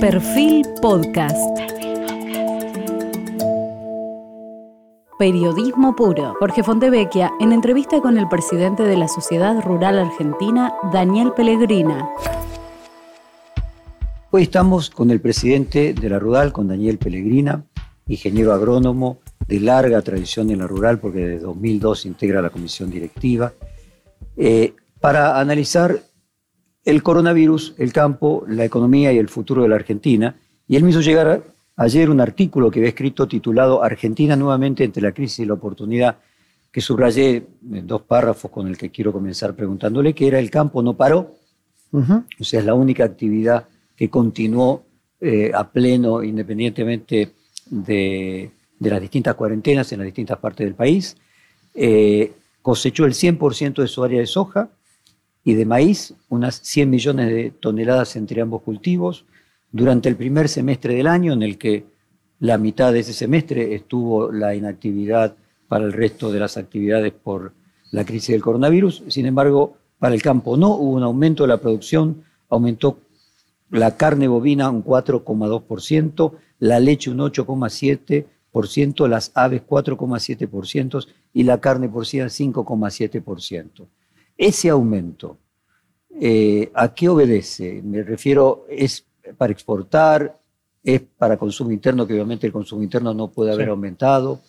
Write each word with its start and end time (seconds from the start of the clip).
Perfil 0.00 0.64
Podcast. 0.80 1.36
Periodismo 5.18 5.96
puro. 5.96 6.36
Jorge 6.38 6.62
Fontevecchia 6.62 7.32
en 7.40 7.50
entrevista 7.50 8.00
con 8.00 8.16
el 8.16 8.28
presidente 8.28 8.84
de 8.84 8.96
la 8.96 9.08
Sociedad 9.08 9.60
Rural 9.60 9.98
Argentina, 9.98 10.72
Daniel 10.92 11.32
Pellegrina. 11.34 12.08
Hoy 14.30 14.44
estamos 14.44 14.88
con 14.88 15.10
el 15.10 15.20
presidente 15.20 15.94
de 15.94 16.08
la 16.08 16.20
Rural, 16.20 16.52
con 16.52 16.68
Daniel 16.68 16.98
Pellegrina, 16.98 17.64
ingeniero 18.06 18.52
agrónomo 18.52 19.18
de 19.48 19.58
larga 19.58 20.00
tradición 20.02 20.50
en 20.50 20.60
la 20.60 20.68
Rural, 20.68 21.00
porque 21.00 21.26
desde 21.26 21.46
2002 21.46 22.06
integra 22.06 22.40
la 22.40 22.50
comisión 22.50 22.88
directiva, 22.88 23.52
eh, 24.36 24.74
para 25.00 25.40
analizar 25.40 26.02
el 26.84 27.02
coronavirus, 27.02 27.74
el 27.78 27.92
campo, 27.92 28.44
la 28.48 28.64
economía 28.64 29.12
y 29.12 29.18
el 29.18 29.28
futuro 29.28 29.62
de 29.62 29.68
la 29.68 29.76
Argentina. 29.76 30.36
Y 30.66 30.76
él 30.76 30.84
me 30.84 30.90
hizo 30.90 31.00
llegar 31.00 31.42
ayer 31.76 32.10
un 32.10 32.20
artículo 32.20 32.70
que 32.70 32.80
había 32.80 32.90
escrito 32.90 33.28
titulado 33.28 33.82
Argentina 33.82 34.36
nuevamente 34.36 34.84
entre 34.84 35.02
la 35.02 35.12
crisis 35.12 35.40
y 35.40 35.46
la 35.46 35.54
oportunidad, 35.54 36.18
que 36.70 36.80
subrayé 36.80 37.46
en 37.72 37.86
dos 37.86 38.02
párrafos 38.02 38.50
con 38.50 38.68
el 38.68 38.76
que 38.76 38.90
quiero 38.90 39.12
comenzar 39.12 39.54
preguntándole, 39.54 40.14
que 40.14 40.26
era 40.26 40.38
el 40.38 40.50
campo 40.50 40.82
no 40.82 40.94
paró, 40.94 41.34
o 41.92 42.44
sea, 42.44 42.60
es 42.60 42.66
la 42.66 42.74
única 42.74 43.04
actividad 43.04 43.66
que 43.96 44.10
continuó 44.10 44.84
eh, 45.20 45.50
a 45.54 45.70
pleno 45.70 46.22
independientemente 46.22 47.32
de, 47.70 48.50
las 48.78 49.00
distintas 49.00 49.34
cuarentenas 49.34 49.90
en 49.92 49.98
las 49.98 50.06
distintas 50.06 50.38
partes 50.38 50.66
del 50.66 50.74
país. 50.74 51.16
Eh, 51.74 52.32
cosechó 52.62 53.04
el 53.04 53.14
100% 53.14 53.82
de 53.82 53.88
su 53.88 54.04
área 54.04 54.20
de 54.20 54.26
soja, 54.26 54.68
y 55.48 55.54
de 55.54 55.64
maíz, 55.64 56.12
unas 56.28 56.56
100 56.56 56.90
millones 56.90 57.30
de 57.30 57.50
toneladas 57.58 58.16
entre 58.16 58.42
ambos 58.42 58.60
cultivos, 58.60 59.24
durante 59.72 60.10
el 60.10 60.14
primer 60.14 60.46
semestre 60.46 60.92
del 60.92 61.06
año, 61.06 61.32
en 61.32 61.42
el 61.42 61.56
que 61.56 61.86
la 62.38 62.58
mitad 62.58 62.92
de 62.92 62.98
ese 62.98 63.14
semestre 63.14 63.74
estuvo 63.74 64.30
la 64.30 64.54
inactividad 64.54 65.36
para 65.66 65.86
el 65.86 65.94
resto 65.94 66.30
de 66.30 66.38
las 66.38 66.58
actividades 66.58 67.14
por 67.14 67.54
la 67.92 68.04
crisis 68.04 68.28
del 68.28 68.42
coronavirus. 68.42 69.04
Sin 69.08 69.24
embargo, 69.24 69.78
para 69.98 70.14
el 70.14 70.20
campo 70.20 70.58
no, 70.58 70.74
hubo 70.74 70.90
un 70.90 71.02
aumento 71.02 71.44
de 71.44 71.48
la 71.48 71.62
producción, 71.62 72.24
aumentó 72.50 72.98
la 73.70 73.96
carne 73.96 74.28
bovina 74.28 74.68
un 74.68 74.84
4,2%, 74.84 76.32
la 76.58 76.78
leche 76.78 77.10
un 77.10 77.20
8,7%, 77.20 79.08
las 79.08 79.32
aves 79.34 79.62
4,7% 79.66 81.06
y 81.32 81.44
la 81.44 81.58
carne 81.58 81.88
porcina 81.88 82.26
5,7%. 82.26 83.86
Ese 84.38 84.70
aumento, 84.70 85.36
eh, 86.20 86.70
¿a 86.72 86.94
qué 86.94 87.08
obedece? 87.08 87.82
Me 87.82 88.04
refiero, 88.04 88.66
¿es 88.68 89.04
para 89.36 89.52
exportar? 89.52 90.38
¿Es 90.84 91.00
para 91.00 91.36
consumo 91.36 91.72
interno? 91.72 92.06
Que 92.06 92.14
obviamente 92.14 92.46
el 92.46 92.52
consumo 92.52 92.84
interno 92.84 93.12
no 93.12 93.28
puede 93.28 93.52
haber 93.52 93.68
aumentado. 93.68 94.40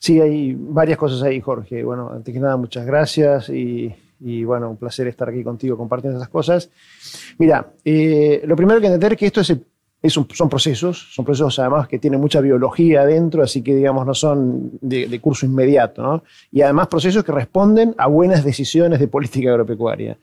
Sí, 0.00 0.20
hay 0.20 0.56
varias 0.58 0.98
cosas 0.98 1.22
ahí, 1.22 1.40
Jorge. 1.40 1.84
Bueno, 1.84 2.10
antes 2.10 2.34
que 2.34 2.40
nada, 2.40 2.56
muchas 2.56 2.84
gracias 2.84 3.48
y, 3.48 3.94
bueno, 4.44 4.70
un 4.70 4.76
placer 4.76 5.06
estar 5.06 5.28
aquí 5.28 5.44
contigo 5.44 5.76
compartiendo 5.76 6.18
esas 6.18 6.30
cosas. 6.30 6.68
Mira, 7.38 7.74
eh, 7.84 8.42
lo 8.44 8.56
primero 8.56 8.80
que 8.80 8.86
entender 8.86 9.12
es 9.12 9.18
que 9.18 9.26
esto 9.26 9.40
es 9.40 9.50
el 9.50 9.64
son 10.04 10.48
procesos, 10.48 11.08
son 11.12 11.24
procesos 11.24 11.58
además 11.58 11.88
que 11.88 11.98
tienen 11.98 12.20
mucha 12.20 12.40
biología 12.40 13.02
adentro, 13.02 13.42
así 13.42 13.62
que 13.62 13.74
digamos 13.74 14.06
no 14.06 14.14
son 14.14 14.78
de, 14.80 15.20
curso 15.20 15.44
inmediato, 15.44 16.02
¿no? 16.02 16.22
Y 16.52 16.62
además 16.62 16.86
procesos 16.86 17.24
que 17.24 17.32
responden 17.32 17.94
a 17.98 18.06
buenas 18.06 18.44
decisiones 18.44 19.00
de 19.00 19.08
política 19.08 19.50
agropecuaria. 19.50 20.16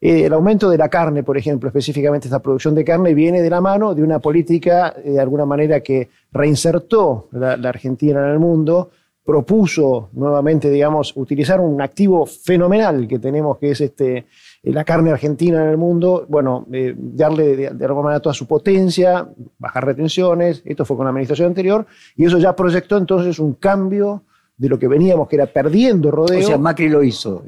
Eh, 0.00 0.26
el 0.26 0.32
aumento 0.32 0.70
de 0.70 0.78
la 0.78 0.88
carne, 0.88 1.22
por 1.22 1.36
ejemplo, 1.36 1.68
específicamente 1.68 2.28
esta 2.28 2.40
producción 2.40 2.74
de 2.74 2.84
carne, 2.84 3.14
viene 3.14 3.42
de 3.42 3.50
la 3.50 3.60
mano 3.60 3.94
de 3.94 4.02
una 4.02 4.20
política, 4.20 4.94
eh, 5.02 5.12
de 5.12 5.20
alguna 5.20 5.44
manera, 5.44 5.80
que 5.80 6.08
reinsertó 6.30 7.28
la, 7.32 7.56
la 7.56 7.70
Argentina 7.70 8.20
en 8.20 8.32
el 8.32 8.38
mundo, 8.38 8.90
propuso 9.26 10.10
nuevamente, 10.12 10.70
digamos, 10.70 11.12
utilizar 11.16 11.60
un 11.60 11.82
activo 11.82 12.24
fenomenal 12.26 13.08
que 13.08 13.18
tenemos, 13.18 13.58
que 13.58 13.72
es 13.72 13.80
este, 13.80 14.18
eh, 14.18 14.24
la 14.62 14.84
carne 14.84 15.10
argentina 15.10 15.64
en 15.64 15.70
el 15.70 15.76
mundo, 15.76 16.24
bueno, 16.28 16.64
eh, 16.72 16.94
darle 16.96 17.56
de, 17.56 17.84
alguna 17.84 18.04
manera 18.04 18.20
toda 18.20 18.34
su 18.34 18.46
potencia, 18.46 19.28
bajar 19.58 19.84
retenciones, 19.84 20.62
esto 20.64 20.84
fue 20.84 20.96
con 20.96 21.06
la 21.06 21.10
administración 21.10 21.48
anterior, 21.48 21.86
y 22.14 22.24
eso 22.24 22.38
ya 22.38 22.54
proyectó 22.54 22.96
entonces 22.96 23.40
un 23.40 23.54
cambio 23.54 24.22
de 24.58 24.70
lo 24.70 24.78
que 24.78 24.88
veníamos, 24.88 25.28
que 25.28 25.36
era 25.36 25.46
perdiendo 25.46 26.10
rodeo. 26.10 26.40
O 26.40 26.42
sea, 26.42 26.56
Macri 26.56 26.88
lo 26.88 27.02
hizo. 27.02 27.42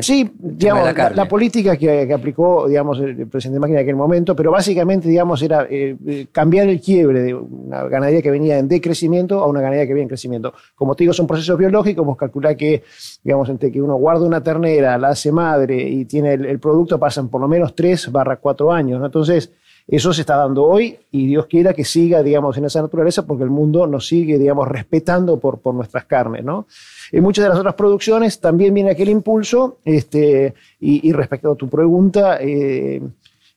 sí, 0.00 0.30
digamos, 0.38 0.94
la, 1.14 1.28
política 1.28 1.76
que, 1.76 2.10
aplicó, 2.12 2.66
digamos, 2.66 2.98
el 3.00 3.26
presidente 3.26 3.60
Macri 3.60 3.74
en 3.74 3.82
aquel 3.82 3.96
momento, 3.96 4.34
pero 4.34 4.50
básicamente, 4.50 5.08
digamos, 5.08 5.42
era 5.42 5.66
eh, 5.68 5.94
eh, 6.06 6.26
cambiar 6.32 6.68
el 6.68 6.80
quiebre 6.80 7.20
de 7.22 7.34
una 7.34 7.82
ganadería 7.84 8.22
que 8.22 8.30
venía 8.30 8.58
en 8.58 8.68
decrecimiento 8.68 9.40
a 9.40 9.46
una 9.46 9.60
ganadería 9.60 9.86
que 9.86 9.92
venía 9.92 10.04
en 10.04 10.08
crecimiento. 10.08 10.54
Como 10.74 10.94
te 10.94 11.04
digo, 11.04 11.12
son 11.12 11.26
procesos 11.26 11.58
biológicos, 11.58 12.06
vos 12.06 12.16
calculás 12.16 12.56
que, 12.56 12.82
digamos, 13.22 13.50
entre 13.50 13.70
que 13.70 13.82
uno 13.82 13.96
guarda 13.96 14.24
una 14.24 14.42
ternera, 14.42 14.96
la 14.96 15.08
hace 15.08 15.30
madre 15.32 15.82
y 15.82 16.06
tiene 16.06 16.32
el, 16.32 16.58
producto, 16.60 16.98
pasan 16.98 17.28
por 17.28 17.42
lo 17.42 17.48
menos 17.48 17.74
3 17.74 18.10
barra 18.10 18.36
4 18.36 18.72
años, 18.72 19.00
¿no? 19.00 19.06
Entonces, 19.06 19.52
eso 19.86 20.14
se 20.14 20.22
está 20.22 20.36
dando 20.36 20.64
hoy 20.64 20.98
y 21.10 21.26
Dios 21.26 21.46
quiera 21.46 21.74
que 21.74 21.84
siga, 21.84 22.22
digamos, 22.22 22.56
en 22.56 22.64
esa 22.64 22.80
naturaleza 22.80 23.26
porque 23.26 23.44
el 23.44 23.50
mundo 23.50 23.86
nos 23.86 24.06
sigue, 24.06 24.38
digamos, 24.38 24.66
respetando 24.66 25.38
por, 25.38 25.60
nuestras 25.74 26.06
carnes, 26.06 26.42
¿no? 26.42 26.66
En 27.12 27.22
muchas 27.22 27.44
de 27.44 27.50
las 27.50 27.58
otras 27.58 27.74
producciones 27.74 28.40
también 28.40 28.72
viene 28.72 28.90
aquel 28.90 29.10
impulso 29.10 29.78
este, 29.84 30.54
y, 30.80 31.12
respecto 31.12 31.52
a 31.52 31.56
tu 31.56 31.68
pregunta, 31.68 32.38
eh, 32.40 33.02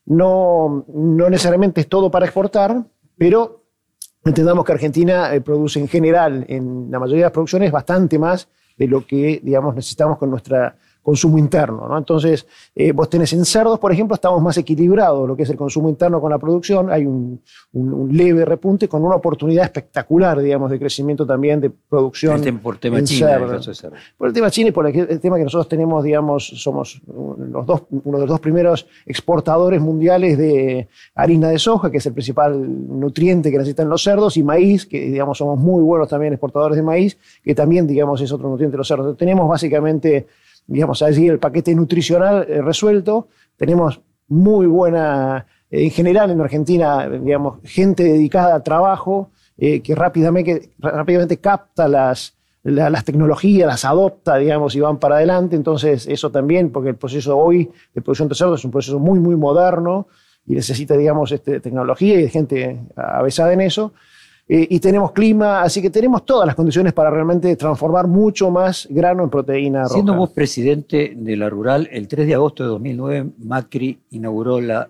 no, 0.08 0.86
no 0.94 1.30
necesariamente 1.30 1.82
es 1.82 1.88
todo 1.88 2.12
para 2.12 2.26
exportar, 2.26 2.84
pero 3.18 3.64
entendamos 4.26 4.66
que 4.66 4.74
Argentina 4.74 5.34
eh, 5.34 5.40
produce 5.40 5.80
en 5.80 5.88
general, 5.88 6.46
en 6.50 6.92
la 6.92 7.00
mayoría 7.00 7.24
de 7.24 7.28
las 7.28 7.34
producciones, 7.34 7.72
bastante 7.72 8.20
más 8.20 8.50
de 8.78 8.88
lo 8.88 9.06
que, 9.06 9.40
digamos, 9.42 9.76
necesitamos 9.76 10.18
con 10.18 10.30
nuestra 10.30 10.76
consumo 11.08 11.38
interno. 11.38 11.88
¿no? 11.88 11.98
Entonces, 11.98 12.46
eh, 12.76 12.92
vos 12.92 13.10
tenés 13.10 13.32
en 13.32 13.46
cerdos, 13.46 13.80
por 13.80 13.94
ejemplo, 13.94 14.14
estamos 14.14 14.42
más 14.42 14.58
equilibrados 14.58 15.26
lo 15.26 15.38
que 15.38 15.44
es 15.44 15.50
el 15.50 15.56
consumo 15.56 15.88
interno 15.88 16.20
con 16.20 16.30
la 16.30 16.38
producción, 16.38 16.92
hay 16.92 17.06
un, 17.06 17.42
leve 18.12 18.44
repunte 18.44 18.90
con 18.90 19.06
una 19.06 19.16
oportunidad 19.16 19.64
espectacular, 19.64 20.42
digamos, 20.42 20.70
de 20.70 20.78
crecimiento 20.78 21.26
también 21.26 21.62
de 21.62 21.70
producción. 21.70 22.46
El 22.46 22.60
por 22.60 22.78
tema 22.78 23.02
China, 23.04 23.36
el 23.36 23.62
Por 24.18 24.28
el 24.28 24.34
tema 24.34 24.52
China 24.52 24.68
y 24.68 24.72
por 24.74 24.86
el, 24.86 25.20
tema 25.22 25.38
que 25.38 25.46
nosotros 25.46 25.70
tenemos, 25.70 26.04
digamos, 26.04 26.46
somos 26.46 27.02
los 27.08 27.66
dos, 27.66 27.84
uno 27.90 28.18
de 28.18 28.24
los 28.24 28.30
dos 28.30 28.42
primeros 28.42 28.86
exportadores 29.06 29.80
mundiales 29.80 30.38
de 30.38 30.90
harina 31.16 31.48
de 31.48 31.58
soja, 31.58 31.90
que 31.90 32.00
es 32.00 32.06
el 32.06 32.14
principal 32.14 33.00
nutriente 33.00 33.50
que 33.50 33.58
necesitan 33.58 33.88
los 33.88 34.04
cerdos, 34.04 34.36
y 34.36 34.44
maíz, 34.44 34.86
que 34.86 35.00
digamos 35.00 35.38
somos 35.38 35.58
muy 35.58 35.82
buenos 35.84 36.10
también 36.10 36.34
exportadores 36.34 36.76
de 36.76 36.84
maíz, 36.84 37.18
que 37.42 37.56
también, 37.56 37.88
digamos, 37.88 38.20
es 38.20 38.30
otro 38.30 38.50
nutriente 38.50 38.74
de 38.74 38.80
los 38.80 38.88
cerdos. 38.90 39.16
Tenemos 39.16 39.48
básicamente 39.48 40.28
digamos, 40.68 41.02
allí 41.02 41.28
el 41.28 41.40
paquete 41.40 41.74
nutricional 41.74 42.46
eh, 42.48 42.62
resuelto. 42.62 43.30
Tenemos 43.56 44.02
muy 44.28 44.68
buena, 44.68 45.48
eh, 45.72 45.86
en 45.86 45.92
general 45.92 46.30
en 46.30 46.42
Argentina, 46.42 47.10
digamos, 47.10 47.60
gente 47.64 48.04
dedicada 48.04 48.56
al 48.56 48.64
trabajo 48.64 49.32
eh, 49.58 49.82
que 49.82 49.96
rápidamente, 49.96 51.38
capta 51.42 51.88
las, 51.88 52.36
las 52.64 53.06
tecnologías, 53.06 53.66
las 53.66 53.86
adopta, 53.86 54.38
digamos, 54.38 54.76
y 54.76 54.82
van 54.82 55.00
para 55.00 55.16
adelante. 55.16 55.56
Entonces, 55.56 56.06
eso 56.08 56.30
también, 56.30 56.72
porque 56.72 56.90
el 56.90 56.96
proceso 56.96 57.38
hoy 57.38 57.72
de 57.94 58.02
producción 58.02 58.28
de 58.28 58.36
cerdos 58.36 58.60
es 58.60 58.66
un 58.66 58.72
proceso 58.72 59.00
muy, 59.00 59.20
muy 59.20 59.36
moderno 59.36 60.08
y 60.46 60.54
necesita, 60.54 60.96
digamos, 60.96 61.32
este, 61.32 61.60
tecnología 61.60 62.20
y 62.20 62.30
gente 62.30 62.82
avesada 62.96 63.54
en 63.54 63.62
eso. 63.62 63.94
Eh, 64.50 64.66
y 64.70 64.80
tenemos 64.80 65.12
clima, 65.12 65.62
así 65.62 65.82
que 65.82 65.90
tenemos 65.90 66.26
todas 66.26 66.48
las 66.48 66.56
condiciones 66.56 66.94
para 66.94 67.10
realmente 67.10 67.54
transformar 67.58 68.08
mucho 68.08 68.50
más 68.50 68.88
grano 68.90 69.24
en 69.24 69.30
proteína 69.30 69.84
roja. 69.84 69.94
Siendo 69.94 70.16
vos 70.16 70.30
presidente 70.30 71.14
de 71.16 71.36
la 71.36 71.50
Rural, 71.50 71.90
el 71.92 72.08
3 72.08 72.26
de 72.26 72.34
agosto 72.34 72.64
de 72.64 72.70
2009, 72.70 73.32
Macri 73.40 74.00
inauguró 74.12 74.62
la 74.62 74.90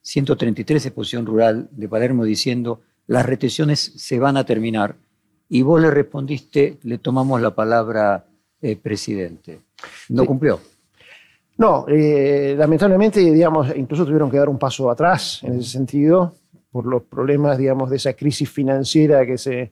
133 0.00 0.86
exposición 0.86 1.26
rural 1.26 1.68
de 1.70 1.88
Palermo 1.88 2.24
diciendo 2.24 2.80
las 3.06 3.26
retenciones 3.26 3.92
se 3.96 4.18
van 4.18 4.38
a 4.38 4.44
terminar. 4.44 4.96
Y 5.50 5.60
vos 5.60 5.80
le 5.80 5.90
respondiste, 5.90 6.78
le 6.84 6.96
tomamos 6.96 7.40
la 7.42 7.54
palabra 7.54 8.24
eh, 8.62 8.76
presidente. 8.76 9.60
¿No 10.08 10.24
cumplió? 10.24 10.58
No, 11.58 11.84
eh, 11.88 12.54
lamentablemente, 12.56 13.20
digamos, 13.20 13.68
incluso 13.76 14.06
tuvieron 14.06 14.30
que 14.30 14.38
dar 14.38 14.48
un 14.48 14.58
paso 14.58 14.90
atrás 14.90 15.40
en 15.42 15.58
ese 15.58 15.68
sentido 15.68 16.32
por 16.74 16.86
los 16.86 17.04
problemas, 17.04 17.56
digamos, 17.56 17.88
de 17.88 17.94
esa 17.94 18.14
crisis 18.14 18.50
financiera 18.50 19.24
que 19.24 19.38
se, 19.38 19.70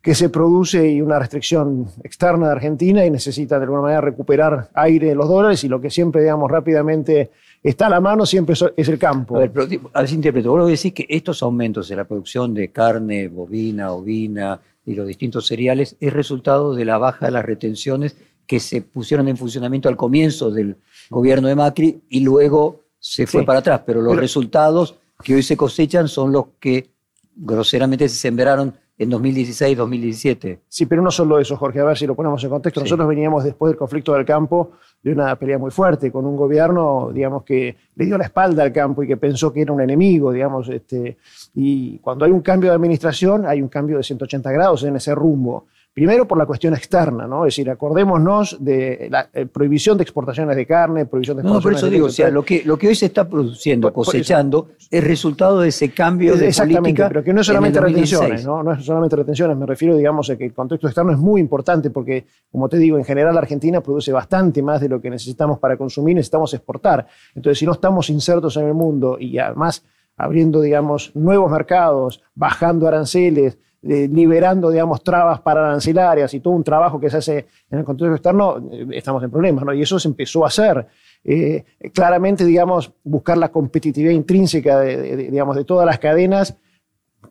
que 0.00 0.14
se 0.14 0.28
produce 0.28 0.88
y 0.88 1.00
una 1.00 1.18
restricción 1.18 1.88
externa 2.04 2.46
de 2.46 2.52
Argentina 2.52 3.04
y 3.04 3.10
necesita 3.10 3.58
de 3.58 3.64
alguna 3.64 3.82
manera 3.82 4.00
recuperar 4.00 4.70
aire 4.74 5.08
de 5.08 5.16
los 5.16 5.28
dólares 5.28 5.64
y 5.64 5.68
lo 5.68 5.80
que 5.80 5.90
siempre, 5.90 6.22
digamos, 6.22 6.48
rápidamente 6.48 7.32
está 7.64 7.88
a 7.88 7.90
la 7.90 8.00
mano 8.00 8.24
siempre 8.24 8.54
es 8.76 8.88
el 8.88 8.96
campo. 8.96 9.34
A 9.34 9.40
ver, 9.40 9.50
pero, 9.50 9.66
a 9.92 9.98
ver 9.98 10.08
si 10.08 10.14
interpreto, 10.14 10.50
vos 10.50 10.60
lo 10.60 10.66
decís 10.66 10.92
que 10.92 11.04
estos 11.08 11.42
aumentos 11.42 11.88
de 11.88 11.96
la 11.96 12.04
producción 12.04 12.54
de 12.54 12.70
carne, 12.70 13.26
bovina, 13.26 13.90
ovina 13.90 14.60
y 14.84 14.94
los 14.94 15.08
distintos 15.08 15.48
cereales 15.48 15.96
es 15.98 16.12
resultado 16.12 16.76
de 16.76 16.84
la 16.84 16.96
baja 16.96 17.26
de 17.26 17.32
las 17.32 17.44
retenciones 17.44 18.16
que 18.46 18.60
se 18.60 18.82
pusieron 18.82 19.26
en 19.26 19.36
funcionamiento 19.36 19.88
al 19.88 19.96
comienzo 19.96 20.52
del 20.52 20.76
gobierno 21.10 21.48
de 21.48 21.56
Macri 21.56 22.02
y 22.08 22.20
luego 22.20 22.84
se 23.00 23.26
fue 23.26 23.44
para 23.44 23.58
atrás, 23.58 23.82
pero 23.84 24.00
los 24.00 24.16
resultados 24.16 25.00
que 25.22 25.34
hoy 25.34 25.42
se 25.42 25.56
cosechan 25.56 26.08
son 26.08 26.32
los 26.32 26.46
que 26.60 26.90
groseramente 27.34 28.08
se 28.08 28.16
sembraron 28.16 28.74
en 28.98 29.10
2016, 29.10 29.76
2017. 29.76 30.60
Sí, 30.68 30.86
pero 30.86 31.02
no 31.02 31.10
solo 31.10 31.38
eso, 31.38 31.56
Jorge, 31.56 31.80
a 31.80 31.84
ver 31.84 31.98
si 31.98 32.06
lo 32.06 32.14
ponemos 32.14 32.42
en 32.42 32.50
contexto. 32.50 32.80
Nosotros 32.80 33.06
veníamos 33.06 33.44
después 33.44 33.70
del 33.70 33.78
conflicto 33.78 34.14
del 34.14 34.24
campo 34.24 34.72
de 35.02 35.12
una 35.12 35.36
pelea 35.36 35.58
muy 35.58 35.70
fuerte 35.70 36.10
con 36.10 36.24
un 36.24 36.34
gobierno, 36.34 37.10
digamos, 37.12 37.44
que 37.44 37.76
le 37.94 38.06
dio 38.06 38.16
la 38.16 38.24
espalda 38.24 38.62
al 38.62 38.72
campo 38.72 39.02
y 39.02 39.06
que 39.06 39.18
pensó 39.18 39.52
que 39.52 39.62
era 39.62 39.72
un 39.72 39.82
enemigo, 39.82 40.32
digamos, 40.32 40.68
este, 40.70 41.18
y 41.54 41.98
cuando 41.98 42.24
hay 42.24 42.30
un 42.30 42.40
cambio 42.40 42.70
de 42.70 42.76
administración 42.76 43.46
hay 43.46 43.60
un 43.60 43.68
cambio 43.68 43.98
de 43.98 44.02
180 44.02 44.50
grados 44.50 44.82
en 44.84 44.96
ese 44.96 45.14
rumbo. 45.14 45.66
Primero 45.96 46.28
por 46.28 46.36
la 46.36 46.44
cuestión 46.44 46.74
externa, 46.74 47.26
¿no? 47.26 47.46
Es 47.46 47.54
decir, 47.54 47.70
acordémonos 47.70 48.58
de 48.60 49.08
la 49.10 49.30
eh, 49.32 49.46
prohibición 49.46 49.96
de 49.96 50.02
exportaciones 50.02 50.54
de 50.54 50.66
carne, 50.66 51.06
prohibición 51.06 51.38
de 51.38 51.40
exportaciones 51.40 51.64
No, 51.64 51.70
por 51.70 51.72
eso 51.72 51.88
digo, 51.88 52.08
o 52.08 52.10
sea, 52.10 52.28
lo 52.28 52.44
que, 52.44 52.62
lo 52.66 52.76
que 52.76 52.88
hoy 52.88 52.94
se 52.94 53.06
está 53.06 53.26
produciendo, 53.26 53.90
cosechando, 53.94 54.68
es 54.90 55.02
resultado 55.02 55.60
de 55.60 55.68
ese 55.68 55.92
cambio 55.92 56.36
de 56.36 56.48
Exactamente, 56.48 56.80
política 56.80 57.08
pero 57.08 57.24
que 57.24 57.32
no 57.32 57.40
es 57.40 57.46
solamente 57.46 57.80
retenciones, 57.80 58.44
¿no? 58.44 58.62
No 58.62 58.74
es 58.74 58.84
solamente 58.84 59.16
retenciones, 59.16 59.56
me 59.56 59.64
refiero, 59.64 59.96
digamos, 59.96 60.28
a 60.28 60.36
que 60.36 60.44
el 60.44 60.52
contexto 60.52 60.86
externo 60.86 61.12
es 61.12 61.18
muy 61.18 61.40
importante 61.40 61.88
porque, 61.88 62.26
como 62.52 62.68
te 62.68 62.76
digo, 62.76 62.98
en 62.98 63.04
general 63.04 63.38
Argentina 63.38 63.80
produce 63.80 64.12
bastante 64.12 64.62
más 64.62 64.82
de 64.82 64.90
lo 64.90 65.00
que 65.00 65.08
necesitamos 65.08 65.58
para 65.58 65.78
consumir, 65.78 66.16
necesitamos 66.16 66.52
exportar. 66.52 67.06
Entonces, 67.34 67.58
si 67.58 67.64
no 67.64 67.72
estamos 67.72 68.10
insertos 68.10 68.54
en 68.58 68.66
el 68.66 68.74
mundo 68.74 69.16
y 69.18 69.38
además 69.38 69.82
abriendo, 70.18 70.60
digamos, 70.60 71.12
nuevos 71.14 71.50
mercados, 71.50 72.22
bajando 72.34 72.86
aranceles, 72.86 73.56
eh, 73.88 74.08
liberando, 74.12 74.70
digamos, 74.70 75.02
trabas 75.04 75.40
para 75.40 75.64
arancelarias 75.64 76.34
y 76.34 76.40
todo 76.40 76.54
un 76.54 76.64
trabajo 76.64 76.98
que 76.98 77.08
se 77.08 77.18
hace 77.18 77.46
en 77.70 77.78
el 77.78 77.84
contexto 77.84 78.14
externo, 78.14 78.56
eh, 78.72 78.86
estamos 78.92 79.22
en 79.22 79.30
problemas, 79.30 79.64
¿no? 79.64 79.72
Y 79.72 79.82
eso 79.82 79.98
se 80.00 80.08
empezó 80.08 80.44
a 80.44 80.48
hacer. 80.48 80.86
Eh, 81.22 81.64
claramente, 81.94 82.44
digamos, 82.44 82.92
buscar 83.04 83.38
la 83.38 83.50
competitividad 83.50 84.12
intrínseca 84.12 84.80
de, 84.80 85.16
digamos, 85.16 85.54
de 85.54 85.64
todas 85.64 85.86
las 85.86 86.00
cadenas 86.00 86.56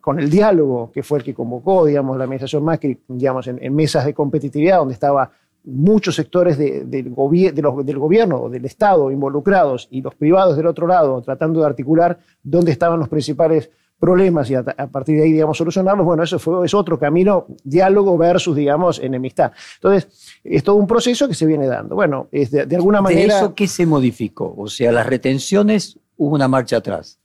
con 0.00 0.18
el 0.18 0.30
diálogo, 0.30 0.90
que 0.92 1.02
fue 1.02 1.18
el 1.18 1.24
que 1.24 1.34
convocó, 1.34 1.84
digamos, 1.84 2.16
la 2.16 2.24
administración 2.24 2.64
Macri, 2.64 3.00
digamos, 3.08 3.46
en, 3.48 3.74
mesas 3.74 4.06
de 4.06 4.14
competitividad, 4.14 4.78
donde 4.78 4.94
estaba 4.94 5.30
muchos 5.64 6.14
sectores 6.14 6.56
del, 6.56 6.88
del 6.88 7.10
gobierno 7.12 8.48
del 8.48 8.64
Estado 8.64 9.10
involucrados 9.10 9.88
y 9.90 10.00
los 10.00 10.14
privados 10.14 10.56
del 10.56 10.68
otro 10.68 10.86
lado, 10.86 11.20
tratando 11.22 11.60
de 11.60 11.66
articular 11.66 12.18
dónde 12.42 12.72
estaban 12.72 12.98
los 12.98 13.08
principales 13.08 13.70
problemas 13.98 14.50
y 14.50 14.54
a, 14.54 14.62
partir 14.62 15.16
de 15.16 15.24
ahí, 15.24 15.32
digamos, 15.32 15.56
solucionarlos, 15.56 16.04
bueno, 16.04 16.22
eso 16.22 16.38
fue, 16.38 16.64
es 16.64 16.74
otro 16.74 16.98
camino, 16.98 17.46
diálogo 17.64 18.16
versus, 18.18 18.54
digamos, 18.54 18.98
enemistad. 18.98 19.52
Entonces, 19.76 20.40
es 20.44 20.62
todo 20.62 20.76
un 20.76 20.86
proceso 20.86 21.26
que 21.28 21.34
se 21.34 21.46
viene 21.46 21.66
dando. 21.66 21.94
Bueno, 21.94 22.28
es 22.30 22.50
de, 22.50 22.76
alguna 22.76 23.00
manera... 23.00 23.34
¿De 23.34 23.40
eso 23.40 23.54
qué 23.54 23.66
se 23.66 23.86
modificó? 23.86 24.54
O 24.56 24.68
sea, 24.68 24.92
las 24.92 25.06
retenciones, 25.06 25.98
hubo 26.16 26.34
una 26.34 26.48
marcha 26.48 26.76
atrás. 26.76 27.18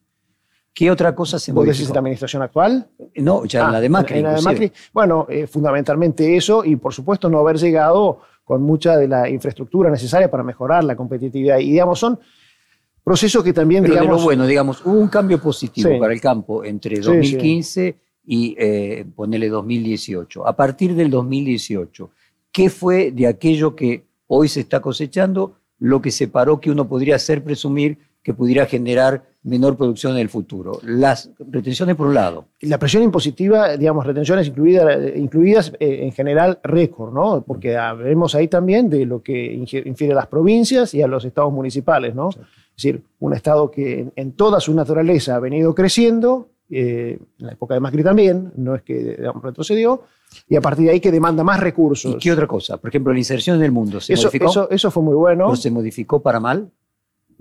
¿Qué 0.73 0.89
otra 0.89 1.13
cosa 1.13 1.37
se 1.37 1.51
modificó? 1.51 1.73
decís 1.73 1.89
la 1.89 1.99
administración 1.99 2.41
actual? 2.41 2.87
No, 3.15 3.43
ya 3.43 3.65
en 3.65 3.71
la 3.73 3.81
de 3.81 3.89
Macri. 3.89 4.19
En 4.19 4.23
la 4.23 4.35
de 4.35 4.41
Macri. 4.41 4.71
Bueno, 4.93 5.27
eh, 5.29 5.47
fundamentalmente 5.47 6.37
eso 6.37 6.63
y, 6.63 6.77
por 6.77 6.93
supuesto, 6.93 7.29
no 7.29 7.39
haber 7.39 7.57
llegado 7.57 8.21
con 8.45 8.61
mucha 8.61 8.97
de 8.97 9.07
la 9.07 9.29
infraestructura 9.29 9.89
necesaria 9.89 10.31
para 10.31 10.43
mejorar 10.43 10.85
la 10.85 10.95
competitividad. 10.95 11.59
Y, 11.59 11.71
digamos, 11.71 11.99
son 11.99 12.19
Proceso 13.03 13.43
que 13.43 13.53
también, 13.53 13.83
Pero 13.83 13.95
digamos... 13.95 14.23
bueno, 14.23 14.45
digamos, 14.45 14.85
hubo 14.85 14.99
un 14.99 15.07
cambio 15.07 15.41
positivo 15.41 15.97
para 15.99 16.13
el 16.13 16.21
campo 16.21 16.63
entre 16.63 16.99
2015 16.99 17.95
y 18.25 18.55
eh, 18.57 19.05
ponele 19.15 19.49
2018. 19.49 20.47
A 20.47 20.55
partir 20.55 20.93
del 20.93 21.09
2018, 21.09 22.09
¿qué 22.51 22.69
fue 22.69 23.11
de 23.11 23.27
aquello 23.27 23.75
que 23.75 24.05
hoy 24.27 24.47
se 24.47 24.61
está 24.61 24.81
cosechando 24.81 25.55
lo 25.79 26.01
que 26.01 26.11
separó 26.11 26.61
que 26.61 26.69
uno 26.69 26.87
podría 26.87 27.15
hacer 27.15 27.43
presumir 27.43 27.97
que 28.23 28.33
pudiera 28.33 28.65
generar 28.65 29.23
menor 29.43 29.75
producción 29.75 30.13
en 30.13 30.19
el 30.19 30.29
futuro. 30.29 30.79
Las 30.83 31.31
retenciones 31.39 31.95
por 31.95 32.07
un 32.07 32.13
lado. 32.13 32.45
La 32.61 32.77
presión 32.77 33.01
impositiva, 33.01 33.75
digamos, 33.75 34.05
retenciones 34.05 34.47
incluidas, 34.47 35.15
incluidas 35.15 35.73
eh, 35.79 35.99
en 36.03 36.11
general 36.11 36.59
récord, 36.63 37.13
¿no? 37.13 37.43
Porque 37.45 37.75
vemos 37.97 38.35
ahí 38.35 38.47
también 38.47 38.89
de 38.89 39.05
lo 39.05 39.23
que 39.23 39.53
infiere 39.53 40.13
a 40.13 40.15
las 40.15 40.27
provincias 40.27 40.93
y 40.93 41.01
a 41.01 41.07
los 41.07 41.25
estados 41.25 41.51
municipales, 41.51 42.13
¿no? 42.13 42.29
Es 42.29 42.37
decir, 42.75 43.03
un 43.19 43.33
Estado 43.33 43.71
que 43.71 44.11
en, 44.15 44.31
toda 44.33 44.59
su 44.59 44.73
naturaleza 44.73 45.35
ha 45.35 45.39
venido 45.39 45.73
creciendo, 45.73 46.49
eh, 46.69 47.17
en 47.39 47.45
la 47.45 47.53
época 47.53 47.73
de 47.73 47.79
Macri 47.79 48.03
también, 48.03 48.51
no 48.55 48.75
es 48.75 48.83
que 48.83 49.17
retrocedió, 49.41 50.03
y 50.47 50.55
a 50.55 50.61
partir 50.61 50.85
de 50.85 50.91
ahí 50.91 50.99
que 50.99 51.11
demanda 51.11 51.43
más 51.43 51.59
recursos. 51.59 52.13
¿Y 52.13 52.17
qué 52.17 52.31
otra 52.31 52.47
cosa? 52.47 52.77
Por 52.77 52.89
ejemplo, 52.89 53.11
la 53.11 53.19
inserción 53.19 53.57
en 53.57 53.63
el 53.63 53.71
mundo, 53.71 53.99
¿se 53.99 54.13
eso, 54.13 54.27
modificó? 54.27 54.69
Eso, 54.69 54.91
fue 54.91 55.03
muy 55.03 55.15
bueno. 55.15 55.49
¿No 55.49 55.55
se 55.55 55.71
modificó 55.71 56.21
para 56.21 56.39
mal? 56.39 56.71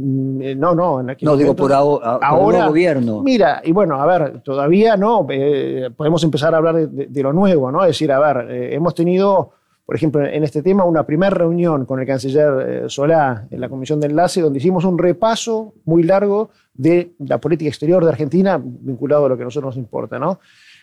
Mm, 0.02 0.42
eh, 0.42 0.54
no, 0.54 0.74
no, 0.74 1.00
en 1.00 1.16
No, 1.22 1.36
digo 1.36 1.54
por, 1.54 1.72
ahora, 1.72 2.66
gobierno. 2.68 3.22
Mira, 3.22 3.60
y 3.64 3.72
bueno, 3.72 4.00
a 4.00 4.06
ver, 4.06 4.40
todavía 4.40 4.96
no, 4.96 5.26
eh, 5.30 5.90
podemos 5.96 6.22
empezar 6.24 6.54
a 6.54 6.58
hablar 6.58 6.88
de, 6.88 7.22
lo 7.22 7.32
nuevo, 7.32 7.70
¿no? 7.70 7.82
Es 7.82 7.88
decir, 7.88 8.10
a 8.12 8.18
ver, 8.18 8.50
hemos 8.72 8.94
tenido 8.94 9.52
por 9.90 9.96
ejemplo, 9.96 10.24
en 10.24 10.44
este 10.44 10.62
tema, 10.62 10.84
una 10.84 11.04
primera 11.04 11.30
reunión 11.30 11.84
con 11.84 11.98
el 11.98 12.06
canciller 12.06 12.84
eh, 12.84 12.84
Solá 12.86 13.48
en 13.50 13.60
la 13.60 13.68
Comisión 13.68 13.98
de 13.98 14.06
Enlace, 14.06 14.40
donde 14.40 14.60
hicimos 14.60 14.84
un 14.84 14.96
repaso 14.96 15.74
muy 15.84 16.04
largo 16.04 16.50
de 16.72 17.14
la 17.18 17.38
política 17.38 17.70
exterior 17.70 18.04
de 18.04 18.10
Argentina 18.10 18.62
vinculado 18.62 19.26
a 19.26 19.30
lo 19.30 19.36
que 19.36 19.42
a 19.42 19.46
nosotros 19.46 19.74
nos 19.74 19.82
importa, 19.82 20.16
¿no? 20.16 20.38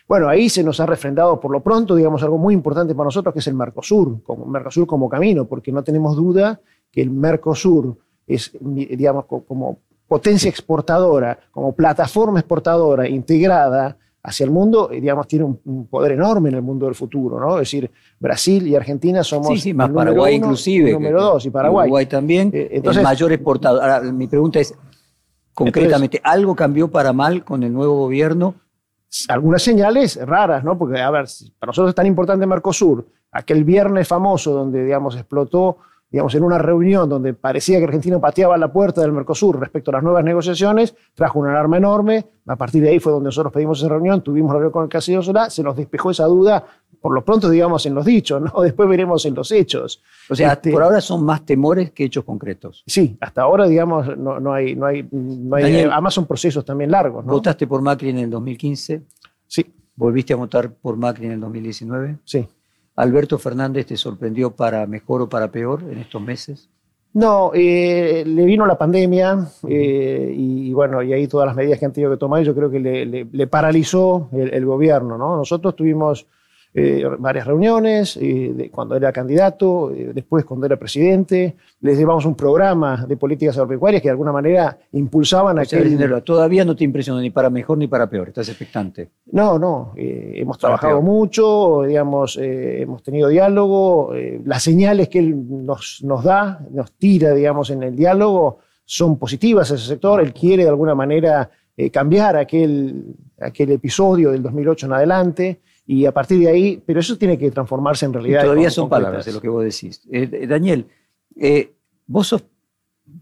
Bueno, 0.06 0.28
ahí 0.28 0.50
se 0.50 0.62
nos 0.62 0.78
ha 0.80 0.84
refrendado 0.84 1.40
por 1.40 1.50
lo 1.50 1.62
pronto, 1.62 1.94
digamos, 1.94 2.22
algo 2.22 2.36
muy 2.36 2.52
importante 2.52 2.94
para 2.94 3.06
nosotros, 3.06 3.32
que 3.32 3.40
es 3.40 3.46
el 3.46 3.54
Mercosur, 3.54 4.22
como 4.22 4.44
Mercosur 4.44 4.86
como 4.86 5.08
camino, 5.08 5.46
porque 5.46 5.72
no 5.72 5.82
tenemos 5.82 6.14
duda 6.14 6.60
que 6.92 7.00
el 7.00 7.10
Mercosur 7.10 7.96
es, 8.28 8.52
digamos, 8.60 9.24
como 9.26 9.78
potencia 10.06 10.48
exportadora, 10.48 11.38
como 11.50 11.74
plataforma 11.74 12.40
exportadora 12.40 13.08
integrada, 13.08 13.96
hacia 14.22 14.44
el 14.44 14.50
mundo, 14.50 14.88
digamos, 14.88 15.26
tiene 15.26 15.44
un, 15.44 15.86
poder 15.86 16.12
enorme 16.12 16.50
en 16.50 16.56
el 16.56 16.62
mundo 16.62 16.86
del 16.86 16.94
futuro, 16.94 17.40
¿no? 17.40 17.54
Es 17.54 17.70
decir, 17.70 17.90
Brasil 18.18 18.66
y 18.66 18.74
Argentina 18.74 19.22
somos. 19.22 19.48
Sí, 19.48 19.58
sí, 19.58 19.74
más 19.74 19.90
Paraguay 19.90 20.34
inclusive. 20.34 20.92
número 20.92 21.22
dos, 21.22 21.46
y 21.46 21.50
Paraguay. 21.50 21.86
Uruguay 21.86 22.06
también, 22.06 22.50
eh, 22.52 22.68
entonces, 22.72 22.98
el 22.98 23.04
mayor 23.04 23.32
exportador. 23.32 23.82
Ahora, 23.82 24.00
mi 24.12 24.26
pregunta 24.26 24.60
es, 24.60 24.74
concretamente, 25.54 26.20
¿algo 26.22 26.54
cambió 26.54 26.90
para 26.90 27.12
mal 27.12 27.44
con 27.44 27.62
el 27.62 27.72
nuevo 27.72 27.96
gobierno? 27.96 28.54
Algunas 29.28 29.62
señales 29.62 30.18
raras, 30.26 30.62
¿no? 30.62 30.76
Porque, 30.76 31.00
a 31.00 31.10
ver, 31.10 31.26
para 31.58 31.70
nosotros 31.70 31.90
es 31.90 31.94
tan 31.94 32.06
importante 32.06 32.46
Mercosur, 32.46 33.06
aquel 33.32 33.64
viernes 33.64 34.06
famoso 34.06 34.52
donde, 34.52 34.84
digamos, 34.84 35.16
explotó 35.16 35.78
digamos, 36.10 36.34
en 36.34 36.42
una 36.42 36.58
reunión 36.58 37.08
donde 37.08 37.34
parecía 37.34 37.78
que 37.78 37.84
Argentina 37.84 38.18
pateaba 38.18 38.56
la 38.56 38.72
puerta 38.72 39.02
del 39.02 39.12
Mercosur 39.12 39.60
respecto 39.60 39.90
a 39.90 39.94
las 39.94 40.02
nuevas 40.02 40.24
negociaciones, 40.24 40.94
trajo 41.14 41.38
una 41.38 41.50
alarma 41.50 41.76
enorme. 41.76 42.26
A 42.46 42.56
partir 42.56 42.82
de 42.82 42.90
ahí 42.90 42.98
fue 42.98 43.12
donde 43.12 43.26
nosotros 43.26 43.52
pedimos 43.52 43.78
esa 43.78 43.88
reunión, 43.88 44.22
tuvimos 44.22 44.52
reunión 44.52 44.72
con 44.72 44.84
el 44.84 44.88
canciller 44.88 45.22
Solá, 45.22 45.50
se 45.50 45.62
nos 45.62 45.76
despejó 45.76 46.10
esa 46.10 46.24
duda, 46.24 46.64
por 47.00 47.12
lo 47.12 47.22
pronto, 47.24 47.50
digamos, 47.50 47.84
en 47.84 47.94
los 47.94 48.06
dichos, 48.06 48.40
¿no? 48.40 48.60
Después 48.62 48.88
veremos 48.88 49.24
en 49.26 49.34
los 49.34 49.52
hechos. 49.52 50.02
O 50.30 50.34
sea, 50.34 50.54
este, 50.54 50.72
por 50.72 50.82
ahora 50.82 51.00
son 51.02 51.24
más 51.24 51.44
temores 51.44 51.90
que 51.90 52.04
hechos 52.04 52.24
concretos. 52.24 52.82
Sí, 52.86 53.18
hasta 53.20 53.42
ahora, 53.42 53.66
digamos, 53.66 54.16
no, 54.16 54.52
hay, 54.52 54.74
no 54.74 54.86
hay, 54.86 55.06
no 55.12 55.56
hay 55.56 55.82
además 55.82 56.14
son 56.14 56.26
procesos 56.26 56.64
también 56.64 56.90
largos, 56.90 57.24
¿no? 57.24 57.32
¿Votaste 57.32 57.66
por 57.66 57.82
Macri 57.82 58.10
en 58.10 58.18
el 58.18 58.30
2015? 58.30 59.02
Sí. 59.46 59.74
¿Volviste 59.94 60.32
a 60.32 60.36
votar 60.36 60.72
por 60.72 60.96
Macri 60.96 61.26
en 61.26 61.32
el 61.32 61.40
2019? 61.40 62.18
Sí. 62.24 62.48
¿Alberto 62.98 63.38
Fernández 63.38 63.86
te 63.86 63.96
sorprendió 63.96 64.50
para 64.50 64.84
mejor 64.86 65.22
o 65.22 65.28
para 65.28 65.52
peor 65.52 65.84
en 65.88 65.98
estos 65.98 66.20
meses? 66.20 66.68
No, 67.14 67.52
eh, 67.54 68.24
le 68.26 68.44
vino 68.44 68.66
la 68.66 68.76
pandemia 68.76 69.38
eh, 69.68 70.34
y, 70.36 70.72
bueno, 70.72 71.00
y 71.02 71.12
ahí 71.12 71.28
todas 71.28 71.46
las 71.46 71.54
medidas 71.54 71.78
que 71.78 71.86
han 71.86 71.92
tenido 71.92 72.10
que 72.10 72.16
tomar, 72.16 72.42
yo 72.42 72.56
creo 72.56 72.68
que 72.68 72.80
le, 72.80 73.46
paralizó 73.46 74.28
el, 74.32 74.52
el, 74.52 74.66
gobierno. 74.66 75.16
¿no? 75.16 75.36
Nosotros 75.36 75.76
tuvimos 75.76 76.26
eh, 76.74 77.02
varias 77.18 77.46
reuniones, 77.46 78.18
eh, 78.20 78.70
cuando 78.70 78.94
era 78.94 79.10
candidato, 79.10 79.90
eh, 79.90 80.12
después 80.14 80.44
cuando 80.44 80.66
era 80.66 80.76
presidente, 80.76 81.56
les 81.80 81.96
llevamos 81.96 82.26
un 82.26 82.34
programa 82.34 83.06
de 83.06 83.16
políticas 83.16 83.56
agropecuarias 83.56 84.02
que 84.02 84.08
de 84.08 84.12
alguna 84.12 84.32
manera 84.32 84.78
impulsaban 84.92 85.58
a 85.58 85.64
que... 85.64 85.78
Todavía 86.24 86.64
no 86.64 86.76
te 86.76 86.84
impresiona 86.84 87.20
ni 87.20 87.30
para 87.30 87.48
mejor 87.48 87.78
ni 87.78 87.86
para 87.86 88.08
peor, 88.08 88.28
estás 88.28 88.48
expectante. 88.48 89.08
No, 89.32 89.58
no, 89.58 89.92
hemos 89.96 90.58
trabajado 90.58 91.00
mucho, 91.00 91.82
digamos, 91.86 92.38
hemos 92.40 93.02
tenido 93.02 93.28
diálogo, 93.28 94.12
las 94.44 94.62
señales 94.62 95.08
que 95.08 95.20
él 95.20 95.64
nos, 95.64 96.02
nos 96.04 96.24
da, 96.24 96.60
nos 96.70 96.92
tira, 96.92 97.32
digamos, 97.32 97.70
en 97.70 97.82
el 97.82 97.96
diálogo 97.96 98.58
son 98.84 99.18
positivas 99.18 99.70
a 99.70 99.74
ese 99.74 99.86
sector, 99.86 100.20
él 100.20 100.34
quiere 100.34 100.64
de 100.64 100.68
alguna 100.68 100.94
manera 100.94 101.50
cambiar 101.92 102.36
aquel, 102.36 103.16
aquel 103.40 103.72
episodio 103.72 104.32
del 104.32 104.42
2008 104.42 104.86
en 104.86 104.92
adelante. 104.92 105.60
Y 105.90 106.04
a 106.04 106.12
partir 106.12 106.38
de 106.38 106.48
ahí, 106.48 106.82
pero 106.84 107.00
eso 107.00 107.16
tiene 107.16 107.38
que 107.38 107.50
transformarse 107.50 108.04
en 108.04 108.12
realidad. 108.12 108.42
todavía 108.42 108.68
son 108.68 108.90
palabras 108.90 109.24
de 109.24 109.32
lo 109.32 109.40
que 109.40 109.48
vos 109.48 109.64
decís. 109.64 110.02
Eh, 110.12 110.28
eh, 110.30 110.46
Daniel, 110.46 110.84
eh, 111.34 111.72
vos 112.06 112.26
sos 112.26 112.44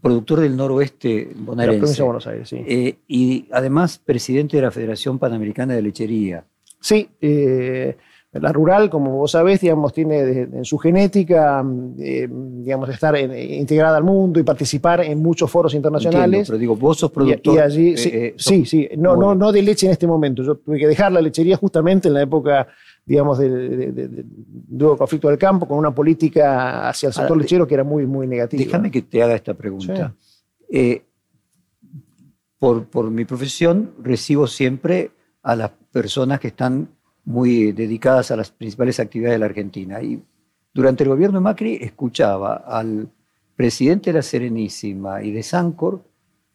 productor 0.01 0.41
del 0.41 0.57
noroeste 0.57 1.31
bonaerense. 1.33 1.95
De 1.95 2.03
Buenos 2.03 2.27
Aires, 2.27 2.49
sí. 2.49 2.99
y 3.07 3.47
además 3.53 3.99
presidente 3.99 4.57
de 4.57 4.63
la 4.63 4.71
Federación 4.71 5.17
Panamericana 5.17 5.75
de 5.75 5.81
Lechería. 5.81 6.43
Sí, 6.81 7.09
La 8.41 8.51
rural, 8.51 8.89
como 8.89 9.11
vos 9.11 9.31
sabés, 9.31 9.61
digamos, 9.61 9.93
tiene 9.93 10.19
en 10.19 10.65
su 10.65 10.77
genética, 10.77 11.63
eh, 11.99 12.27
digamos, 12.29 12.89
estar 12.89 13.17
integrada 13.17 13.97
al 13.97 14.03
mundo 14.03 14.39
y 14.39 14.43
participar 14.43 15.01
en 15.01 15.21
muchos 15.21 15.49
foros 15.49 15.73
internacionales. 15.73 16.47
pero 16.47 16.57
digo, 16.57 16.75
vos 16.75 16.97
sos 16.97 17.11
productor. 17.11 17.55
Y, 17.55 17.57
allí, 17.59 17.97
sí, 17.97 18.65
sí, 18.65 18.89
no, 18.97 19.15
no, 19.15 19.35
no 19.35 19.51
de 19.51 19.61
leche 19.61 19.85
en 19.85 19.93
este 19.93 20.07
momento. 20.07 20.43
Yo 20.43 20.55
tuve 20.55 20.79
que 20.79 20.87
dejar 20.87 21.11
la 21.11 21.21
lechería 21.21 21.57
justamente 21.57 22.07
en 22.07 22.13
la 22.13 22.21
época 22.21 22.67
digamos, 23.07 23.37
del, 23.37 24.25
conflicto 24.97 25.29
del 25.29 25.37
campo, 25.37 25.65
con 25.65 25.77
una 25.77 25.95
política 25.95 26.89
hacia 26.89 27.07
el 27.07 27.13
sector 27.13 27.37
lechero 27.37 27.65
que 27.65 27.73
era 27.73 27.85
muy, 27.85 28.05
muy 28.05 28.27
negativa. 28.27 28.61
Déjame 28.61 28.91
que 28.91 29.01
te 29.01 29.23
haga 29.23 29.33
esta 29.33 29.53
pregunta. 29.53 30.13
Eh, 30.69 31.03
por, 32.59 32.85
por, 32.87 33.09
mi 33.09 33.23
profesión 33.23 33.93
recibo 34.03 34.45
siempre 34.45 35.11
a 35.41 35.55
las 35.55 35.71
personas 35.91 36.41
que 36.41 36.49
están 36.49 36.89
muy 37.27 37.73
dedicadas 37.73 38.31
a 38.31 38.37
las 38.37 38.51
principales 38.51 39.01
actividades 39.01 39.35
de 39.35 39.39
la 39.39 39.47
Argentina. 39.47 40.01
Y 40.01 40.23
durante 40.73 41.03
el 41.03 41.09
gobierno 41.09 41.39
de 41.39 41.43
Macri 41.43 41.77
escuchaba 41.81 42.55
al 42.55 43.09
presidente 43.53 44.11
de 44.11 44.19
la 44.19 44.21
Serenísima 44.21 45.21
y 45.21 45.31
de 45.31 45.43
Sancor 45.43 46.01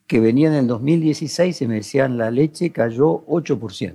que 0.07 0.19
venían 0.19 0.55
en 0.55 0.61
el 0.61 0.67
2016 0.69 1.61
y 1.61 1.67
me 1.67 1.75
decían 1.77 2.17
la 2.17 2.31
leche 2.31 2.71
cayó 2.71 3.23
8%. 3.27 3.93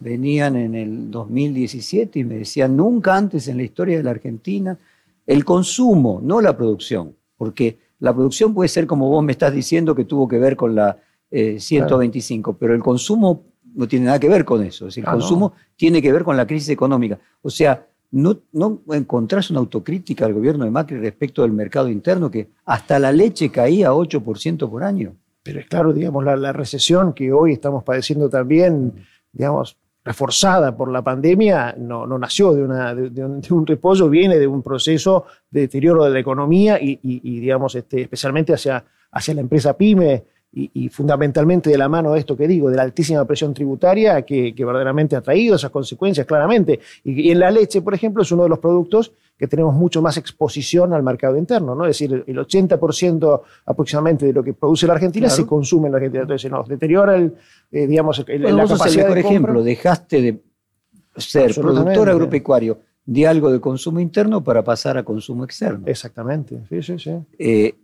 Venían 0.00 0.56
en 0.56 0.74
el 0.74 1.08
2017 1.08 2.18
y 2.18 2.24
me 2.24 2.38
decían 2.38 2.76
nunca 2.76 3.16
antes 3.16 3.46
en 3.46 3.58
la 3.58 3.62
historia 3.62 3.96
de 3.96 4.02
la 4.02 4.10
Argentina 4.10 4.76
el 5.24 5.44
consumo, 5.44 6.20
no 6.20 6.40
la 6.40 6.56
producción, 6.56 7.14
porque 7.36 7.78
la 8.00 8.12
producción 8.12 8.54
puede 8.54 8.68
ser 8.68 8.88
como 8.88 9.08
vos 9.08 9.22
me 9.22 9.30
estás 9.30 9.54
diciendo 9.54 9.94
que 9.94 10.04
tuvo 10.04 10.26
que 10.26 10.38
ver 10.38 10.56
con 10.56 10.74
la 10.74 10.98
125, 11.30 12.50
eh, 12.50 12.56
pero 12.58 12.74
el 12.74 12.82
consumo 12.82 13.51
no 13.74 13.88
tiene 13.88 14.06
nada 14.06 14.18
que 14.18 14.28
ver 14.28 14.44
con 14.44 14.62
eso. 14.62 14.86
Es 14.86 14.94
decir, 14.94 15.04
el 15.04 15.08
ah, 15.08 15.12
consumo 15.12 15.54
tiene 15.76 16.00
que 16.02 16.12
ver 16.12 16.24
con 16.24 16.36
la 16.36 16.46
crisis 16.46 16.68
económica. 16.70 17.18
O 17.42 17.50
sea, 17.50 17.86
¿no, 18.10 18.38
¿no 18.52 18.80
encontrás 18.92 19.50
una 19.50 19.60
autocrítica 19.60 20.26
al 20.26 20.34
gobierno 20.34 20.64
de 20.64 20.70
Macri 20.70 20.98
respecto 20.98 21.42
del 21.42 21.52
mercado 21.52 21.88
interno 21.88 22.30
que 22.30 22.48
hasta 22.64 22.98
la 22.98 23.12
leche 23.12 23.50
caía 23.50 23.92
8% 23.92 24.70
por 24.70 24.84
año? 24.84 25.14
Pero 25.42 25.60
es 25.60 25.66
claro, 25.66 25.92
digamos, 25.92 26.24
la, 26.24 26.52
recesión 26.52 27.12
que 27.12 27.32
hoy 27.32 27.52
estamos 27.52 27.82
padeciendo 27.82 28.28
también, 28.28 28.92
digamos, 29.32 29.76
reforzada 30.04 30.76
por 30.76 30.90
la 30.90 31.02
pandemia, 31.02 31.74
no, 31.78 32.06
no 32.06 32.18
nació 32.18 32.52
de, 32.52 32.62
una, 32.62 32.94
de, 32.94 33.24
un, 33.24 33.66
repollo, 33.66 34.08
viene 34.08 34.38
de 34.38 34.46
un 34.46 34.62
proceso 34.62 35.24
de 35.50 35.62
deterioro 35.62 36.04
de 36.04 36.10
la 36.10 36.18
economía 36.18 36.78
y, 36.80 36.98
digamos, 37.40 37.74
este, 37.74 38.02
especialmente 38.02 38.52
hacia, 38.52 38.84
hacia 39.10 39.34
la 39.34 39.40
empresa 39.40 39.76
pyme, 39.76 40.24
y, 40.54 40.90
fundamentalmente 40.90 41.70
de 41.70 41.78
la 41.78 41.88
mano 41.88 42.12
de 42.12 42.18
esto 42.18 42.36
que 42.36 42.46
digo, 42.46 42.68
de 42.68 42.76
la 42.76 42.82
altísima 42.82 43.24
presión 43.24 43.54
tributaria 43.54 44.20
que, 44.22 44.54
verdaderamente 44.58 45.16
ha 45.16 45.22
traído 45.22 45.56
esas 45.56 45.70
consecuencias 45.70 46.26
claramente. 46.26 46.80
Y, 47.04 47.30
en 47.30 47.40
la 47.40 47.50
leche, 47.50 47.80
por 47.80 47.94
ejemplo, 47.94 48.22
es 48.22 48.30
uno 48.32 48.42
de 48.42 48.50
los 48.50 48.58
productos 48.58 49.12
que 49.38 49.48
tenemos 49.48 49.74
mucho 49.74 50.02
más 50.02 50.18
exposición 50.18 50.92
al 50.92 51.02
mercado 51.02 51.38
interno, 51.38 51.74
¿no? 51.74 51.86
Es 51.86 51.98
decir, 51.98 52.24
el 52.26 52.36
80% 52.36 53.40
aproximadamente 53.64 54.26
de 54.26 54.32
lo 54.34 54.44
que 54.44 54.52
produce 54.52 54.86
la 54.86 54.92
Argentina 54.92 55.30
se 55.30 55.46
consume 55.46 55.86
en 55.86 55.92
la 55.92 55.96
Argentina. 55.96 56.22
Entonces, 56.22 56.50
nos 56.50 56.68
deteriora 56.68 57.16
el, 57.16 57.34
eh, 57.70 57.86
digamos, 57.86 58.22
el, 58.26 58.42
la 58.42 58.66
capacidad 58.66 59.10
el 59.10 59.18
ejemplo, 59.18 59.62
dejaste 59.62 60.20
de 60.20 60.42
ser 61.16 61.54
productor 61.54 62.10
agropecuario 62.10 62.78
de 63.04 63.26
algo 63.26 63.50
de 63.50 63.58
consumo 63.58 64.00
interno 64.00 64.44
para 64.44 64.62
pasar 64.62 64.98
a 64.98 65.02
consumo 65.02 65.44
externo. 65.44 65.86
Exactamente, 65.86 66.62
sí, 66.68 66.82
sí, 66.82 66.98
sí. 66.98 67.10
Eh, 67.38 67.74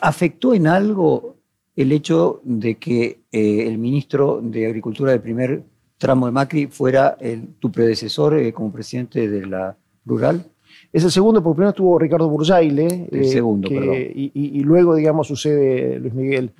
¿Afectó 0.00 0.54
en 0.54 0.66
algo 0.66 1.35
el 1.76 1.92
hecho 1.92 2.40
de 2.42 2.76
que 2.76 3.20
eh, 3.30 3.66
el 3.66 3.78
ministro 3.78 4.40
de 4.42 4.66
Agricultura 4.66 5.12
del 5.12 5.20
primer 5.20 5.62
tramo 5.98 6.26
de 6.26 6.32
Macri 6.32 6.66
fuera 6.66 7.16
tu 7.60 7.70
predecesor 7.70 8.38
eh, 8.38 8.52
como 8.52 8.72
presidente 8.72 9.28
de 9.28 9.46
la 9.46 9.76
rural? 10.04 10.44
Es 10.92 11.04
el 11.04 11.10
segundo, 11.10 11.42
porque 11.42 11.56
primero 11.56 11.70
estuvo 11.70 11.98
Ricardo 11.98 12.28
Burjaile. 12.28 13.08
El 13.10 13.26
segundo, 13.26 13.68
perdón. 13.68 13.94
Y, 13.94 14.60
luego, 14.60 14.94
digamos, 14.94 15.26
sucede 15.26 15.98
Luis 15.98 16.14
Miguel. 16.14 16.52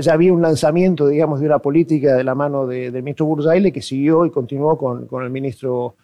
ya 0.00 0.12
había 0.12 0.32
un 0.32 0.42
lanzamiento, 0.42 1.06
digamos, 1.06 1.40
de 1.40 1.46
una 1.46 1.58
política 1.58 2.16
de 2.16 2.24
la 2.24 2.34
mano 2.34 2.66
del 2.66 2.92
ministro 3.02 3.26
Burjaile 3.26 3.72
que 3.72 3.82
siguió 3.82 4.26
y 4.26 4.30
continuó 4.30 4.76
con, 4.78 5.06
con 5.06 5.22
el 5.24 5.30
ministro 5.30 5.96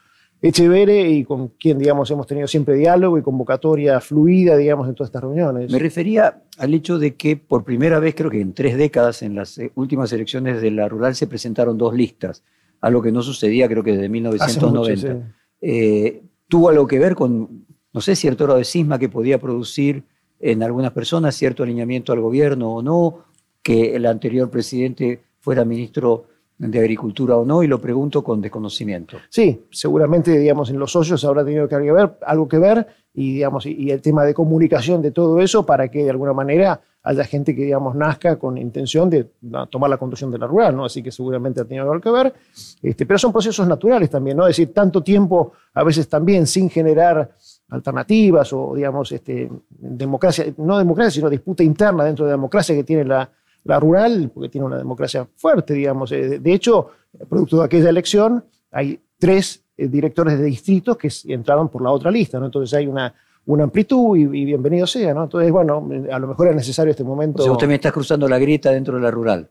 Echevere 0.44 1.08
y 1.08 1.22
con 1.22 1.50
quien, 1.50 1.78
digamos, 1.78 2.11
hemos 2.11 2.26
tenido 2.26 2.49
siempre 2.49 2.75
diálogo 2.75 3.16
y 3.16 3.22
convocatoria 3.22 4.00
fluida, 4.00 4.56
digamos, 4.56 4.88
en 4.88 4.96
todas 4.96 5.08
estas 5.08 5.22
reuniones. 5.22 5.70
Me 5.70 5.78
refería 5.78 6.42
al 6.58 6.75
hecho 6.75 6.99
de 6.99 7.14
que 7.14 7.37
por 7.37 7.62
primera 7.62 8.00
vez, 8.00 8.16
creo 8.16 8.28
que 8.28 8.40
en 8.40 8.52
tres 8.52 8.76
décadas, 8.76 9.22
en 9.22 9.37
las 9.37 9.56
eh, 9.58 9.70
últimas 9.76 10.12
elecciones 10.12 10.61
de 10.61 10.72
la 10.72 10.88
rural 10.88 11.14
se 11.14 11.28
presentaron 11.28 11.78
dos 11.78 11.94
listas, 11.94 12.42
algo 12.80 13.00
que 13.00 13.12
no 13.12 13.22
sucedía 13.22 13.68
creo 13.68 13.84
que 13.84 13.92
desde 13.92 14.08
1990. 14.08 15.32
Eh, 15.61 16.22
tuvo 16.49 16.70
algo 16.70 16.88
que 16.88 16.99
ver 16.99 17.14
con, 17.14 17.64
no 17.92 18.00
sé, 18.00 18.16
cierto 18.16 18.42
grado 18.44 18.58
de 18.58 18.64
cisma 18.64 18.99
que 18.99 19.08
podía 19.08 19.38
producir 19.38 20.02
en 20.40 20.64
algunas 20.64 20.90
personas, 20.90 21.37
cierto 21.37 21.62
alineamiento 21.62 22.12
al 22.12 22.20
gobierno 22.20 22.75
o 22.75 22.82
no, 22.82 23.26
que 23.62 23.94
el 23.94 24.06
anterior 24.06 24.50
presidente 24.50 25.22
fuera 25.38 25.64
ministro 25.64 26.26
de 26.69 26.78
agricultura 26.78 27.37
o 27.37 27.45
no, 27.45 27.62
y 27.62 27.66
lo 27.66 27.81
pregunto 27.81 28.23
con 28.23 28.40
desconocimiento. 28.40 29.16
Sí, 29.28 29.64
seguramente, 29.71 30.38
digamos, 30.38 30.71
en 30.71 30.78
los 30.78 30.92
socios 30.92 31.25
habrá 31.25 31.45
tenido 31.45 31.69
que 31.69 31.76
ver, 31.76 32.19
algo 32.25 32.49
que 32.49 32.59
ver, 32.59 32.87
y, 33.14 33.35
digamos, 33.35 33.66
y 33.66 33.90
el 33.90 34.00
tema 34.00 34.25
de 34.25 34.33
comunicación 34.33 35.02
de 35.02 35.11
todo 35.11 35.40
eso 35.40 35.66
para 35.66 35.88
que 35.88 36.04
de 36.04 36.11
alguna 36.11 36.33
manera 36.33 36.81
haya 37.02 37.25
gente 37.25 37.54
que, 37.57 37.64
digamos, 37.64 37.97
nazca 37.97 38.38
con 38.38 38.57
intención 38.57 39.11
de 39.11 39.26
tomar 39.71 39.90
la 39.90 39.97
conducción 39.97 40.31
de 40.31 40.38
la 40.38 40.47
rural, 40.47 40.76
¿no? 40.76 40.85
Así 40.85 41.02
que 41.02 41.11
seguramente 41.11 41.61
ha 41.61 41.64
tenido 41.64 41.90
algo 41.90 42.00
que 42.00 42.11
ver. 42.11 42.33
Este, 42.81 43.07
pero 43.07 43.19
son 43.19 43.33
procesos 43.33 43.66
naturales 43.66 44.09
también, 44.09 44.37
¿no? 44.37 44.47
Es 44.47 44.57
decir, 44.57 44.73
tanto 44.73 45.02
tiempo, 45.02 45.52
a 45.75 45.83
veces 45.83 46.09
también 46.09 46.47
sin 46.47 46.71
generar 46.71 47.33
alternativas 47.71 48.52
o, 48.52 48.75
digamos, 48.76 49.11
este, 49.11 49.50
democracia, 49.69 50.47
no 50.59 50.78
democracia, 50.78 51.11
sino 51.11 51.28
disputa 51.28 51.64
interna 51.64 52.04
dentro 52.04 52.25
de 52.25 52.31
la 52.31 52.37
democracia 52.37 52.73
que 52.75 52.85
tiene 52.85 53.04
la, 53.04 53.28
la 53.64 53.78
rural, 53.78 54.31
porque 54.33 54.49
tiene 54.49 54.66
una 54.66 54.78
democracia 54.78 55.26
fuerte, 55.37 55.75
digamos. 55.75 56.11
Eh, 56.12 56.38
de 56.38 56.52
hecho, 56.52 56.88
producto 57.28 57.59
de 57.59 57.64
aquella 57.64 57.90
elección, 57.90 58.45
hay 58.71 58.99
tres 59.19 59.64
eh, 59.76 59.88
directores 59.88 60.38
de 60.38 60.45
distritos 60.45 60.97
que 60.97 61.09
entraron 61.33 61.69
por 61.69 61.83
la 61.83 61.90
otra 61.90 62.11
lista, 62.11 62.38
¿no? 62.40 62.47
Entonces 62.47 62.76
hay 62.76 62.87
una, 62.87 63.14
una 63.47 63.64
amplitud 63.64 64.16
y, 64.16 64.26
bienvenido 64.26 64.87
sea, 64.87 65.14
¿no? 65.14 65.25
Entonces, 65.25 65.50
bueno, 65.52 65.88
a 66.11 66.19
lo 66.19 66.26
mejor 66.26 66.49
es 66.49 66.57
necesario 66.57 66.90
este 66.90 67.04
momento. 67.04 67.45
O 67.45 67.52
usted 67.52 67.69
me 67.69 67.75
está 67.75 67.92
cruzando 67.92 68.28
la 68.28 68.38
grieta 68.38 68.71
dentro 68.71 68.97
de 68.97 69.02
la 69.02 69.11
rural. 69.11 69.49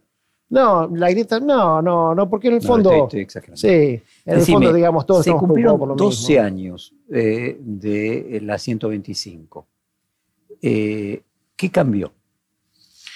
No, 0.49 0.89
la 0.93 1.09
grieta, 1.09 1.39
no, 1.39 1.81
no, 1.81 2.13
no, 2.13 2.29
porque 2.29 2.49
en 2.49 2.55
el 2.55 2.61
fondo. 2.61 3.07
sí, 3.53 3.67
en 3.69 4.01
el 4.25 4.41
fondo, 4.41 4.73
digamos, 4.73 5.05
todos 5.05 5.23
se 5.23 5.31
cumplieron 5.31 5.79
por 5.79 5.87
lo 5.87 5.95
12 5.95 6.39
años 6.41 6.93
eh, 7.09 7.57
de 7.57 8.41
la 8.43 8.57
125. 8.57 9.65
¿Qué 10.59 11.23
cambió? 11.71 12.11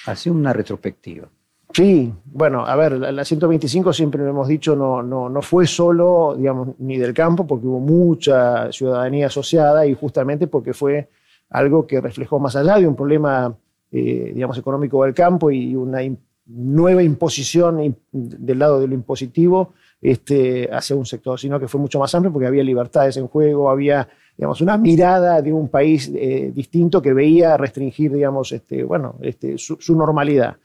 Hace 0.05 0.29
una 0.29 0.53
retrospectiva. 0.53 1.27
Sí, 1.73 2.13
bueno, 2.25 2.65
a 2.65 2.75
ver, 2.75 2.93
la, 2.93 3.25
125 3.25 3.91
siempre 3.91 4.23
lo 4.23 4.29
hemos 4.29 4.47
dicho, 4.47 4.75
no, 4.75 5.03
no, 5.03 5.27
no 5.27 5.41
fue 5.41 5.67
solo, 5.67 6.33
digamos, 6.37 6.69
ni 6.79 6.97
del 6.97 7.13
campo, 7.13 7.45
porque 7.45 7.67
hubo 7.67 7.79
mucha 7.79 8.71
ciudadanía 8.71 9.27
asociada 9.27 9.85
y 9.85 9.93
justamente 9.93 10.47
porque 10.47 10.73
fue 10.73 11.09
algo 11.49 11.85
que 11.85 11.99
reflejó 11.99 12.39
más 12.39 12.55
allá 12.55 12.77
de 12.77 12.87
un 12.87 12.95
problema, 12.95 13.53
eh, 13.91 14.31
digamos, 14.33 14.57
económico 14.57 15.03
del 15.03 15.13
campo 15.13 15.51
y 15.51 15.75
una 15.75 15.99
nueva 16.45 17.03
imposición 17.03 17.97
del 18.11 18.59
lado 18.59 18.79
de 18.79 18.87
lo 18.87 18.93
impositivo 18.93 19.73
este, 20.01 20.69
hacia 20.71 20.95
un 20.95 21.05
sector, 21.05 21.39
sino 21.39 21.59
que 21.59 21.67
fue 21.67 21.81
mucho 21.81 21.99
más 21.99 22.13
amplio 22.15 22.31
porque 22.31 22.47
había 22.47 22.63
libertades 22.63 23.17
en 23.17 23.27
juego, 23.27 23.69
había 23.69 24.07
digamos, 24.37 24.61
una 24.61 24.77
mirada 24.77 25.41
de 25.41 25.53
un 25.53 25.69
país 25.69 26.11
eh, 26.13 26.51
distinto 26.53 27.01
que 27.01 27.13
veía 27.13 27.57
restringir, 27.57 28.11
digamos, 28.11 28.51
este, 28.51 28.83
bueno, 28.83 29.15
este, 29.21 29.57
su, 29.57 29.95
normalidad. 29.95 30.57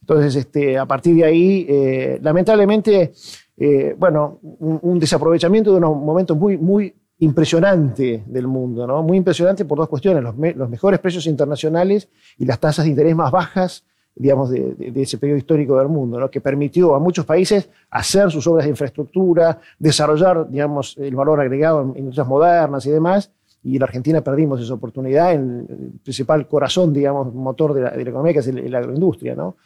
Entonces, 0.00 0.36
este, 0.36 0.78
a 0.78 0.86
partir 0.86 1.16
de 1.16 1.24
ahí, 1.24 1.66
eh, 1.68 2.18
lamentablemente, 2.22 3.12
eh, 3.56 3.94
bueno, 3.98 4.38
un, 4.42 4.98
desaprovechamiento 4.98 5.70
de 5.72 5.76
unos 5.76 5.96
momentos 5.96 6.36
muy, 6.36 6.56
muy 6.56 6.94
impresionante 7.18 8.24
del 8.26 8.46
mundo, 8.46 8.86
¿no? 8.86 9.02
Muy 9.02 9.18
impresionante 9.18 9.66
por 9.66 9.76
dos 9.76 9.88
cuestiones, 9.88 10.22
los, 10.22 10.34
los 10.56 10.70
mejores 10.70 10.98
precios 11.00 11.26
internacionales 11.26 12.08
y 12.38 12.46
las 12.46 12.58
tasas 12.58 12.86
de 12.86 12.90
interés 12.90 13.14
más 13.14 13.30
bajas 13.30 13.84
digamos, 14.14 14.50
de, 14.50 14.92
ese 14.96 15.18
periodo 15.18 15.38
histórico 15.38 15.78
del 15.78 15.88
mundo, 15.88 16.20
¿no? 16.20 16.30
que 16.30 16.40
permitió 16.40 16.94
a 16.94 16.98
muchos 16.98 17.24
países 17.24 17.68
hacer 17.90 18.30
sus 18.30 18.46
obras 18.46 18.64
de 18.64 18.70
infraestructura, 18.70 19.60
desarrollar, 19.78 20.48
digamos, 20.48 20.96
el 20.98 21.14
valor 21.14 21.40
agregado 21.40 21.82
en 21.82 21.98
industrias 21.98 22.26
modernas 22.26 22.84
y 22.86 22.90
demás, 22.90 23.30
y 23.62 23.78
la 23.78 23.84
Argentina 23.84 24.22
perdimos 24.22 24.60
esa 24.60 24.74
oportunidad 24.74 25.34
en 25.34 25.66
el 25.68 26.00
principal 26.02 26.48
corazón, 26.48 26.92
digamos, 26.92 27.32
motor 27.34 27.74
de 27.74 27.82
la, 27.82 27.94
economía, 27.94 28.32
que 28.32 28.38
es 28.38 28.46
la 28.46 28.78
agroindustria, 28.78 29.34
¿no? 29.34 29.56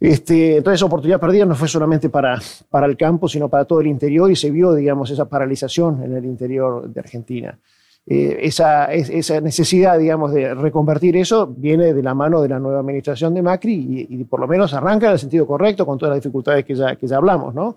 Este, 0.00 0.58
entonces 0.58 0.78
esa 0.78 0.86
oportunidad 0.86 1.18
perdida 1.18 1.44
no 1.44 1.56
fue 1.56 1.66
solamente 1.66 2.08
para, 2.08 2.40
para 2.70 2.86
el 2.86 2.96
campo, 2.96 3.28
sino 3.28 3.48
para 3.48 3.64
todo 3.64 3.80
el 3.80 3.88
interior 3.88 4.30
y 4.30 4.36
se 4.36 4.50
vio, 4.50 4.72
digamos, 4.72 5.10
esa 5.10 5.28
paralización 5.28 6.04
en 6.04 6.16
el 6.16 6.24
interior 6.24 6.88
de 6.88 7.00
Argentina. 7.00 7.58
Eh, 8.10 8.46
esa, 8.46 8.86
esa, 8.86 9.38
necesidad, 9.42 9.98
digamos, 9.98 10.32
de 10.32 10.54
reconvertir 10.54 11.14
eso 11.18 11.46
viene 11.46 11.92
de 11.92 12.02
la 12.02 12.14
mano 12.14 12.40
de 12.40 12.48
la 12.48 12.58
nueva 12.58 12.80
administración 12.80 13.34
de 13.34 13.42
Macri 13.42 14.06
y, 14.08 14.24
por 14.24 14.40
lo 14.40 14.48
menos 14.48 14.72
arranca 14.72 15.08
en 15.08 15.12
el 15.12 15.18
sentido 15.18 15.46
correcto 15.46 15.84
con 15.84 15.98
todas 15.98 16.14
las 16.14 16.24
dificultades 16.24 16.64
que 16.64 16.74
ya, 16.74 16.96
que 16.96 17.06
ya 17.06 17.18
hablamos, 17.18 17.54
¿no? 17.54 17.76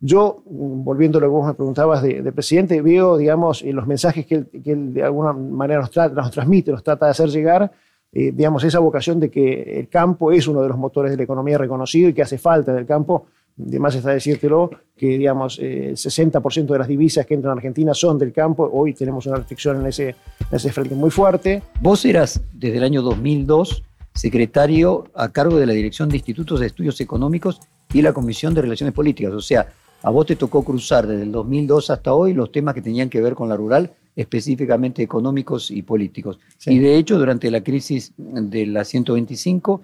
Yo, 0.00 0.42
volviendo 0.46 1.18
a 1.18 1.20
lo 1.20 1.28
que 1.28 1.30
vos 1.30 1.46
me 1.46 1.54
preguntabas 1.54 2.02
de, 2.02 2.32
presidente, 2.32 2.82
veo, 2.82 3.16
digamos, 3.16 3.62
en 3.62 3.76
los 3.76 3.86
mensajes 3.86 4.26
que 4.26 4.46
él, 4.64 4.94
de 4.94 5.04
alguna 5.04 5.34
manera 5.34 5.82
nos, 5.82 5.94
nos 6.14 6.30
transmite, 6.32 6.72
nos 6.72 6.82
trata 6.82 7.04
de 7.04 7.10
hacer 7.12 7.28
llegar, 7.28 7.70
eh, 8.10 8.32
digamos, 8.32 8.64
esa 8.64 8.80
vocación 8.80 9.20
de 9.20 9.30
que 9.30 9.78
el 9.78 9.88
campo 9.88 10.32
es 10.32 10.48
uno 10.48 10.62
de 10.62 10.68
los 10.68 10.78
motores 10.78 11.12
de 11.12 11.16
la 11.16 11.22
economía 11.22 11.58
reconocido 11.58 12.08
y 12.08 12.12
que 12.12 12.22
hace 12.22 12.38
falta 12.38 12.72
del 12.72 12.86
campo. 12.86 13.26
Además 13.66 13.94
está 13.94 14.10
decírtelo 14.10 14.70
que, 14.96 15.18
digamos, 15.18 15.58
el 15.58 15.96
60% 15.96 16.66
de 16.66 16.78
las 16.78 16.88
divisas 16.88 17.26
que 17.26 17.34
entran 17.34 17.52
a 17.52 17.56
Argentina 17.56 17.94
son 17.94 18.18
del 18.18 18.32
campo. 18.32 18.68
Hoy 18.72 18.94
tenemos 18.94 19.26
una 19.26 19.36
restricción 19.36 19.80
en 19.80 19.86
ese, 19.86 20.08
en 20.08 20.16
ese 20.56 20.72
frente 20.72 20.94
muy 20.94 21.10
fuerte. 21.10 21.62
Vos 21.80 22.04
eras, 22.04 22.40
desde 22.52 22.78
el 22.78 22.84
año 22.84 23.02
2002, 23.02 23.82
secretario 24.14 25.04
a 25.14 25.30
cargo 25.30 25.56
de 25.56 25.66
la 25.66 25.72
Dirección 25.72 26.08
de 26.08 26.16
Institutos 26.16 26.60
de 26.60 26.66
Estudios 26.66 27.00
Económicos 27.00 27.60
y 27.92 28.02
la 28.02 28.12
Comisión 28.12 28.54
de 28.54 28.62
Relaciones 28.62 28.94
Políticas. 28.94 29.32
O 29.32 29.40
sea, 29.40 29.68
a 30.02 30.10
vos 30.10 30.26
te 30.26 30.36
tocó 30.36 30.64
cruzar 30.64 31.06
desde 31.06 31.24
el 31.24 31.32
2002 31.32 31.90
hasta 31.90 32.14
hoy 32.14 32.32
los 32.32 32.50
temas 32.50 32.74
que 32.74 32.82
tenían 32.82 33.10
que 33.10 33.20
ver 33.20 33.34
con 33.34 33.48
la 33.48 33.56
rural 33.56 33.92
específicamente 34.16 35.02
económicos 35.02 35.70
y 35.70 35.82
políticos. 35.82 36.38
Y 36.66 36.78
de 36.78 36.96
hecho, 36.96 37.18
durante 37.18 37.50
la 37.50 37.62
crisis 37.62 38.12
de 38.16 38.66
la 38.66 38.84
125, 38.84 39.82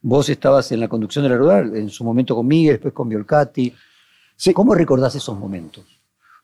vos 0.00 0.28
estabas 0.28 0.70
en 0.72 0.80
la 0.80 0.88
conducción 0.88 1.24
de 1.24 1.30
la 1.30 1.36
rural, 1.36 1.76
en 1.76 1.88
su 1.88 2.04
momento 2.04 2.34
con 2.34 2.46
Miguel, 2.46 2.74
después 2.74 2.94
con 2.94 3.08
Biolcati. 3.08 3.72
¿Cómo 4.54 4.74
recordás 4.74 5.14
esos 5.14 5.38
momentos? 5.38 5.84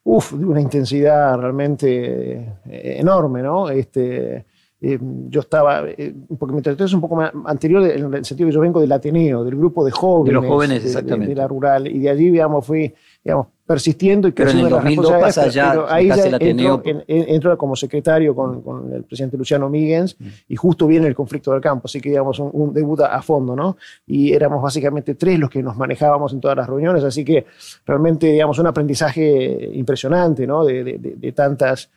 Uf, 0.02 0.32
de 0.32 0.44
una 0.44 0.60
intensidad 0.60 1.38
realmente 1.38 2.58
eh, 2.66 2.96
enorme, 2.98 3.42
¿no? 3.42 3.70
Este, 3.70 4.44
eh, 4.80 4.98
yo 5.00 5.40
estaba, 5.40 5.88
eh, 5.88 6.14
porque 6.38 6.54
mi 6.54 6.60
trayectoria 6.60 6.88
es 6.88 6.92
un 6.92 7.00
poco 7.00 7.16
más 7.16 7.32
anterior 7.46 7.88
en 7.90 8.12
el 8.12 8.24
sentido 8.24 8.48
que 8.48 8.54
yo 8.54 8.60
vengo 8.60 8.80
del 8.80 8.92
Ateneo, 8.92 9.42
del 9.42 9.56
grupo 9.56 9.82
de 9.82 9.90
jóvenes. 9.90 10.26
De 10.26 10.32
los 10.32 10.46
jóvenes, 10.46 10.84
exactamente. 10.84 11.34
De, 11.34 11.34
la 11.36 11.48
rural. 11.48 11.86
Y 11.86 12.00
de 12.00 12.10
allí, 12.10 12.30
digamos, 12.30 12.66
fui, 12.66 12.92
digamos, 13.24 13.46
persistiendo 13.66 14.28
y 14.28 14.32
pero 14.32 14.50
en 14.50 14.58
el 14.58 14.68
2002 14.68 15.12
pasa 15.12 15.48
ya, 15.48 15.86
ahí 15.88 16.08
ya 16.08 16.36
Ateneo. 16.36 16.82
Entro, 17.06 17.56
como 17.56 17.74
secretario 17.74 18.34
con, 18.34 18.60
con, 18.60 18.92
el 18.92 19.04
presidente 19.04 19.38
Luciano 19.38 19.70
Míguez 19.70 20.14
mm. 20.18 20.26
y 20.48 20.56
justo 20.56 20.86
viene 20.86 21.06
el 21.06 21.14
conflicto 21.14 21.50
del 21.52 21.62
campo, 21.62 21.86
así 21.86 22.00
que 22.00 22.10
digamos 22.10 22.38
un, 22.38 22.50
un, 22.52 22.74
debut 22.74 23.00
a 23.00 23.22
fondo, 23.22 23.56
¿no? 23.56 23.78
Y 24.06 24.32
éramos 24.34 24.62
básicamente 24.62 25.14
tres 25.14 25.38
los 25.38 25.48
que 25.48 25.62
nos 25.62 25.76
manejábamos 25.76 26.34
en 26.34 26.40
todas 26.40 26.56
las 26.56 26.66
reuniones, 26.66 27.02
así 27.02 27.24
que 27.24 27.46
realmente, 27.86 28.26
digamos, 28.26 28.58
un 28.58 28.66
aprendizaje 28.66 29.70
impresionante, 29.72 30.46
¿no? 30.46 30.64
De, 30.64 30.84
de, 30.84 30.98
de 30.98 31.32
tantas 31.32 31.90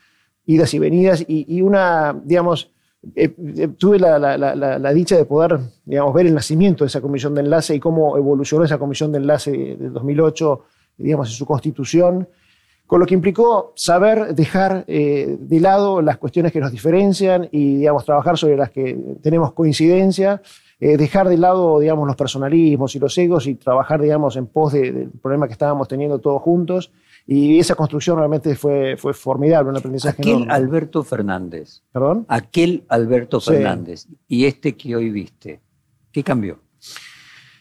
idas 0.46 0.74
y 0.74 0.80
venidas 0.80 1.26
y, 1.28 1.46
y 1.54 1.62
una, 1.62 2.18
digamos, 2.24 2.72
eh, 3.16 3.34
eh, 3.58 3.68
tuve 3.78 4.00
la, 4.00 4.94
dicha 4.94 5.16
de 5.16 5.26
poder 5.26 5.60
digamos, 5.86 6.14
ver 6.14 6.26
el 6.26 6.34
nacimiento 6.34 6.84
de 6.84 6.88
esa 6.88 7.00
comisión 7.00 7.36
de 7.36 7.42
enlace 7.42 7.76
y 7.76 7.80
cómo 7.80 8.18
evolucionó 8.18 8.66
esa 8.66 8.78
comisión 8.78 9.12
de 9.12 9.20
enlace 9.20 9.52
de 9.52 9.90
2008 9.90 10.62
digamos, 10.98 11.30
en 11.30 11.36
su 11.36 11.46
constitución, 11.46 12.28
con 12.86 13.00
lo 13.00 13.06
que 13.06 13.14
implicó 13.14 13.74
saber 13.76 14.34
dejar 14.34 14.86
eh, 14.88 15.38
de 15.40 15.60
lado 15.60 16.02
las 16.02 16.18
cuestiones 16.18 16.52
que 16.52 16.60
nos 16.60 16.72
diferencian 16.72 17.50
y 17.52 17.78
digamos, 17.78 18.06
trabajar 18.06 18.38
sobre 18.38 18.56
las 18.56 18.72
que 18.72 18.98
tenemos 19.22 19.54
coincidencia, 19.54 20.42
dejar 20.80 21.28
de 21.28 21.38
lado 21.38 21.80
digamos, 21.80 22.06
los 22.06 22.16
personalismos 22.16 22.96
y 22.96 23.00
los 23.00 23.18
egos 23.18 23.48
y 23.48 23.56
trabajar 23.56 24.00
digamos, 24.00 24.36
en 24.36 24.46
pos 24.46 24.74
del 24.74 25.10
problema 25.22 25.48
que 25.48 25.54
estábamos 25.54 25.88
teniendo 25.88 26.20
todos 26.20 26.40
juntos 26.42 26.92
y 27.30 27.60
esa 27.60 27.76
construcción 27.76 28.18
realmente 28.18 28.56
fue, 28.56 28.96
fue 28.96 29.14
formidable, 29.14 29.70
un 29.70 29.78
aprendizaje 29.78 30.22
Aquel 30.22 30.50
Alberto 30.50 31.04
Fernández. 31.04 31.82
¿Perdón? 31.92 32.26
Aquel 32.30 32.86
Alberto 32.88 33.42
Fernández 33.42 34.08
y 34.30 34.46
este 34.46 34.78
que 34.78 34.96
hoy 34.96 35.10
viste, 35.10 35.60
¿qué 36.14 36.24
cambió? 36.24 36.62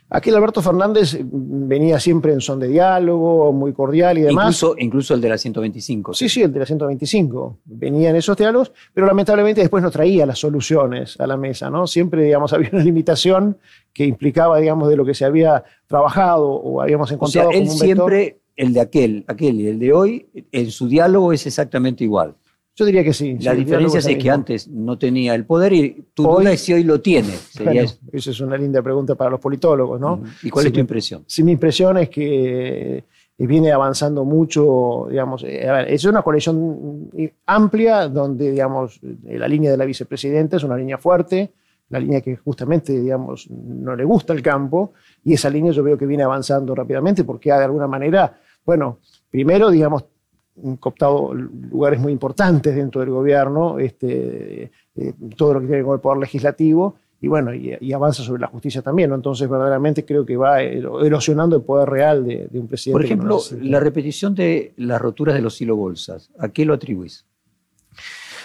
Aquel 0.08 0.36
Alberto 0.36 0.62
Fernández 0.62 1.18
venía 1.20 1.98
siempre 1.98 2.32
en 2.32 2.40
son 2.40 2.60
de 2.60 2.68
diálogo, 2.68 3.52
muy 3.52 3.72
cordial 3.72 4.18
y 4.18 4.22
demás. 4.22 4.44
Incluso, 4.44 4.74
incluso 4.78 5.14
el 5.14 5.20
de 5.20 5.28
la 5.28 5.38
125. 5.38 6.14
Sí, 6.14 6.28
sí, 6.28 6.42
el 6.42 6.52
de 6.52 6.60
la 6.60 6.66
125. 6.66 7.58
Venía 7.64 8.10
en 8.10 8.16
esos 8.16 8.36
diálogos, 8.36 8.72
pero 8.94 9.06
lamentablemente 9.06 9.60
después 9.62 9.82
no 9.82 9.90
traía 9.90 10.24
las 10.24 10.38
soluciones 10.38 11.18
a 11.18 11.26
la 11.26 11.36
mesa, 11.36 11.70
¿no? 11.70 11.88
Siempre, 11.88 12.22
digamos, 12.22 12.52
había 12.54 12.70
una 12.72 12.84
limitación 12.84 13.58
que 13.92 14.04
implicaba, 14.04 14.58
digamos, 14.58 14.88
de 14.88 14.96
lo 14.96 15.04
que 15.04 15.14
se 15.14 15.24
había 15.24 15.64
trabajado 15.88 16.48
o 16.48 16.80
habíamos 16.80 17.10
encontrado. 17.10 17.48
O 17.48 17.52
sea, 17.52 17.60
él 17.60 17.68
siempre 17.68 18.40
el 18.54 18.72
de 18.72 18.80
aquel, 18.80 19.24
aquel 19.26 19.60
y 19.60 19.66
el 19.66 19.78
de 19.78 19.92
hoy, 19.92 20.28
en 20.52 20.70
su 20.70 20.88
diálogo 20.88 21.32
es 21.32 21.46
exactamente 21.46 22.04
igual. 22.04 22.36
Yo 22.76 22.84
diría 22.84 23.02
que 23.02 23.14
sí. 23.14 23.38
La 23.40 23.54
diferencia 23.54 23.98
es, 23.98 24.18
que 24.18 24.30
antes 24.30 24.68
no 24.68 24.98
tenía 24.98 25.34
el 25.34 25.46
poder 25.46 25.72
y 25.72 26.04
tu 26.12 26.28
hoy, 26.28 26.44
duda 26.44 26.56
si 26.56 26.74
hoy 26.74 26.84
lo 26.84 27.00
tiene. 27.00 27.32
esa 28.12 28.30
es 28.30 28.40
una 28.40 28.56
linda 28.58 28.82
pregunta 28.82 29.14
para 29.14 29.30
los 29.30 29.40
politólogos, 29.40 29.98
¿no? 29.98 30.22
¿Y 30.42 30.50
cuál 30.50 30.66
es 30.66 30.72
tu 30.72 30.80
impresión? 30.80 31.24
Sí, 31.26 31.42
mi 31.42 31.52
impresión 31.52 31.96
es 31.96 32.10
que 32.10 32.98
eh, 32.98 33.46
viene 33.46 33.72
avanzando 33.72 34.24
mucho, 34.24 35.06
digamos, 35.08 35.42
eh, 35.44 35.66
a 35.66 35.72
ver, 35.72 35.90
es 35.90 36.04
una 36.04 36.20
coalición 36.20 37.10
amplia 37.46 38.08
donde, 38.08 38.50
digamos, 38.50 39.00
eh, 39.02 39.38
la 39.38 39.48
línea 39.48 39.70
de 39.70 39.78
la 39.78 39.86
vicepresidenta 39.86 40.58
es 40.58 40.64
una 40.64 40.76
línea 40.76 40.98
fuerte, 40.98 41.52
la 41.88 41.98
línea 41.98 42.20
que 42.20 42.36
justamente, 42.36 43.00
digamos, 43.00 43.48
no 43.50 43.96
le 43.96 44.04
gusta 44.04 44.34
el 44.34 44.42
campo, 44.42 44.92
y 45.24 45.32
esa 45.32 45.48
línea 45.48 45.72
yo 45.72 45.82
veo 45.82 45.96
que 45.96 46.04
viene 46.04 46.24
avanzando 46.24 46.74
rápidamente 46.74 47.24
porque 47.24 47.50
ha 47.50 47.58
de 47.58 47.64
alguna 47.64 47.86
manera 47.86 48.38
bueno, 48.66 48.98
primero, 49.30 49.70
digamos, 49.70 50.04
cooptado 50.80 51.34
lugares 51.34 52.00
muy 52.00 52.12
importantes 52.12 52.74
dentro 52.74 53.00
del 53.00 53.10
gobierno, 53.10 53.78
este, 53.78 54.70
eh, 54.96 55.12
todo 55.36 55.54
lo 55.54 55.60
que 55.60 55.66
tiene 55.66 55.78
que 55.78 55.82
ver 55.82 55.84
con 55.84 55.94
el 55.94 56.00
poder 56.00 56.18
legislativo, 56.18 56.96
y 57.20 57.28
bueno, 57.28 57.54
y, 57.54 57.92
avanza 57.92 58.22
sobre 58.22 58.42
la 58.42 58.46
justicia 58.46 58.82
también, 58.82 59.10
Entonces, 59.12 59.48
verdaderamente 59.48 60.04
creo 60.04 60.26
que 60.26 60.36
va 60.36 60.62
erosionando 60.62 61.56
el 61.56 61.62
poder 61.62 61.88
real 61.88 62.24
de, 62.24 62.48
un 62.52 62.68
presidente. 62.68 62.92
Por 62.92 63.04
ejemplo, 63.04 63.40
la 63.62 63.80
repetición 63.80 64.34
de 64.34 64.74
las 64.76 65.00
roturas 65.00 65.34
de 65.34 65.40
los 65.40 65.60
hilo 65.60 65.76
bolsas, 65.76 66.30
¿a 66.38 66.50
qué 66.50 66.64
lo 66.64 66.74
atribuís? 66.74 67.24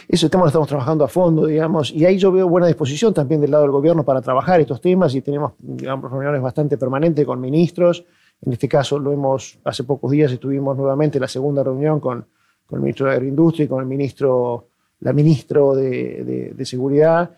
Eso 0.07 0.25
estamos, 0.25 0.47
estamos 0.47 0.67
trabajando 0.67 1.03
a 1.03 1.07
fondo, 1.07 1.45
digamos, 1.45 1.91
y 1.91 2.05
ahí 2.05 2.17
yo 2.17 2.31
veo 2.31 2.47
buena 2.47 2.67
disposición 2.67 3.13
también 3.13 3.39
del 3.39 3.51
lado 3.51 3.63
del 3.63 3.71
gobierno 3.71 4.03
para 4.03 4.21
trabajar 4.21 4.59
estos 4.59 4.81
temas 4.81 5.13
y 5.15 5.21
tenemos, 5.21 5.53
digamos, 5.59 6.09
reuniones 6.09 6.41
bastante 6.41 6.77
permanentes 6.77 7.25
con 7.25 7.39
ministros, 7.39 8.05
en 8.45 8.53
este 8.53 8.67
caso 8.67 8.97
lo 8.97 9.11
hemos, 9.11 9.59
hace 9.63 9.83
pocos 9.83 10.11
días 10.11 10.31
estuvimos 10.31 10.75
nuevamente 10.75 11.17
en 11.17 11.21
la 11.21 11.27
segunda 11.27 11.63
reunión 11.63 11.99
con, 11.99 12.25
con 12.65 12.77
el 12.77 12.83
ministro 12.83 13.07
de 13.07 13.13
Agroindustria 13.13 13.65
y 13.65 13.67
con 13.67 13.81
el 13.81 13.85
ministro, 13.85 14.67
la 15.01 15.13
ministra 15.13 15.61
de, 15.75 16.53
de, 16.55 16.65
Seguridad. 16.65 17.31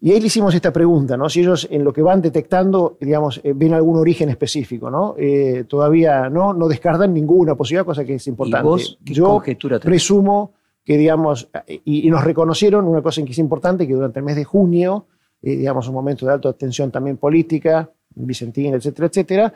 Y 0.00 0.12
ahí 0.12 0.20
le 0.20 0.26
hicimos 0.26 0.54
esta 0.54 0.72
pregunta, 0.72 1.16
¿no? 1.16 1.28
Si 1.28 1.40
ellos 1.40 1.66
en 1.70 1.82
lo 1.82 1.92
que 1.92 2.02
van 2.02 2.22
detectando, 2.22 2.98
digamos, 3.00 3.40
eh, 3.42 3.52
ven 3.54 3.72
algún 3.74 3.96
origen 3.96 4.28
específico, 4.28 4.90
¿no? 4.90 5.14
Eh, 5.18 5.64
todavía 5.66 6.28
no, 6.28 6.52
no 6.52 6.68
descartan 6.68 7.12
ninguna 7.12 7.54
posibilidad, 7.56 7.84
cosa 7.84 8.04
que 8.04 8.14
es 8.14 8.26
importante. 8.26 8.96
¿Y 9.04 9.14
Yo 9.14 9.42
presumo 9.82 10.52
que, 10.84 10.96
digamos, 10.96 11.48
y, 11.84 12.08
nos 12.10 12.22
reconocieron 12.22 12.86
una 12.86 13.02
cosa 13.02 13.22
que 13.24 13.32
es 13.32 13.38
importante, 13.38 13.86
que 13.86 13.94
durante 13.94 14.20
el 14.20 14.24
mes 14.24 14.36
de 14.36 14.44
junio, 14.44 15.06
eh, 15.42 15.56
digamos, 15.56 15.88
un 15.88 15.94
momento 15.94 16.26
de 16.26 16.32
alta 16.32 16.52
tensión 16.52 16.90
también 16.90 17.16
política, 17.16 17.90
Vicentín, 18.14 18.74
etcétera, 18.74 19.06
etcétera, 19.08 19.54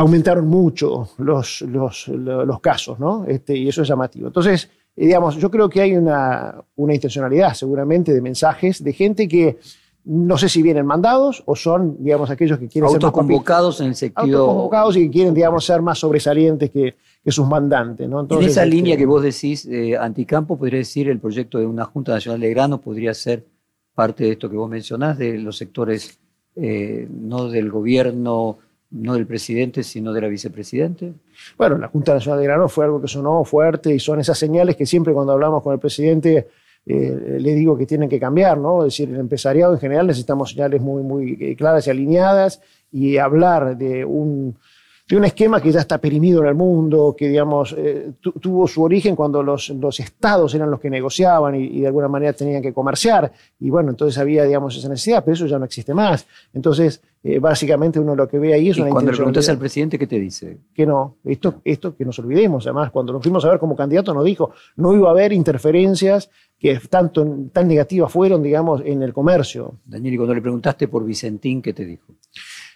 aumentaron 0.00 0.48
mucho 0.48 1.10
los, 1.18 1.60
los, 1.62 2.08
los 2.08 2.60
casos, 2.60 2.98
¿no? 2.98 3.24
Este, 3.26 3.56
y 3.56 3.68
eso 3.68 3.82
es 3.82 3.88
llamativo. 3.88 4.28
Entonces, 4.28 4.70
eh, 4.96 5.04
digamos, 5.04 5.36
yo 5.36 5.50
creo 5.50 5.68
que 5.68 5.82
hay 5.82 5.94
una, 5.94 6.54
una 6.76 6.94
intencionalidad 6.94 7.52
seguramente 7.52 8.14
de 8.14 8.22
mensajes 8.22 8.82
de 8.82 8.92
gente 8.94 9.28
que 9.28 9.58
no 10.04 10.38
sé 10.38 10.48
si 10.48 10.62
vienen 10.62 10.86
mandados 10.86 11.42
o 11.44 11.54
son, 11.54 12.02
digamos, 12.02 12.30
aquellos 12.30 12.58
que 12.58 12.68
quieren 12.68 12.88
ser 12.90 13.04
autoconvocados 13.04 13.82
en 13.82 13.88
el 13.88 13.94
sentido 13.94 14.44
autoconvocados 14.44 14.96
y 14.96 15.02
que 15.02 15.10
quieren, 15.10 15.34
digamos, 15.34 15.66
ser 15.66 15.82
más 15.82 15.98
sobresalientes 15.98 16.70
que, 16.70 16.96
que 17.22 17.30
sus 17.30 17.46
mandantes, 17.46 18.08
¿no? 18.08 18.20
en 18.20 18.42
esa 18.42 18.64
este, 18.64 18.74
línea 18.74 18.96
que 18.96 19.04
vos 19.04 19.22
decís, 19.22 19.66
eh, 19.66 19.98
anticampo, 19.98 20.56
podría 20.56 20.78
decir 20.78 21.10
el 21.10 21.20
proyecto 21.20 21.58
de 21.58 21.66
una 21.66 21.84
Junta 21.84 22.12
Nacional 22.12 22.40
de 22.40 22.48
Grano 22.48 22.80
podría 22.80 23.12
ser 23.12 23.44
parte 23.94 24.24
de 24.24 24.32
esto 24.32 24.48
que 24.48 24.56
vos 24.56 24.70
mencionás, 24.70 25.18
de 25.18 25.36
los 25.36 25.58
sectores 25.58 26.18
eh, 26.56 27.06
no 27.10 27.50
del 27.50 27.70
gobierno 27.70 28.58
no 28.90 29.14
del 29.14 29.26
presidente, 29.26 29.82
sino 29.82 30.12
de 30.12 30.20
la 30.20 30.28
vicepresidente? 30.28 31.12
Bueno, 31.56 31.78
la 31.78 31.88
Junta 31.88 32.14
Nacional 32.14 32.40
de 32.40 32.46
Grano 32.46 32.68
fue 32.68 32.84
algo 32.84 33.00
que 33.00 33.08
sonó 33.08 33.44
fuerte 33.44 33.94
y 33.94 34.00
son 34.00 34.20
esas 34.20 34.38
señales 34.38 34.76
que 34.76 34.86
siempre 34.86 35.12
cuando 35.12 35.32
hablamos 35.32 35.62
con 35.62 35.72
el 35.72 35.78
presidente 35.78 36.48
eh, 36.86 37.36
le 37.38 37.54
digo 37.54 37.76
que 37.76 37.86
tienen 37.86 38.08
que 38.08 38.18
cambiar, 38.18 38.58
¿no? 38.58 38.80
Es 38.80 38.94
decir, 38.94 39.10
el 39.10 39.20
empresariado 39.20 39.74
en 39.74 39.80
general 39.80 40.06
necesitamos 40.06 40.50
señales 40.50 40.80
muy, 40.80 41.02
muy 41.02 41.36
eh, 41.40 41.54
claras 41.54 41.86
y 41.86 41.90
alineadas 41.90 42.60
y 42.90 43.18
hablar 43.18 43.76
de 43.76 44.04
un 44.04 44.56
de 45.10 45.16
un 45.16 45.24
esquema 45.24 45.60
que 45.60 45.72
ya 45.72 45.80
está 45.80 45.98
perimido 45.98 46.40
en 46.40 46.46
el 46.46 46.54
mundo, 46.54 47.16
que 47.18 47.28
digamos, 47.28 47.74
eh, 47.76 48.12
tuvo 48.20 48.68
su 48.68 48.80
origen 48.80 49.16
cuando 49.16 49.42
los, 49.42 49.70
los, 49.70 49.98
estados 49.98 50.54
eran 50.54 50.70
los 50.70 50.78
que 50.78 50.88
negociaban 50.88 51.56
y, 51.56 51.80
de 51.80 51.86
alguna 51.88 52.06
manera 52.06 52.32
tenían 52.32 52.62
que 52.62 52.72
comerciar, 52.72 53.32
y 53.58 53.70
bueno, 53.70 53.90
entonces 53.90 54.16
había, 54.18 54.44
digamos, 54.44 54.76
esa 54.76 54.88
necesidad, 54.88 55.24
pero 55.24 55.34
eso 55.34 55.46
ya 55.46 55.58
no 55.58 55.64
existe 55.64 55.94
más. 55.94 56.28
Entonces, 56.54 57.02
eh, 57.24 57.40
básicamente 57.40 57.98
uno 57.98 58.14
lo 58.14 58.28
que 58.28 58.38
ve 58.38 58.54
ahí 58.54 58.70
es 58.70 58.78
¿Y 58.78 58.82
una 58.82 58.90
cuando 58.90 59.10
le 59.10 59.16
preguntas 59.16 59.48
al 59.48 59.58
presidente, 59.58 59.98
¿qué 59.98 60.06
te 60.06 60.20
dice? 60.20 60.58
Que 60.72 60.86
no, 60.86 61.16
esto, 61.24 61.60
esto 61.64 61.96
que 61.96 62.04
nos 62.04 62.16
olvidemos, 62.20 62.64
además, 62.68 62.92
cuando 62.92 63.12
nos 63.12 63.20
fuimos 63.20 63.44
a 63.44 63.50
ver 63.50 63.58
como 63.58 63.74
candidato 63.74 64.14
nos 64.14 64.24
dijo, 64.24 64.52
no 64.76 64.94
iba 64.94 65.08
a 65.08 65.10
haber 65.10 65.32
interferencias 65.32 66.30
que 66.56 66.78
tanto, 66.88 67.26
tan 67.52 67.66
negativas 67.66 68.12
fueron, 68.12 68.44
digamos, 68.44 68.80
en 68.84 69.02
el 69.02 69.12
comercio. 69.12 69.74
Daniel, 69.84 70.14
y 70.14 70.16
cuando 70.18 70.34
le 70.36 70.40
preguntaste 70.40 70.86
por 70.86 71.04
Vicentín, 71.04 71.62
¿qué 71.62 71.72
te 71.72 71.84
dijo? 71.84 72.12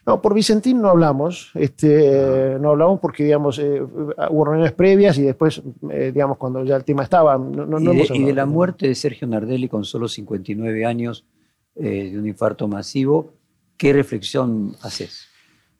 No, 0.07 0.21
por 0.21 0.35
Vicentín 0.35 0.83
no 0.83 0.91
hablamos, 0.91 1.51
este, 1.55 2.59
no 2.61 2.71
hablamos 2.71 3.01
porque, 3.01 3.25
digamos, 3.25 3.59
eh, 3.59 3.81
hubo 3.81 4.45
reuniones 4.45 4.73
previas 4.73 5.17
y 5.17 5.23
después, 5.23 5.63
eh, 5.91 6.11
digamos, 6.13 6.37
cuando 6.37 6.63
ya 6.63 6.77
el 6.77 6.85
tema 6.85 7.05
estaba, 7.05 7.39
no, 7.39 7.93
¿Y, 7.95 8.25
de, 8.25 8.35
la 8.35 8.45
muerte 8.45 8.87
de 8.87 8.95
Sergio 8.95 9.27
Nardelli 9.27 9.67
con 9.67 9.85
solo 9.85 10.07
59 10.07 10.85
años 10.85 11.25
eh, 11.75 12.11
de 12.13 12.19
un 12.19 12.27
infarto 12.27 12.69
masivo, 12.69 13.33
¿qué 13.79 13.95
reflexión 13.95 14.77
haces? 14.83 15.29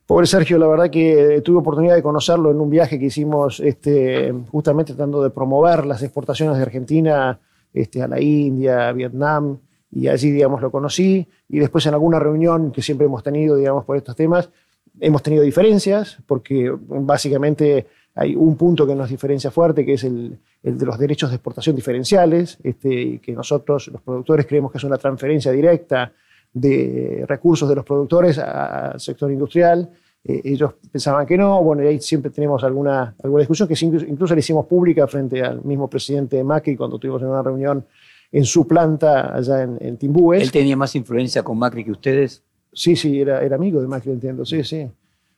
Pobre 0.07 0.25
Sergio, 0.25 0.57
la 0.57 0.67
verdad 0.67 0.89
que 0.89 1.41
tuve 1.43 1.59
oportunidad 1.59 1.95
de 1.95 2.03
conocerlo 2.03 2.49
en 2.49 2.59
un 2.59 2.69
viaje 2.69 2.97
que 2.97 3.05
hicimos 3.05 3.59
este, 3.59 4.33
justamente 4.51 4.93
tratando 4.93 5.21
de 5.21 5.29
promover 5.29 5.85
las 5.85 6.01
exportaciones 6.01 6.57
de 6.57 6.63
Argentina 6.63 7.39
este, 7.73 8.01
a 8.01 8.07
la 8.07 8.19
India, 8.19 8.89
a 8.89 8.91
Vietnam, 8.91 9.59
y 9.95 10.09
allí, 10.09 10.29
digamos, 10.29 10.61
lo 10.61 10.69
conocí. 10.69 11.25
Y 11.47 11.59
después 11.59 11.85
en 11.85 11.93
alguna 11.93 12.19
reunión 12.19 12.71
que 12.71 12.81
siempre 12.81 13.05
hemos 13.05 13.23
tenido, 13.23 13.55
digamos, 13.55 13.85
por 13.85 13.95
estos 13.95 14.15
temas, 14.15 14.49
hemos 14.99 15.23
tenido 15.23 15.41
diferencias, 15.41 16.17
porque 16.27 16.71
básicamente 16.87 17.87
hay 18.13 18.35
un 18.35 18.57
punto 18.57 18.85
que 18.85 18.93
nos 18.93 19.09
diferencia 19.09 19.51
fuerte, 19.51 19.85
que 19.85 19.93
es 19.93 20.03
el, 20.03 20.37
de 20.61 20.85
los 20.85 20.99
derechos 20.99 21.29
de 21.29 21.37
exportación 21.37 21.77
diferenciales, 21.77 22.57
este, 22.61 23.19
que 23.19 23.31
nosotros, 23.31 23.87
los 23.87 24.01
productores, 24.01 24.45
creemos 24.45 24.69
que 24.71 24.79
es 24.79 24.83
una 24.83 24.97
transferencia 24.97 25.51
directa 25.53 26.11
de 26.53 27.23
recursos 27.27 27.67
de 27.67 27.75
los 27.75 27.85
productores 27.85 28.37
al 28.37 28.99
sector 28.99 29.31
industrial. 29.31 29.89
Eh, 30.25 30.41
ellos 30.43 30.73
pensaban 30.91 31.25
que 31.25 31.37
no, 31.37 31.63
bueno, 31.63 31.83
y 31.83 31.87
ahí 31.87 32.01
siempre 32.01 32.31
tenemos 32.31 32.63
alguna, 32.65 33.15
alguna 33.23 33.41
discusión 33.41 33.69
que 33.69 33.75
incluso, 33.81 34.33
la 34.33 34.39
hicimos 34.39 34.65
pública 34.65 35.07
frente 35.07 35.41
al 35.41 35.63
mismo 35.63 35.89
presidente 35.89 36.43
Macri 36.43 36.75
cuando 36.75 36.99
tuvimos 36.99 37.21
en 37.21 37.29
una 37.29 37.43
reunión 37.43 37.85
en 38.35 38.43
su 38.43 38.67
planta 38.67 39.33
allá 39.33 39.63
en, 39.63 39.77
en 39.79 39.95
Timbúes. 39.95 40.41
¿Él 40.41 40.51
tenía 40.51 40.75
más 40.75 40.93
influencia 40.93 41.41
con 41.41 41.57
Macri 41.57 41.85
que 41.85 41.91
ustedes? 41.91 42.43
Sí, 42.73 42.97
sí, 42.97 43.21
era, 43.21 43.41
era 43.41 43.55
amigo 43.55 43.79
de 43.79 43.87
Macri, 43.87 44.11
entiendo, 44.11 44.45
sí, 44.45 44.61
sí. 44.65 44.85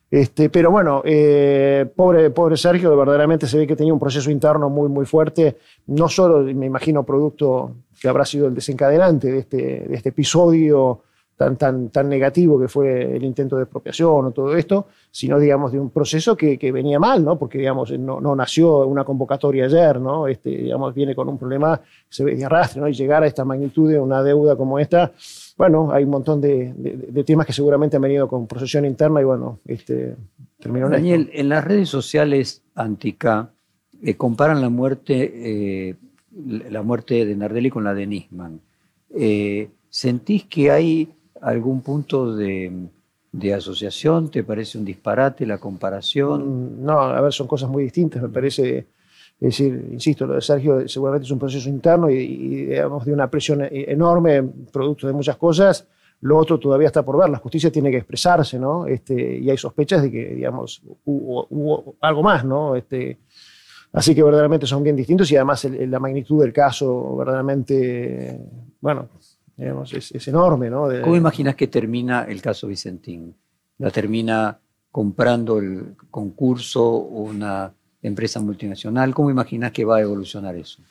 Este, 0.09 0.49
pero 0.49 0.71
bueno, 0.71 1.03
eh, 1.05 1.85
pobre, 1.95 2.31
pobre 2.31 2.57
Sergio, 2.57 2.97
verdaderamente 2.97 3.45
se 3.45 3.55
ve 3.59 3.67
que 3.67 3.75
tenía 3.75 3.93
un 3.93 3.99
proceso 3.99 4.31
interno 4.31 4.71
muy, 4.71 4.89
muy 4.89 5.05
fuerte, 5.05 5.57
no 5.85 6.09
solo, 6.09 6.41
me 6.41 6.65
imagino, 6.65 7.03
producto 7.03 7.75
que 8.01 8.07
habrá 8.07 8.25
sido 8.25 8.47
el 8.47 8.55
desencadenante 8.55 9.31
de 9.31 9.39
este, 9.39 9.57
de 9.87 9.95
este 9.95 10.09
episodio 10.09 11.03
tan, 11.37 11.55
tan, 11.55 11.89
tan 11.89 12.09
negativo 12.09 12.59
que 12.59 12.67
fue 12.67 13.15
el 13.15 13.23
intento 13.23 13.55
de 13.57 13.63
expropiación 13.63 14.25
o 14.25 14.31
todo 14.31 14.55
esto, 14.57 14.87
sino, 15.11 15.39
digamos, 15.39 15.71
de 15.71 15.79
un 15.79 15.91
proceso 15.91 16.35
que, 16.35 16.57
que 16.57 16.71
venía 16.71 16.99
mal, 16.99 17.23
¿no? 17.23 17.37
Porque, 17.37 17.59
digamos, 17.59 17.91
no, 17.91 18.19
no, 18.19 18.35
nació 18.35 18.87
una 18.87 19.03
convocatoria 19.03 19.65
ayer, 19.65 20.01
¿no? 20.01 20.27
Este, 20.27 20.49
digamos, 20.49 20.95
viene 20.95 21.13
con 21.13 21.29
un 21.29 21.37
problema 21.37 21.79
se 22.09 22.23
ve 22.23 22.35
de 22.35 22.43
arrastre, 22.43 22.81
¿no? 22.81 22.87
Y 22.87 22.93
llegar 22.93 23.21
a 23.21 23.27
esta 23.27 23.45
magnitud 23.45 23.87
de 23.89 23.99
una 23.99 24.23
deuda 24.23 24.55
como 24.55 24.79
esta, 24.79 25.11
bueno, 25.57 25.91
hay 25.91 26.05
un 26.05 26.09
montón 26.09 26.41
de, 26.41 26.73
de, 26.75 27.23
temas 27.23 27.45
que 27.45 27.53
seguramente 27.53 27.97
han 27.97 28.01
venido 28.01 28.27
con 28.27 28.47
procesión 28.47 28.83
interna 28.85 29.21
y, 29.21 29.23
bueno, 29.23 29.59
este, 29.65 30.15
terminó 30.59 30.89
Daniel, 30.89 31.29
en 31.33 31.49
las 31.49 31.63
redes 31.63 31.87
sociales 31.87 32.63
antica 32.73 33.51
eh, 34.01 34.15
comparan 34.15 34.59
la 34.59 34.69
muerte, 34.69 35.31
eh, 35.89 35.95
la 36.69 36.81
muerte 36.81 37.25
de 37.25 37.35
Nardelli 37.35 37.69
con 37.69 37.83
la 37.83 37.93
de 37.93 38.07
Nisman. 38.07 38.59
Eh, 39.13 39.69
¿Sentís 39.89 40.45
que 40.45 40.71
hay 40.71 41.09
algún 41.41 41.81
punto 41.81 42.35
de, 42.35 42.89
asociación? 43.55 44.29
¿Te 44.29 44.43
parece 44.43 44.77
un 44.77 44.85
disparate 44.85 45.45
la 45.45 45.57
comparación? 45.57 46.79
Mm, 46.79 46.85
no, 46.85 46.99
a 46.99 47.21
ver, 47.21 47.33
son 47.33 47.47
cosas 47.47 47.69
muy 47.69 47.83
distintas, 47.83 48.21
me 48.21 48.29
parece. 48.29 48.87
Es 49.39 49.49
decir, 49.49 49.89
insisto, 49.91 50.25
lo 50.25 50.33
de 50.33 50.41
Sergio 50.41 50.87
seguramente 50.87 51.25
es 51.25 51.31
un 51.31 51.37
proceso 51.37 51.69
interno 51.69 52.09
y, 52.09 52.65
digamos, 52.65 53.05
de 53.05 53.13
una 53.13 53.29
presión 53.29 53.61
e, 53.61 53.91
enorme, 53.91 54.41
producto 54.71 55.05
de 55.05 55.13
muchas 55.13 55.37
cosas. 55.37 55.87
Lo 56.21 56.37
otro 56.37 56.59
todavía 56.59 56.87
está 56.87 57.03
por 57.03 57.19
ver. 57.19 57.29
La 57.29 57.37
justicia 57.37 57.71
tiene 57.71 57.91
que 57.91 57.97
expresarse, 57.97 58.57
¿no? 58.57 58.87
Este, 58.87 59.37
y 59.37 59.49
hay 59.49 59.57
sospechas 59.57 60.01
de 60.01 60.11
que, 60.11 60.33
digamos, 60.33 60.81
hubo, 61.05 61.95
algo 62.01 62.23
más, 62.23 62.43
¿no? 62.43 62.75
Este, 62.75 63.19
así 63.93 64.15
que 64.15 64.23
verdaderamente 64.23 64.65
son 64.65 64.81
bien 64.81 64.95
distintos 64.95 65.31
y 65.31 65.35
además 65.35 65.65
la 65.65 65.99
magnitud 65.99 66.41
del 66.41 66.51
caso 66.51 67.15
verdaderamente, 67.17 68.39
bueno, 68.81 69.09
es, 69.57 70.27
enorme. 70.27 70.69
¿no? 70.69 70.87
¿Cómo 71.03 71.15
imaginas 71.15 71.55
que 71.55 71.67
termina 71.67 72.23
el 72.23 72.41
caso 72.41 72.67
Vicentín? 72.67 73.35
¿La 73.79 73.91
termina 73.91 74.59
comprando 74.91 75.59
el 75.59 75.95
concurso 76.09 76.89
una 76.89 77.73
empresa 78.01 78.39
multinacional? 78.39 79.13
¿Cómo 79.13 79.29
imaginas 79.29 79.71
que 79.71 79.85
va 79.85 79.97
a 79.97 80.01
evolucionar 80.01 80.55
eso? 80.55 80.81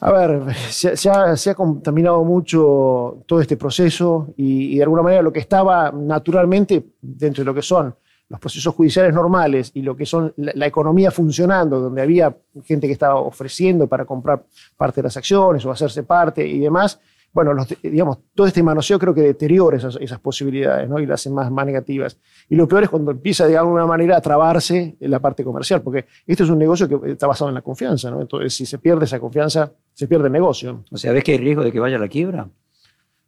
A 0.00 0.12
ver, 0.12 0.54
se, 0.70 1.08
ha, 1.08 1.54
contaminado 1.54 2.24
mucho 2.24 3.22
todo 3.26 3.40
este 3.40 3.56
proceso 3.56 4.34
y, 4.36 4.76
de 4.76 4.82
alguna 4.82 5.02
manera 5.02 5.22
lo 5.22 5.32
que 5.32 5.40
estaba 5.40 5.92
naturalmente 5.92 6.84
dentro 7.00 7.42
de 7.42 7.46
lo 7.46 7.54
que 7.54 7.62
son 7.62 7.94
los 8.28 8.40
procesos 8.40 8.74
judiciales 8.74 9.14
normales 9.14 9.70
y 9.74 9.82
lo 9.82 9.96
que 9.96 10.04
son 10.06 10.32
la, 10.36 10.66
economía 10.66 11.10
funcionando, 11.10 11.80
donde 11.80 12.02
había 12.02 12.36
gente 12.64 12.86
que 12.86 12.92
estaba 12.92 13.16
ofreciendo 13.16 13.86
para 13.86 14.04
comprar 14.04 14.44
parte 14.76 15.00
de 15.00 15.04
las 15.04 15.16
acciones 15.16 15.64
o 15.64 15.70
hacerse 15.70 16.02
parte 16.02 16.46
y 16.46 16.58
demás, 16.58 17.00
bueno, 17.34 17.66
digamos, 17.82 18.18
todo 18.32 18.46
este 18.46 18.62
manoseo 18.62 18.96
creo 18.96 19.12
que 19.12 19.22
deteriora 19.22 19.76
esas, 19.76 20.20
posibilidades 20.20 20.88
¿no? 20.88 21.00
y 21.00 21.06
las 21.06 21.20
hace 21.20 21.30
más, 21.30 21.50
más 21.50 21.66
negativas. 21.66 22.16
Y 22.48 22.54
lo 22.54 22.68
peor 22.68 22.84
es 22.84 22.88
cuando 22.88 23.10
empieza 23.10 23.48
de 23.48 23.58
alguna 23.58 23.84
manera 23.86 24.16
a 24.16 24.20
trabarse 24.20 24.96
en 25.00 25.10
la 25.10 25.18
parte 25.18 25.42
comercial, 25.42 25.82
porque 25.82 26.06
esto 26.28 26.44
es 26.44 26.50
un 26.50 26.58
negocio 26.58 26.88
que 26.88 27.10
está 27.10 27.26
basado 27.26 27.48
en 27.48 27.56
la 27.56 27.62
confianza. 27.62 28.08
¿no? 28.08 28.20
Entonces, 28.20 28.54
si 28.54 28.64
se 28.64 28.78
pierde 28.78 29.06
esa 29.06 29.18
confianza, 29.18 29.72
se 29.92 30.06
pierde 30.06 30.26
el 30.28 30.32
negocio. 30.32 30.84
O 30.92 30.96
sea, 30.96 31.10
¿ves 31.10 31.24
que 31.24 31.32
hay 31.32 31.38
riesgo 31.38 31.64
de 31.64 31.72
que 31.72 31.80
vaya 31.80 31.96
a 31.96 31.98
la 32.00 32.08
quiebra? 32.08 32.48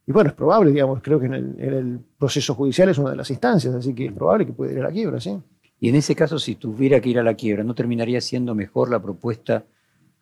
Y 0.07 0.13
bueno, 0.13 0.31
es 0.31 0.37
probable, 0.37 0.71
digamos, 0.71 1.03
creo 1.03 1.19
que 1.19 1.27
en 1.27 1.35
el, 1.35 1.99
proceso 2.17 2.55
judicial 2.55 2.89
es 2.89 2.99
una 2.99 3.11
de 3.11 3.17
las 3.17 3.29
instancias, 3.29 3.75
así 3.75 3.93
que 3.93 4.07
es 4.07 4.13
probable 4.13 4.47
que 4.47 4.53
pueda 4.53 4.73
ir 4.73 4.79
a 4.79 4.85
la 4.85 4.93
quiebra, 4.93 5.21
sí. 5.21 5.37
Y 5.81 5.89
en 5.89 5.97
ese 5.97 6.15
caso, 6.15 6.39
si 6.39 6.55
tuviera 6.55 7.01
que 7.01 7.09
ir 7.09 7.19
a 7.19 7.25
la 7.25 7.35
quiebra, 7.35 7.65
¿no 7.65 7.75
terminaría 7.75 8.21
siendo 8.21 8.55
mejor 8.55 8.89
la 8.89 9.03
propuesta 9.03 9.65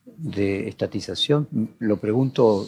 de 0.06 0.68
estatización? 0.68 1.48
Lo 1.80 1.98
pregunto 1.98 2.66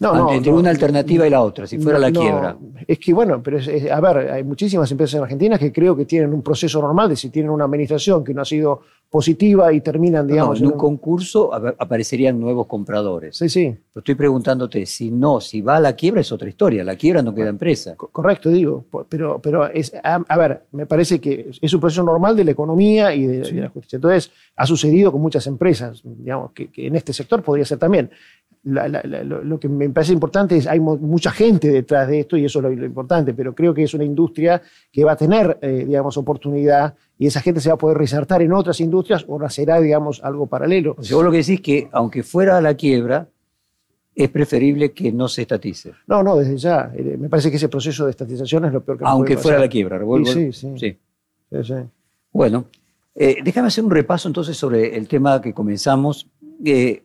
no, 0.00 0.32
entre 0.32 0.52
una 0.52 0.70
alternativa 0.70 1.26
y 1.26 1.30
la 1.30 1.40
otra, 1.40 1.66
si 1.66 1.78
fuera 1.78 1.98
la 1.98 2.12
quiebra. 2.12 2.56
Es 2.86 2.98
que, 2.98 3.14
bueno, 3.14 3.42
pero 3.42 3.58
a 3.58 4.00
ver, 4.00 4.30
hay 4.30 4.44
muchísimas 4.44 4.90
empresas 4.90 5.14
en 5.14 5.22
Argentina 5.22 5.58
que 5.58 5.72
creo 5.72 5.96
que 5.96 6.04
tienen 6.04 6.34
un 6.34 6.42
proceso 6.42 6.80
normal 6.82 7.08
de 7.08 7.16
si 7.16 7.30
tienen 7.30 7.50
una 7.50 7.64
administración 7.64 8.22
que 8.22 8.34
no 8.34 8.42
ha 8.42 8.44
sido 8.44 8.82
positiva 9.08 9.72
y 9.72 9.80
terminan, 9.80 10.26
digamos. 10.26 10.60
en 10.60 10.66
un, 10.66 10.72
concurso 10.72 11.54
aparecerían 11.54 12.38
nuevos 12.38 12.66
compradores. 12.66 13.36
Sí, 13.36 13.48
sí. 13.48 13.74
estoy 13.94 14.14
preguntándote, 14.14 14.84
si 14.84 15.10
no, 15.10 15.40
si 15.40 15.62
va 15.62 15.76
a 15.76 15.80
la 15.80 15.94
quiebra 15.94 16.20
es 16.20 16.32
otra 16.32 16.48
historia, 16.48 16.84
la 16.84 16.96
quiebra 16.96 17.22
no 17.22 17.34
queda 17.34 17.48
empresa. 17.48 17.94
Correcto, 17.96 18.50
digo, 18.50 18.84
pero, 19.08 19.40
pero 19.40 19.66
es, 19.68 19.92
a, 20.02 20.36
ver, 20.36 20.64
me 20.72 20.86
parece 20.86 21.20
que 21.20 21.50
es 21.60 21.72
un 21.72 21.80
proceso 21.80 22.02
normal 22.02 22.36
de 22.36 22.44
la 22.44 22.50
economía 22.50 23.14
y 23.14 23.26
de, 23.26 23.52
la 23.52 23.68
justicia. 23.68 23.96
Entonces, 23.96 24.30
ha 24.56 24.66
sucedido 24.66 25.12
con 25.12 25.22
muchas 25.22 25.46
empresas, 25.46 26.02
digamos, 26.04 26.50
que 26.52 26.68
en 26.74 26.96
este 26.96 27.12
sector 27.12 27.42
podría 27.42 27.64
ser 27.64 27.78
también 27.78 28.10
lo, 28.66 29.60
que 29.60 29.68
me 29.68 29.88
parece 29.90 30.12
importante 30.12 30.56
es 30.56 30.66
hay 30.66 30.80
mucha 30.80 31.30
gente 31.30 31.68
detrás 31.68 32.08
de 32.08 32.20
esto 32.20 32.36
y 32.36 32.44
eso 32.44 32.58
es 32.58 32.76
lo, 32.78 32.84
importante, 32.84 33.32
pero 33.32 33.54
creo 33.54 33.72
que 33.72 33.84
es 33.84 33.94
una 33.94 34.04
industria 34.04 34.60
que 34.90 35.04
va 35.04 35.12
a 35.12 35.16
tener, 35.16 35.58
eh, 35.62 35.84
digamos, 35.86 36.16
oportunidad 36.16 36.94
y 37.16 37.28
esa 37.28 37.40
gente 37.40 37.60
se 37.60 37.68
va 37.68 37.76
a 37.76 37.78
poder 37.78 37.96
resaltar 37.96 38.42
en 38.42 38.52
otras 38.52 38.80
industrias 38.80 39.24
o 39.28 39.38
nacerá, 39.38 39.80
digamos, 39.80 40.22
algo 40.22 40.46
paralelo. 40.46 40.96
O 41.14 41.22
lo 41.22 41.30
que 41.30 41.38
decís 41.38 41.60
que 41.60 41.88
aunque 41.92 42.24
fuera 42.24 42.58
a 42.58 42.60
la 42.60 42.74
quiebra, 42.74 43.28
es 44.14 44.30
preferible 44.30 44.92
que 44.92 45.12
no 45.12 45.28
se 45.28 45.42
estatice. 45.42 45.92
No, 46.06 46.22
no, 46.22 46.36
desde 46.36 46.56
ya. 46.56 46.90
Eh, 46.96 47.16
me 47.18 47.28
parece 47.28 47.50
que 47.50 47.56
ese 47.58 47.68
proceso 47.68 48.04
de 48.06 48.10
estatización 48.10 48.64
es 48.64 48.72
lo 48.72 48.82
peor 48.82 48.98
que 48.98 49.04
Aunque 49.06 49.36
fuera 49.36 49.58
la 49.58 49.68
quiebra, 49.68 49.98
revuelvo. 49.98 50.26
Sí, 50.26 50.52
sí. 50.52 50.74
sí. 50.78 50.96
Bueno, 52.32 52.64
eh, 53.14 53.38
déjame 53.44 53.68
hacer 53.68 53.84
un 53.84 53.90
repaso 53.90 54.28
entonces 54.28 54.56
sobre 54.56 54.96
el 54.96 55.06
tema 55.06 55.40
que 55.40 55.54
comenzamos 55.54 56.28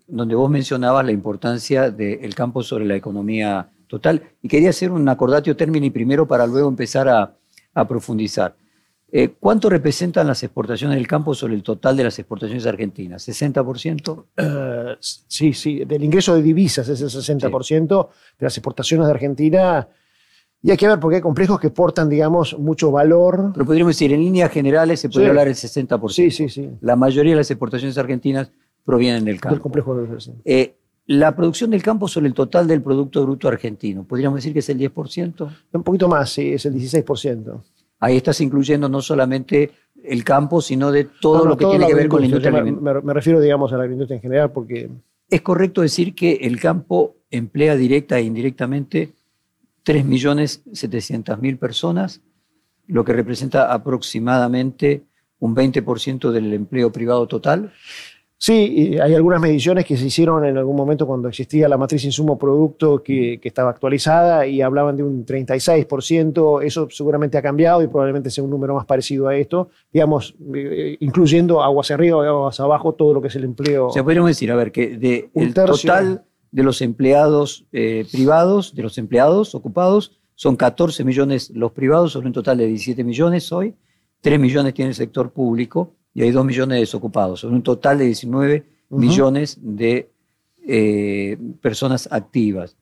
donde 0.07 0.35
vos 0.35 0.49
mencionabas 0.49 1.05
la 1.05 1.11
importancia 1.11 1.91
del 1.91 2.33
campo 2.35 2.63
sobre 2.63 2.85
la 2.85 2.95
economía 2.95 3.69
total. 3.91 4.23
Y 4.41 4.47
quería 4.47 4.69
hacer 4.69 4.89
un 4.91 5.07
acordatio 5.09 5.55
y 5.59 5.89
primero 5.89 6.25
para 6.25 6.47
luego 6.47 6.69
empezar 6.69 7.09
a, 7.09 7.35
profundizar. 7.87 8.55
Eh, 9.13 9.33
¿Cuánto 9.39 9.69
representan 9.69 10.27
las 10.27 10.41
exportaciones 10.43 10.95
del 10.95 11.07
campo 11.07 11.35
sobre 11.35 11.55
el 11.55 11.63
total 11.63 11.97
de 11.97 12.05
las 12.05 12.17
exportaciones 12.17 12.65
argentinas? 12.65 13.27
¿60%? 13.27 14.25
Eh, 14.37 14.95
sí, 14.99 15.53
sí, 15.53 15.83
del 15.83 16.03
ingreso 16.03 16.33
de 16.35 16.41
divisas 16.41 16.87
es 16.87 17.01
el 17.01 17.09
60%, 17.09 18.09
de 18.39 18.45
las 18.45 18.57
exportaciones 18.57 19.07
de 19.07 19.11
Argentina. 19.11 19.87
Y 20.63 20.71
hay 20.71 20.77
que 20.77 20.87
ver 20.87 20.99
porque 20.99 21.17
hay 21.17 21.21
complejos 21.21 21.59
que 21.59 21.71
portan, 21.71 22.07
digamos, 22.07 22.57
mucho 22.57 22.91
valor. 22.91 23.51
Pero 23.53 23.65
podríamos 23.65 23.95
decir, 23.95 24.13
en 24.13 24.21
líneas 24.21 24.51
generales 24.51 24.99
se 24.99 25.09
puede 25.09 25.27
hablar 25.27 25.47
del 25.47 25.55
60%. 25.55 26.09
Sí, 26.09 26.31
sí, 26.31 26.47
sí. 26.47 26.69
La 26.81 26.95
mayoría 26.95 27.33
de 27.33 27.37
las 27.37 27.51
exportaciones 27.51 27.97
argentinas 27.97 28.51
provienen 28.85 29.25
del 29.25 29.39
campo. 29.39 29.55
Del 29.55 29.61
complejo 29.61 29.95
de 29.95 30.17
eh, 30.45 30.75
la 31.07 31.35
producción 31.35 31.71
del 31.71 31.83
campo 31.83 32.07
sobre 32.07 32.27
el 32.27 32.33
total 32.33 32.67
del 32.67 32.81
Producto 32.81 33.23
Bruto 33.23 33.47
argentino, 33.47 34.03
¿podríamos 34.03 34.37
decir 34.37 34.53
que 34.53 34.59
es 34.59 34.69
el 34.69 34.79
10%? 34.79 35.49
Un 35.73 35.83
poquito 35.83 36.07
más, 36.07 36.29
sí, 36.31 36.53
es 36.53 36.65
el 36.65 36.73
16%. 36.73 37.61
Ahí 37.99 38.17
estás 38.17 38.39
incluyendo 38.41 38.87
no 38.87 39.01
solamente 39.01 39.71
el 40.03 40.23
campo, 40.23 40.61
sino 40.61 40.91
de 40.91 41.05
todo 41.19 41.45
lo 41.45 41.57
que 41.57 41.65
tiene 41.65 41.87
que 41.87 41.95
ver 41.95 42.07
con 42.07 42.21
la 42.21 42.27
industria 42.27 42.63
me, 42.63 42.71
me, 42.71 43.13
refiero, 43.13 43.39
digamos, 43.39 43.71
a 43.73 43.77
la 43.77 43.85
industria 43.85 44.15
en 44.15 44.21
general, 44.21 44.51
porque... 44.51 44.89
¿Es 45.29 45.41
correcto 45.41 45.81
decir 45.81 46.15
que 46.15 46.33
el 46.41 46.59
campo 46.59 47.15
emplea 47.29 47.75
directa 47.75 48.17
e 48.19 48.23
indirectamente 48.23 49.13
3.700.000 49.85 51.57
personas 51.57 52.21
lo 52.87 53.05
que 53.05 53.13
representa 53.13 53.71
aproximadamente 53.73 55.03
un 55.39 55.55
20% 55.55 56.31
del 56.31 56.53
empleo 56.53 56.91
privado 56.91 57.27
total. 57.27 57.71
Sí, 58.43 58.97
hay 58.99 59.13
algunas 59.13 59.39
mediciones 59.39 59.85
que 59.85 59.95
se 59.95 60.07
hicieron 60.07 60.43
en 60.43 60.57
algún 60.57 60.75
momento 60.75 61.05
cuando 61.05 61.27
existía 61.27 61.69
la 61.69 61.77
matriz 61.77 62.03
insumo-producto 62.05 63.03
que, 63.03 63.39
estaba 63.43 63.69
actualizada 63.69 64.47
y 64.47 64.63
hablaban 64.63 64.97
de 64.97 65.03
un 65.03 65.23
36%. 65.23 66.63
Eso 66.63 66.87
seguramente 66.89 67.37
ha 67.37 67.43
cambiado 67.43 67.83
y 67.83 67.87
probablemente 67.87 68.31
sea 68.31 68.43
un 68.43 68.49
número 68.49 68.73
más 68.73 68.87
parecido 68.87 69.27
a 69.27 69.35
esto, 69.35 69.69
digamos, 69.93 70.33
eh, 70.55 70.97
incluyendo 71.01 71.61
aguas 71.61 71.91
arriba 71.91 72.25
y 72.25 72.27
aguas 72.29 72.59
abajo, 72.59 72.93
todo 72.93 73.13
lo 73.13 73.21
que 73.21 73.27
es 73.27 73.35
el 73.35 73.43
empleo. 73.43 73.89
O 73.89 73.91
sea, 73.91 74.03
podríamos 74.03 74.31
decir, 74.31 74.51
a 74.51 74.55
ver, 74.55 74.71
que 74.71 74.97
de 74.97 75.29
el 75.35 75.53
total 75.53 76.23
de 76.49 76.63
los 76.63 76.81
empleados 76.81 77.67
eh, 77.71 78.07
privados, 78.11 78.73
de 78.73 78.81
los 78.81 78.97
empleados 78.97 79.53
ocupados, 79.53 80.19
son 80.33 80.55
14 80.55 81.03
millones 81.03 81.51
los 81.51 81.73
privados, 81.73 82.13
son 82.13 82.25
un 82.25 82.33
total 82.33 82.57
de 82.57 82.65
17 82.65 83.03
millones 83.03 83.51
hoy, 83.51 83.75
3 84.21 84.39
millones 84.39 84.73
tiene 84.73 84.89
el 84.89 84.95
sector 84.95 85.29
público 85.29 85.93
y 86.13 86.23
hay 86.23 86.31
2 86.31 86.45
millones 86.45 86.75
de 86.75 86.79
desocupados. 86.81 87.41
Son 87.41 87.53
un 87.53 87.63
total 87.63 87.97
de 87.99 88.05
19 88.05 88.65
millones 88.89 89.57
de 89.61 90.09
eh, 90.67 91.37
personas 91.61 92.07
activas. 92.11 92.75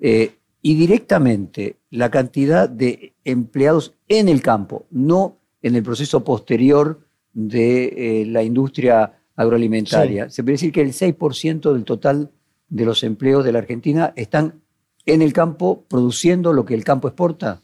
Eh, 0.00 0.32
y 0.60 0.74
directamente 0.74 1.76
la 1.90 2.10
cantidad 2.10 2.68
de 2.68 3.14
empleados 3.24 3.94
en 4.08 4.28
el 4.28 4.42
campo, 4.42 4.86
no 4.90 5.38
en 5.60 5.74
el 5.74 5.82
proceso 5.82 6.24
posterior 6.24 7.00
de 7.32 8.20
eh, 8.22 8.26
la 8.26 8.42
industria 8.42 9.18
agroalimentaria. 9.36 10.30
Se 10.30 10.42
puede 10.42 10.54
decir 10.54 10.72
que 10.72 10.82
el 10.82 10.92
6% 10.92 11.72
del 11.72 11.84
total 11.84 12.30
de 12.68 12.84
los 12.84 13.02
empleos 13.02 13.44
de 13.44 13.52
la 13.52 13.58
Argentina 13.58 14.12
están 14.16 14.62
en 15.04 15.22
el 15.22 15.32
campo 15.32 15.84
produciendo 15.88 16.52
lo 16.52 16.64
que 16.64 16.74
el 16.74 16.84
campo 16.84 17.08
exporta. 17.08 17.60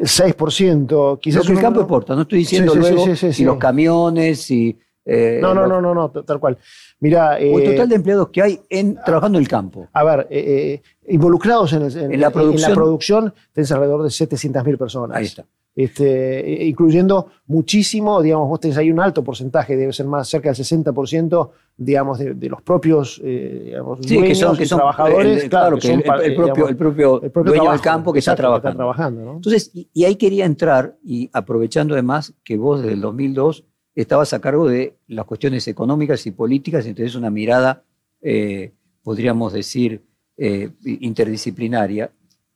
6%, 0.00 1.18
quizás. 1.20 1.44
Lo 1.44 1.46
que 1.46 1.52
el 1.52 1.60
campo 1.60 1.80
exporta, 1.80 2.14
no 2.14 2.22
estoy 2.22 2.40
diciendo 2.40 2.74
luego 2.74 3.14
si 3.14 3.44
los 3.44 3.58
camiones, 3.58 4.50
y 4.50 4.78
eh, 5.04 5.38
no, 5.40 5.54
no, 5.54 5.66
no, 5.66 5.80
no, 5.80 5.94
no, 5.94 6.10
tal 6.10 6.38
cual. 6.38 6.58
Mira, 7.00 7.38
el 7.38 7.60
eh, 7.60 7.70
total 7.70 7.88
de 7.88 7.94
empleados 7.94 8.28
que 8.28 8.42
hay 8.42 8.60
en, 8.68 8.96
trabajando 9.04 9.38
en 9.38 9.44
el 9.44 9.48
campo. 9.48 9.88
A 9.92 10.04
ver, 10.04 10.26
eh, 10.30 10.82
involucrados 11.08 11.72
en, 11.72 11.80
la 12.20 12.30
producción, 12.30 12.64
en 12.64 12.68
la 12.70 12.74
producción 12.74 13.34
tenés 13.52 13.72
alrededor 13.72 14.02
de 14.02 14.08
700.000 14.08 14.76
personas. 14.76 15.16
Ahí 15.16 15.24
está. 15.24 15.46
Este, 15.78 16.64
incluyendo 16.64 17.28
muchísimo, 17.46 18.20
digamos, 18.20 18.48
vos 18.48 18.58
tenés 18.58 18.76
ahí 18.78 18.90
un 18.90 18.98
alto 18.98 19.22
porcentaje, 19.22 19.76
debe 19.76 19.92
ser 19.92 20.06
más 20.06 20.26
cerca 20.26 20.52
del 20.52 20.56
60%, 20.56 21.50
digamos, 21.76 22.18
de, 22.18 22.48
los 22.48 22.62
propios 22.62 23.22
digamos, 23.22 24.00
sí, 24.02 24.20
que 24.20 24.34
son, 24.34 24.56
que 24.56 24.66
son 24.66 24.78
trabajadores. 24.78 25.48
claro, 25.48 25.78
que, 25.78 25.92
el, 25.92 26.02
propio, 26.34 26.68
el, 26.68 26.76
propio, 26.76 27.20
dueño 27.44 27.70
del 27.70 27.80
campo 27.80 28.12
que 28.12 28.18
está 28.18 28.34
trabajando. 28.34 28.76
trabajando 28.76 29.32
Entonces, 29.36 29.70
y, 29.72 29.88
y, 29.94 30.02
ahí 30.02 30.16
quería 30.16 30.46
entrar, 30.46 30.96
y 31.04 31.30
aprovechando 31.32 31.94
además 31.94 32.34
que 32.42 32.56
vos 32.56 32.80
desde 32.80 32.94
el 32.94 33.00
2002 33.00 33.64
estabas 33.94 34.32
a 34.32 34.40
cargo 34.40 34.68
de 34.68 34.96
las 35.06 35.26
cuestiones 35.26 35.68
económicas 35.68 36.26
y 36.26 36.32
políticas, 36.32 36.86
entonces 36.86 37.14
una 37.14 37.30
mirada, 37.30 37.84
eh, 38.20 38.72
podríamos 39.04 39.52
decir, 39.52 40.02
eh, 40.36 40.70
interdisciplinaria. 40.84 42.10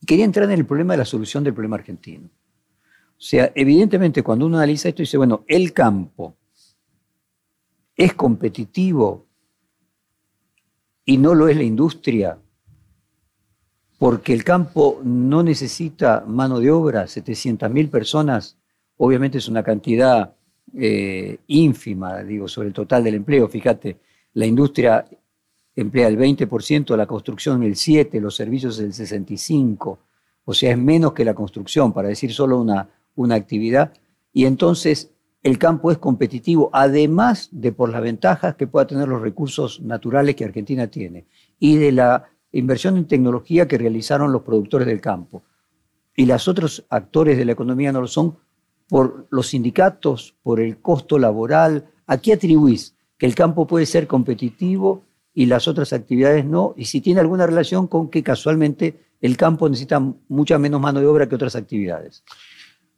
Quería 0.05 0.25
entrar 0.25 0.47
en 0.47 0.59
el 0.59 0.67
problema 0.67 0.95
de 0.95 0.99
la 0.99 1.05
solución 1.05 1.45
del 1.45 1.55
problema 1.55 1.77
argentino. 1.77 2.29
Sea, 3.23 3.53
evidentemente 3.55 4.25
cuando 4.25 4.47
uno 4.47 4.57
analiza 4.57 4.89
esto 4.89 5.01
dice, 5.01 5.17
bueno, 5.17 5.45
el 5.47 5.73
campo 5.73 6.35
es 7.95 8.15
competitivo 8.15 9.29
y 11.05 11.19
no 11.19 11.33
lo 11.33 11.47
es 11.47 11.57
la 11.57 11.63
industria, 11.63 12.37
porque 13.97 14.33
el 14.33 14.43
campo 14.43 15.01
no 15.05 15.45
necesita 15.45 16.25
mano 16.27 16.59
de 16.59 16.73
obra, 16.73 17.05
700.000 17.05 17.91
personas, 17.91 18.59
obviamente 18.97 19.39
es 19.39 19.47
una 19.47 19.63
cantidad 19.63 20.35
eh, 20.75 21.39
ínfima, 21.47 22.25
digo, 22.25 22.49
sobre 22.49 22.69
el 22.69 22.75
total 22.75 23.05
del 23.05 23.15
empleo. 23.15 23.47
Fíjate, 23.47 24.01
la 24.33 24.47
industria 24.47 25.07
emplea 25.77 26.09
el 26.09 26.19
20%, 26.19 26.97
la 26.97 27.07
construcción 27.07 27.63
el 27.63 27.77
7%, 27.77 28.19
los 28.19 28.35
servicios 28.35 28.81
el 28.81 28.93
65%, 28.93 29.99
o 30.45 30.53
sea, 30.53 30.73
es 30.73 30.79
menos 30.79 31.13
que 31.13 31.25
la 31.25 31.35
construcción, 31.35 31.93
para 31.93 32.09
decir 32.09 32.33
solo 32.33 32.61
una, 32.61 32.89
una 33.14 33.35
actividad. 33.35 33.92
Y 34.33 34.46
entonces 34.46 35.12
el 35.42 35.59
campo 35.59 35.90
es 35.90 35.98
competitivo, 35.98 36.70
además 36.72 37.48
de 37.51 37.72
por 37.72 37.90
las 37.90 38.03
ventajas 38.03 38.55
que 38.55 38.66
pueda 38.66 38.87
tener 38.87 39.09
los 39.09 39.20
recursos 39.20 39.81
naturales 39.81 40.37
que 40.37 40.44
Argentina 40.44 40.87
tiene 40.87 41.27
y 41.59 41.77
de 41.77 41.92
la 41.92 42.31
inversión 42.53 42.96
en 42.96 43.07
tecnología 43.07 43.66
que 43.66 43.79
realizaron 43.79 44.33
los 44.33 44.42
productores 44.42 44.87
del 44.87 45.01
campo. 45.01 45.42
Y 46.14 46.27
los 46.27 46.46
otros 46.46 46.85
actores 46.90 47.38
de 47.38 47.44
la 47.44 47.53
economía 47.53 47.90
no 47.90 48.03
lo 48.03 48.07
son 48.07 48.37
por 48.88 49.27
los 49.31 49.48
sindicatos, 49.48 50.35
por 50.42 50.61
el 50.61 50.79
costo 50.79 51.18
laboral. 51.18 51.87
¿A 52.07 52.18
qué 52.18 52.35
atribuís 52.35 52.94
que 53.16 53.27
el 53.27 53.35
campo 53.35 53.66
puede 53.66 53.87
ser 53.87 54.07
competitivo 54.07 55.03
y 55.35 55.46
las 55.46 55.66
otras 55.66 55.92
actividades 55.92 56.44
no? 56.44 56.75
Y 56.77 56.85
si 56.85 57.01
tiene 57.01 57.20
alguna 57.20 57.46
relación 57.46 57.87
con 57.87 58.11
que 58.11 58.22
casualmente 58.22 59.01
el 59.20 59.37
campo 59.37 59.68
necesita 59.68 60.01
mucha 60.29 60.59
menos 60.59 60.81
mano 60.81 61.01
de 61.01 61.07
obra 61.07 61.29
que 61.29 61.35
otras 61.35 61.57
actividades. 61.57 62.22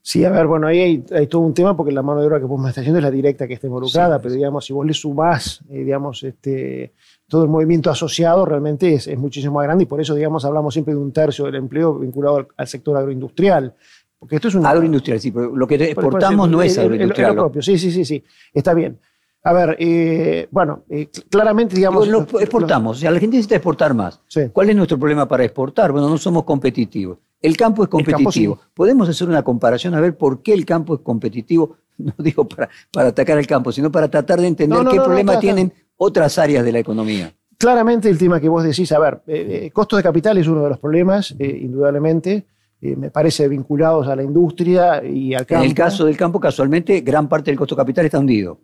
Sí, 0.06 0.22
a 0.22 0.28
ver, 0.28 0.46
bueno, 0.46 0.66
ahí 0.66 1.02
hay, 1.12 1.26
todo 1.28 1.40
un 1.40 1.54
tema 1.54 1.74
porque 1.74 1.90
la 1.90 2.02
mano 2.02 2.20
de 2.20 2.26
obra 2.26 2.38
que 2.38 2.44
vos 2.44 2.60
me 2.60 2.68
estás 2.68 2.82
haciendo 2.82 2.98
es 2.98 3.04
la 3.04 3.10
directa 3.10 3.48
que 3.48 3.54
está 3.54 3.68
involucrada, 3.68 4.20
pero 4.20 4.34
digamos, 4.34 4.66
si 4.66 4.74
vos 4.74 4.84
le 4.84 4.92
sumás, 4.92 5.62
eh, 5.70 5.78
digamos, 5.78 6.22
este, 6.24 6.92
todo 7.26 7.44
el 7.44 7.48
movimiento 7.48 7.88
asociado 7.90 8.44
realmente 8.44 8.92
es, 8.92 9.06
es, 9.06 9.18
muchísimo 9.18 9.54
más 9.54 9.64
grande 9.64 9.84
y 9.84 9.86
por 9.86 10.02
eso, 10.02 10.14
digamos, 10.14 10.44
hablamos 10.44 10.74
siempre 10.74 10.92
de 10.92 11.00
un 11.00 11.10
tercio 11.10 11.46
del 11.46 11.54
empleo 11.54 11.98
vinculado 11.98 12.46
al 12.54 12.68
sector 12.68 12.98
agroindustrial. 12.98 13.74
Porque 14.18 14.36
esto 14.36 14.48
es 14.48 14.54
un 14.54 14.66
Agroindustrial, 14.66 15.20
sí, 15.20 15.30
pero 15.30 15.56
lo 15.56 15.66
que 15.66 15.76
exportamos 15.76 16.50
no 16.50 16.60
es 16.60 16.76
agroindustrial. 16.76 17.30
Es 17.30 17.36
lo 17.36 17.42
propio, 17.42 17.62
sí, 17.62 17.78
sí, 17.78 17.90
sí, 17.90 18.04
sí. 18.04 18.22
Está 18.52 18.74
bien. 18.74 18.98
A 19.46 19.52
ver, 19.52 19.76
eh, 19.78 20.48
bueno, 20.50 20.84
eh, 20.88 21.08
claramente, 21.28 21.76
digamos. 21.76 22.08
Lo, 22.08 22.22
exportamos, 22.40 22.96
o 22.96 23.00
sea, 23.00 23.10
la 23.10 23.20
gente 23.20 23.36
necesita 23.36 23.56
exportar 23.56 23.92
más. 23.92 24.20
¿Cuál 24.52 24.70
es 24.70 24.76
nuestro 24.76 24.98
problema 24.98 25.28
para 25.28 25.44
exportar? 25.44 25.92
Bueno, 25.92 26.08
no 26.08 26.16
somos 26.16 26.44
competitivos. 26.44 27.18
El 27.42 27.54
campo 27.56 27.82
es 27.82 27.90
competitivo. 27.90 28.58
Podemos 28.72 29.06
hacer 29.06 29.28
una 29.28 29.42
comparación 29.42 29.94
a 29.94 30.00
ver 30.00 30.16
por 30.16 30.42
qué 30.42 30.54
el 30.54 30.64
campo 30.64 30.94
es 30.94 31.00
competitivo, 31.00 31.76
no 31.98 32.14
digo 32.18 32.48
para, 32.48 32.70
para 32.90 33.08
atacar 33.08 33.36
el 33.36 33.46
campo, 33.46 33.70
sino 33.70 33.92
para 33.92 34.08
tratar 34.08 34.40
de 34.40 34.46
entender 34.46 34.78
qué 34.90 34.96
problema 34.96 35.38
tienen 35.38 35.70
otras 35.96 36.38
áreas 36.38 36.64
de 36.64 36.72
la 36.72 36.78
economía. 36.78 37.34
Claramente 37.58 38.08
el 38.08 38.16
tema 38.16 38.40
que 38.40 38.48
vos 38.48 38.64
decís, 38.64 38.90
a 38.92 38.98
ver, 38.98 39.22
eh, 39.26 39.70
costo 39.74 39.96
de 39.96 40.02
capital 40.02 40.38
es 40.38 40.48
uno 40.48 40.62
de 40.62 40.70
los 40.70 40.78
problemas, 40.78 41.34
indudablemente. 41.38 42.46
Eh, 42.84 42.96
me 42.96 43.10
parece, 43.10 43.48
vinculados 43.48 44.08
a 44.08 44.14
la 44.14 44.22
industria 44.22 45.02
y 45.02 45.32
al 45.32 45.46
campo. 45.46 45.64
En 45.64 45.70
el 45.70 45.74
caso 45.74 46.04
del 46.04 46.18
campo, 46.18 46.38
casualmente, 46.38 47.00
gran 47.00 47.30
parte 47.30 47.50
del 47.50 47.56
costo 47.56 47.74
capital 47.74 48.04
está 48.04 48.18
hundido. 48.18 48.58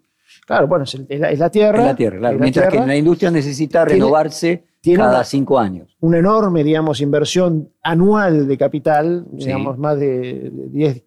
Claro, 0.50 0.66
bueno, 0.66 0.82
es, 0.82 0.94
la, 1.38 1.48
tierra. 1.48 1.78
Es 1.78 1.84
la 1.84 1.94
tierra, 1.94 2.18
claro. 2.18 2.38
Mientras 2.40 2.72
que 2.72 2.84
la 2.84 2.96
industria 2.96 3.30
necesita 3.30 3.84
renovarse 3.84 4.64
cada 4.96 5.22
cinco 5.22 5.60
años. 5.60 5.96
Una 6.00 6.18
enorme, 6.18 6.64
digamos, 6.64 7.00
inversión 7.00 7.68
anual 7.84 8.48
de 8.48 8.58
capital, 8.58 9.26
digamos, 9.30 9.78
más 9.78 10.00
de 10.00 10.50
10 10.72 11.04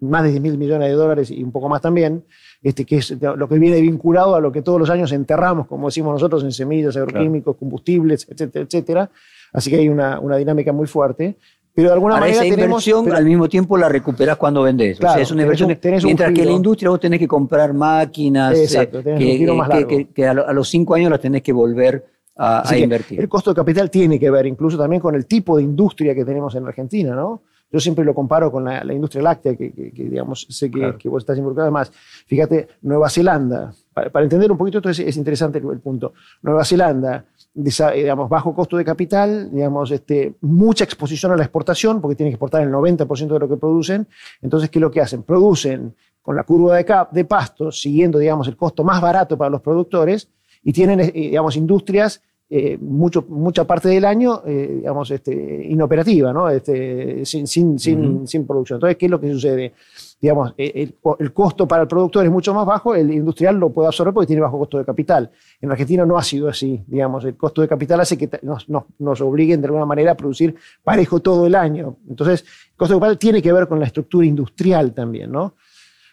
más 0.00 0.24
de 0.24 0.32
10 0.32 0.42
mil 0.42 0.58
millones 0.58 0.88
de 0.88 0.94
dólares 0.94 1.30
y 1.30 1.42
un 1.42 1.52
poco 1.52 1.70
más 1.70 1.80
también, 1.80 2.26
este, 2.62 2.84
que 2.84 2.96
es 2.96 3.16
lo 3.18 3.48
que 3.48 3.58
viene 3.58 3.80
vinculado 3.80 4.34
a 4.34 4.40
lo 4.42 4.52
que 4.52 4.60
todos 4.60 4.78
los 4.78 4.90
años 4.90 5.10
enterramos, 5.12 5.66
como 5.68 5.88
decimos 5.88 6.12
nosotros, 6.12 6.44
en 6.44 6.52
semillas, 6.52 6.94
agroquímicos, 6.94 7.56
combustibles, 7.56 8.26
etcétera, 8.28 8.66
etcétera. 8.66 9.10
Así 9.54 9.70
que 9.70 9.76
hay 9.76 9.88
una, 9.88 10.20
una 10.20 10.36
dinámica 10.36 10.70
muy 10.74 10.86
fuerte. 10.86 11.38
Pero 11.74 11.88
de 11.88 11.94
alguna 11.94 12.18
manera 12.18 12.44
esa 12.44 12.46
inversión 12.46 13.10
al 13.12 13.24
mismo 13.24 13.48
tiempo 13.48 13.78
la 13.78 13.88
recuperas 13.88 14.36
cuando 14.36 14.62
vendes. 14.62 14.98
o 14.98 15.02
sea, 15.02 15.20
es 15.20 15.30
una 15.30 15.42
inversión. 15.42 15.68
mientras 16.04 16.32
que 16.32 16.44
la 16.44 16.52
industria 16.52 16.90
vos 16.90 17.00
tenés 17.00 17.18
que 17.18 17.28
comprar 17.28 17.72
máquinas 17.72 18.58
Exacto, 18.58 18.98
eh, 18.98 19.16
que, 19.18 19.50
un 19.50 19.56
más 19.56 19.68
largo. 19.68 19.88
que, 20.14 20.26
a, 20.26 20.34
los 20.34 20.68
cinco 20.68 20.94
años 20.94 21.10
las 21.10 21.20
tenés 21.20 21.42
que 21.42 21.52
volver 21.52 22.04
a, 22.36 22.76
invertir. 22.76 23.20
El 23.20 23.28
costo 23.28 23.50
de 23.50 23.56
capital 23.56 23.90
tiene 23.90 24.18
que 24.18 24.30
ver 24.30 24.46
incluso 24.46 24.76
también 24.76 25.00
con 25.00 25.14
el 25.14 25.26
tipo 25.26 25.56
de 25.56 25.62
industria 25.62 26.14
que 26.14 26.24
tenemos 26.24 26.54
en 26.54 26.66
Argentina, 26.66 27.14
¿no? 27.14 27.42
Yo 27.72 27.80
siempre 27.80 28.04
lo 28.04 28.14
comparo 28.14 28.52
con 28.52 28.64
la, 28.64 28.92
industria 28.92 29.22
láctea, 29.22 29.56
que, 29.56 29.72
digamos, 29.94 30.46
sé 30.50 30.70
que, 30.70 31.08
vos 31.08 31.22
estás 31.22 31.38
involucrado. 31.38 31.68
Además, 31.68 31.90
fíjate, 32.26 32.68
Nueva 32.82 33.08
Zelanda, 33.08 33.72
para, 33.94 34.22
entender 34.22 34.52
un 34.52 34.58
poquito 34.58 34.78
esto 34.78 34.90
es, 34.90 35.16
interesante 35.16 35.58
el, 35.58 35.80
punto. 35.80 36.12
Nueva 36.42 36.66
Zelanda, 36.66 37.24
digamos, 37.54 38.28
bajo 38.28 38.54
costo 38.54 38.76
de 38.76 38.84
capital, 38.84 39.50
digamos, 39.52 39.90
este, 39.90 40.34
mucha 40.40 40.84
exposición 40.84 41.32
a 41.32 41.36
la 41.36 41.42
exportación, 41.42 42.00
porque 42.00 42.16
tienen 42.16 42.32
que 42.32 42.36
exportar 42.36 42.62
el 42.62 42.70
90% 42.70 43.28
de 43.28 43.38
lo 43.38 43.48
que 43.48 43.56
producen. 43.56 44.06
Entonces, 44.40 44.70
¿qué 44.70 44.78
es 44.78 44.80
lo 44.80 44.90
que 44.90 45.00
hacen? 45.00 45.22
Producen 45.22 45.94
con 46.22 46.36
la 46.36 46.44
curva 46.44 46.76
de, 46.76 46.84
cap, 46.84 47.12
de 47.12 47.24
pasto, 47.24 47.70
siguiendo, 47.70 48.18
digamos, 48.18 48.48
el 48.48 48.56
costo 48.56 48.84
más 48.84 49.00
barato 49.00 49.36
para 49.36 49.50
los 49.50 49.60
productores, 49.60 50.28
y 50.62 50.72
tienen, 50.72 51.00
eh, 51.00 51.12
digamos, 51.12 51.56
industrias 51.56 52.22
eh, 52.48 52.76
mucho, 52.78 53.24
mucha 53.28 53.66
parte 53.66 53.88
del 53.88 54.04
año, 54.04 54.42
eh, 54.46 54.74
digamos, 54.76 55.10
este, 55.10 55.66
inoperativa, 55.68 56.32
¿no? 56.32 56.50
Este, 56.50 57.24
sin, 57.24 57.46
sin, 57.46 57.78
sin, 57.78 58.28
sin, 58.28 58.46
producción. 58.46 58.76
Entonces, 58.76 58.96
¿qué 58.98 59.06
es 59.06 59.10
lo 59.10 59.18
que 59.18 59.32
sucede? 59.32 59.72
Digamos, 60.22 60.54
el, 60.56 60.94
costo 61.34 61.66
para 61.66 61.82
el 61.82 61.88
productor 61.88 62.24
es 62.24 62.30
mucho 62.30 62.54
más 62.54 62.64
bajo, 62.64 62.94
el 62.94 63.12
industrial 63.12 63.56
lo 63.56 63.70
puede 63.70 63.88
absorber 63.88 64.14
porque 64.14 64.28
tiene 64.28 64.40
bajo 64.40 64.56
costo 64.56 64.78
de 64.78 64.84
capital. 64.84 65.28
En 65.60 65.68
Argentina 65.72 66.06
no 66.06 66.16
ha 66.16 66.22
sido 66.22 66.48
así, 66.48 66.80
digamos, 66.86 67.24
el 67.24 67.36
costo 67.36 67.60
de 67.60 67.66
capital 67.66 67.98
hace 67.98 68.16
que 68.16 68.30
nos, 68.42 68.68
nos, 68.68 69.20
obliguen 69.20 69.60
de 69.60 69.66
alguna 69.66 69.84
manera 69.84 70.12
a 70.12 70.14
producir 70.14 70.54
parejo 70.84 71.18
todo 71.18 71.44
el 71.48 71.56
año. 71.56 71.96
Entonces, 72.08 72.42
el 72.42 72.76
costo 72.76 72.94
de 72.94 73.00
capital 73.00 73.18
tiene 73.18 73.42
que 73.42 73.52
ver 73.52 73.66
con 73.66 73.80
la 73.80 73.86
estructura 73.86 74.24
industrial 74.24 74.94
también, 74.94 75.32
¿no? 75.32 75.56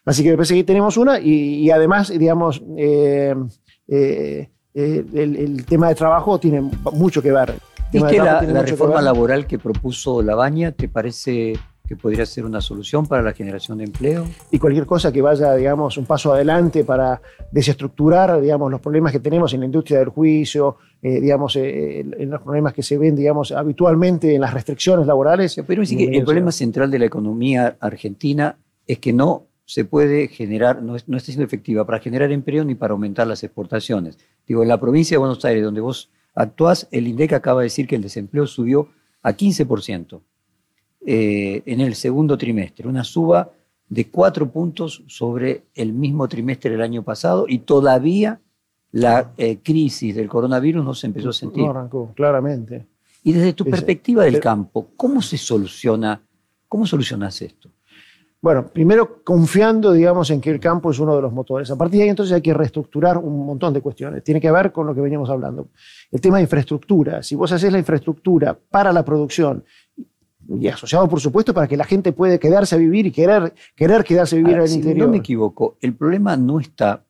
Así 0.06 0.24
que 0.24 0.32
me 0.32 0.38
parece 0.38 0.56
que 0.56 0.64
tenemos 0.64 0.98
una 0.98 1.20
y, 1.20 1.70
además, 1.70 2.10
digamos, 2.10 2.64
eh, 2.78 3.36
eh, 3.88 4.50
eh, 4.74 5.06
el, 5.14 5.66
tema 5.68 5.88
de 5.88 5.94
trabajo 5.94 6.40
tiene 6.40 6.62
mucho 6.94 7.22
que 7.22 7.32
ver. 7.32 7.54
¿Viste 7.94 8.18
la, 8.18 8.42
la 8.42 8.64
reforma 8.64 9.04
laboral 9.04 9.46
que 9.46 9.60
propuso 9.60 10.24
Labaña? 10.24 10.72
¿Te 10.72 10.90
parece 10.90 11.54
que 11.90 11.96
podría 11.96 12.24
ser 12.24 12.46
una 12.46 12.62
solución 12.62 13.08
para 13.08 13.24
la 13.24 13.34
generación 13.34 13.80
de 13.80 13.86
empleo. 13.86 14.28
Y 14.52 14.60
cualquier 14.60 14.86
cosa 14.86 15.12
que 15.12 15.24
vaya, 15.24 15.56
digamos, 15.56 15.98
un 15.98 16.06
paso 16.06 16.32
adelante 16.32 16.84
para 16.84 17.20
desestructurar, 17.52 18.40
digamos, 18.40 18.70
los 18.70 18.80
problemas 18.80 19.12
que 19.12 19.20
tenemos 19.20 19.56
en 19.56 19.62
la 19.62 19.66
industria 19.66 19.98
del 19.98 20.10
juicio, 20.10 20.78
eh, 21.02 21.20
digamos, 21.20 21.56
eh, 21.56 22.02
en 22.02 22.30
los 22.30 22.44
problemas 22.44 22.74
que 22.74 22.84
se 22.84 22.96
ven, 23.00 23.16
digamos, 23.16 23.52
habitualmente 23.52 24.36
en 24.36 24.42
las 24.42 24.54
restricciones 24.54 25.08
laborales. 25.08 25.60
Pero 25.66 25.84
sí 25.84 25.98
que 25.98 26.16
el 26.16 26.24
problema 26.24 26.52
central 26.52 26.92
de 26.92 27.00
la 27.00 27.06
economía 27.06 27.76
argentina 27.80 28.56
es 28.86 29.00
que 29.00 29.12
no 29.12 29.48
se 29.66 29.84
puede 29.84 30.28
generar, 30.28 30.84
no, 30.84 30.96
no 31.08 31.18
está 31.18 31.26
siendo 31.26 31.44
efectiva 31.44 31.88
para 31.88 31.98
generar 31.98 32.32
empleo 32.32 32.64
ni 32.66 32.76
para 32.76 32.94
aumentar 32.94 33.26
las 33.26 33.44
exportaciones. 33.44 34.20
Digo, 34.48 34.62
en 34.62 34.70
la 34.70 34.80
provincia 34.80 35.16
de 35.16 35.20
Buenos 35.20 35.44
Aires, 35.44 35.64
donde 35.64 35.82
vos 35.82 36.12
actuás, 36.36 36.88
el 36.92 37.08
INDEC 37.08 37.34
acaba 37.34 37.62
de 37.62 37.66
decir 37.66 37.88
que 37.88 37.96
el 37.96 38.04
desempleo 38.04 38.46
subió 38.46 38.90
a 39.24 39.34
15%. 39.34 40.22
Eh, 41.06 41.64
en 41.66 41.82
el 41.82 41.96
segundo 41.96 42.38
trimestre, 42.38 42.88
una 42.88 43.04
suba 43.04 43.52
de 43.88 44.10
cuatro 44.10 44.52
puntos 44.52 45.04
sobre 45.08 45.64
el 45.74 45.94
mismo 45.94 46.28
trimestre 46.28 46.72
del 46.72 46.82
año 46.82 47.04
pasado 47.04 47.46
y 47.48 47.60
todavía 47.60 48.40
la 48.92 49.34
eh, 49.38 49.60
crisis 49.64 50.16
del 50.16 50.28
coronavirus 50.28 50.84
no 50.84 50.94
se 50.94 51.08
empezó 51.08 51.30
a 51.30 51.34
sentir. 51.34 51.64
No 51.64 51.72
arrancó, 51.72 52.14
claramente. 52.14 52.88
Y 53.24 53.34
desde 53.34 53.54
tu 53.54 53.66
perspectiva 53.66 54.24
del 54.24 54.40
campo, 54.40 54.90
¿cómo 54.96 55.22
se 55.22 55.38
soluciona, 55.38 56.22
cómo 56.68 56.86
solucionas 56.86 57.42
esto? 57.42 57.70
Bueno, 58.42 58.68
primero 58.70 59.22
confiando, 59.24 59.92
digamos, 59.92 60.30
en 60.32 60.40
que 60.40 60.50
el 60.50 60.62
campo 60.62 60.92
es 60.92 61.00
uno 61.00 61.14
de 61.16 61.22
los 61.22 61.34
motores. 61.34 61.70
A 61.72 61.78
partir 61.78 61.98
de 61.98 62.04
ahí 62.04 62.10
entonces 62.10 62.34
hay 62.34 62.42
que 62.42 62.54
reestructurar 62.54 63.18
un 63.18 63.46
montón 63.46 63.74
de 63.74 63.82
cuestiones. 63.82 64.24
Tiene 64.24 64.40
que 64.40 64.50
ver 64.50 64.72
con 64.72 64.88
lo 64.88 64.96
que 64.96 65.02
veníamos 65.02 65.30
hablando. 65.30 65.70
El 66.10 66.22
tema 66.22 66.38
de 66.38 66.44
infraestructura. 66.44 67.22
Si 67.22 67.36
vos 67.36 67.52
haces 67.52 67.72
la 67.72 67.80
infraestructura 67.80 68.58
para 68.58 68.94
la 68.94 69.04
producción 69.04 69.66
y 70.58 70.68
asociado, 70.68 71.08
por 71.08 71.20
supuesto, 71.20 71.54
para 71.54 71.68
que 71.68 71.78
la 71.78 71.84
gente 71.84 72.12
pueda 72.12 72.38
quedarse 72.38 72.76
a 72.76 72.78
vivir 72.78 73.06
y 73.06 73.12
querer, 73.12 73.54
querer 73.76 74.04
quedarse 74.04 74.36
a 74.36 74.40
vivir 74.40 74.56
en 74.56 74.64
el 74.64 74.72
interior. 74.72 75.08
No 75.08 75.12
me 75.12 75.20
equivoco, 75.20 75.78
el 75.82 75.96
problema 75.96 76.36
no 76.38 76.60
está 76.60 77.06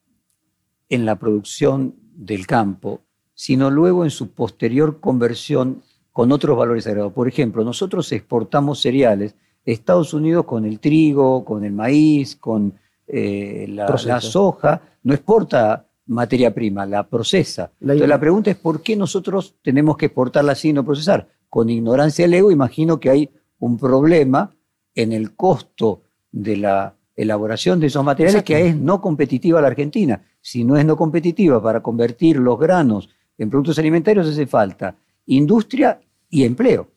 en 0.89 1.05
la 1.05 1.15
producción 1.17 1.95
del 2.13 2.45
campo, 2.47 3.01
sino 3.33 3.69
luego 3.69 4.03
en 4.03 4.09
su 4.09 4.31
posterior 4.31 4.99
conversión 4.99 5.83
con 6.11 6.31
otros 6.31 6.57
valores 6.57 6.85
agregados. 6.87 7.13
Por 7.13 7.27
ejemplo, 7.27 7.63
nosotros 7.63 8.11
exportamos 8.11 8.81
cereales 8.81 9.35
Estados 9.63 10.13
Unidos 10.13 10.45
con 10.45 10.65
el 10.65 10.79
trigo, 10.79 11.45
con 11.45 11.63
el 11.63 11.71
maíz, 11.71 12.35
con 12.35 12.73
eh, 13.07 13.65
la, 13.69 14.21
soja, 14.21 14.81
no 15.03 15.13
exporta 15.13 15.85
materia 16.09 16.53
prima, 16.53 16.85
la 16.85 17.07
procesa. 17.07 17.71
La 17.79 17.93
Entonces 17.93 18.09
la 18.09 18.19
pregunta 18.19 18.51
es 18.51 18.57
por 18.57 18.81
qué 18.81 18.95
nosotros 18.95 19.55
tenemos 19.61 19.95
que 19.95 20.07
exportarla 20.07 20.53
así 20.53 20.69
y 20.69 20.73
no 20.73 20.83
procesar 20.83 21.27
con 21.49 21.69
ignorancia 21.69 22.25
del 22.25 22.33
ego, 22.35 22.51
imagino 22.51 22.99
que 22.99 23.09
hay 23.09 23.29
un 23.59 23.77
problema 23.77 24.51
en 24.95 25.11
el 25.11 25.35
costo 25.35 26.01
de 26.31 26.57
la 26.57 26.95
elaboración 27.15 27.79
de 27.79 27.87
esos 27.87 28.03
materiales 28.03 28.43
que 28.43 28.67
es 28.67 28.75
no 28.75 29.01
competitiva 29.01 29.61
la 29.61 29.67
Argentina. 29.67 30.21
Si 30.41 30.63
no 30.63 30.77
es 30.77 30.85
no 30.85 30.95
competitiva 30.95 31.61
para 31.61 31.81
convertir 31.81 32.37
los 32.37 32.57
granos 32.57 33.09
en 33.37 33.49
productos 33.49 33.79
alimentarios, 33.79 34.27
hace 34.27 34.47
falta 34.47 34.95
industria 35.25 35.99
y 36.29 36.43
empleo. 36.43 36.89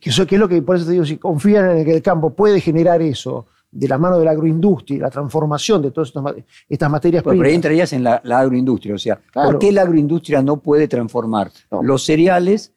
Que 0.00 0.10
eso, 0.10 0.22
es 0.22 0.32
lo 0.32 0.48
que, 0.48 0.60
por 0.62 0.76
eso 0.76 0.86
te 0.86 0.92
digo, 0.92 1.04
si 1.04 1.16
confían 1.16 1.78
en 1.78 1.84
que 1.84 1.94
el 1.94 2.02
campo 2.02 2.30
puede 2.30 2.60
generar 2.60 3.00
eso 3.00 3.46
de 3.74 3.88
la 3.88 3.98
mano 3.98 4.18
de 4.18 4.24
la 4.24 4.30
agroindustria, 4.30 5.00
la 5.00 5.10
transformación 5.10 5.82
de 5.82 5.90
todas 5.90 6.12
estas 6.68 6.90
materias 6.90 7.22
primas. 7.22 7.38
Pero 7.38 7.48
ahí 7.48 7.54
entrarías 7.54 7.92
en 7.92 8.04
la, 8.04 8.22
agroindustria, 8.24 8.94
o 8.94 8.98
sea, 8.98 9.20
¿por 9.32 9.58
qué 9.58 9.72
la 9.72 9.82
agroindustria 9.82 10.42
no 10.42 10.58
puede 10.58 10.86
transformar 10.88 11.50
los 11.82 12.04
cereales 12.04 12.72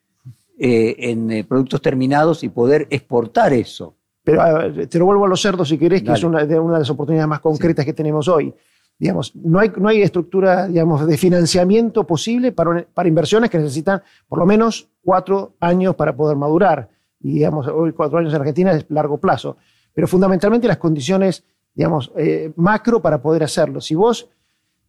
eh, 0.59 1.11
en 1.11 1.29
eh, 1.29 1.43
productos 1.43 1.79
terminados 1.83 2.43
y 2.43 2.49
poder 2.49 2.87
exportar 2.89 3.53
eso. 3.53 3.93
Pero 4.23 4.41
te 4.89 4.97
lo 4.97 5.05
vuelvo 5.05 5.25
a 5.25 5.27
los 5.27 5.39
cerdos 5.39 5.69
si 5.69 5.77
querés, 5.77 6.01
que 6.01 6.11
es 6.11 6.23
una 6.23 6.45
de, 6.45 6.59
las 6.59 6.89
oportunidades 6.89 7.29
más 7.29 7.41
concretas 7.41 7.85
que 7.85 7.93
tenemos 7.93 8.27
hoy. 8.27 8.51
Digamos, 8.97 9.35
no 9.35 9.59
hay, 9.59 9.71
no 9.77 9.87
hay 9.87 10.01
estructura 10.01 10.67
digamos, 10.67 11.05
de 11.05 11.15
financiamiento 11.15 12.05
posible 12.05 12.51
para, 12.51 12.83
para 12.91 13.07
inversiones 13.07 13.51
que 13.51 13.59
necesitan 13.59 14.01
por 14.27 14.39
lo 14.39 14.47
menos 14.47 14.89
cuatro 15.03 15.53
años 15.59 15.95
para 15.95 16.15
poder 16.15 16.35
madurar. 16.35 16.89
Y 17.21 17.33
digamos, 17.33 17.67
hoy 17.67 17.91
cuatro 17.91 18.17
años 18.17 18.33
en 18.33 18.39
Argentina 18.39 18.71
es 18.71 18.87
largo 18.89 19.19
plazo. 19.19 19.57
Pero 19.97 20.07
fundamentalmente 20.07 20.67
las 20.67 20.77
condiciones 20.77 21.43
digamos, 21.77 22.11
eh, 22.17 22.51
macro 22.55 22.99
para 22.99 23.21
poder 23.21 23.43
hacerlo. 23.43 23.79
Si 23.79 23.93
vos 23.93 24.27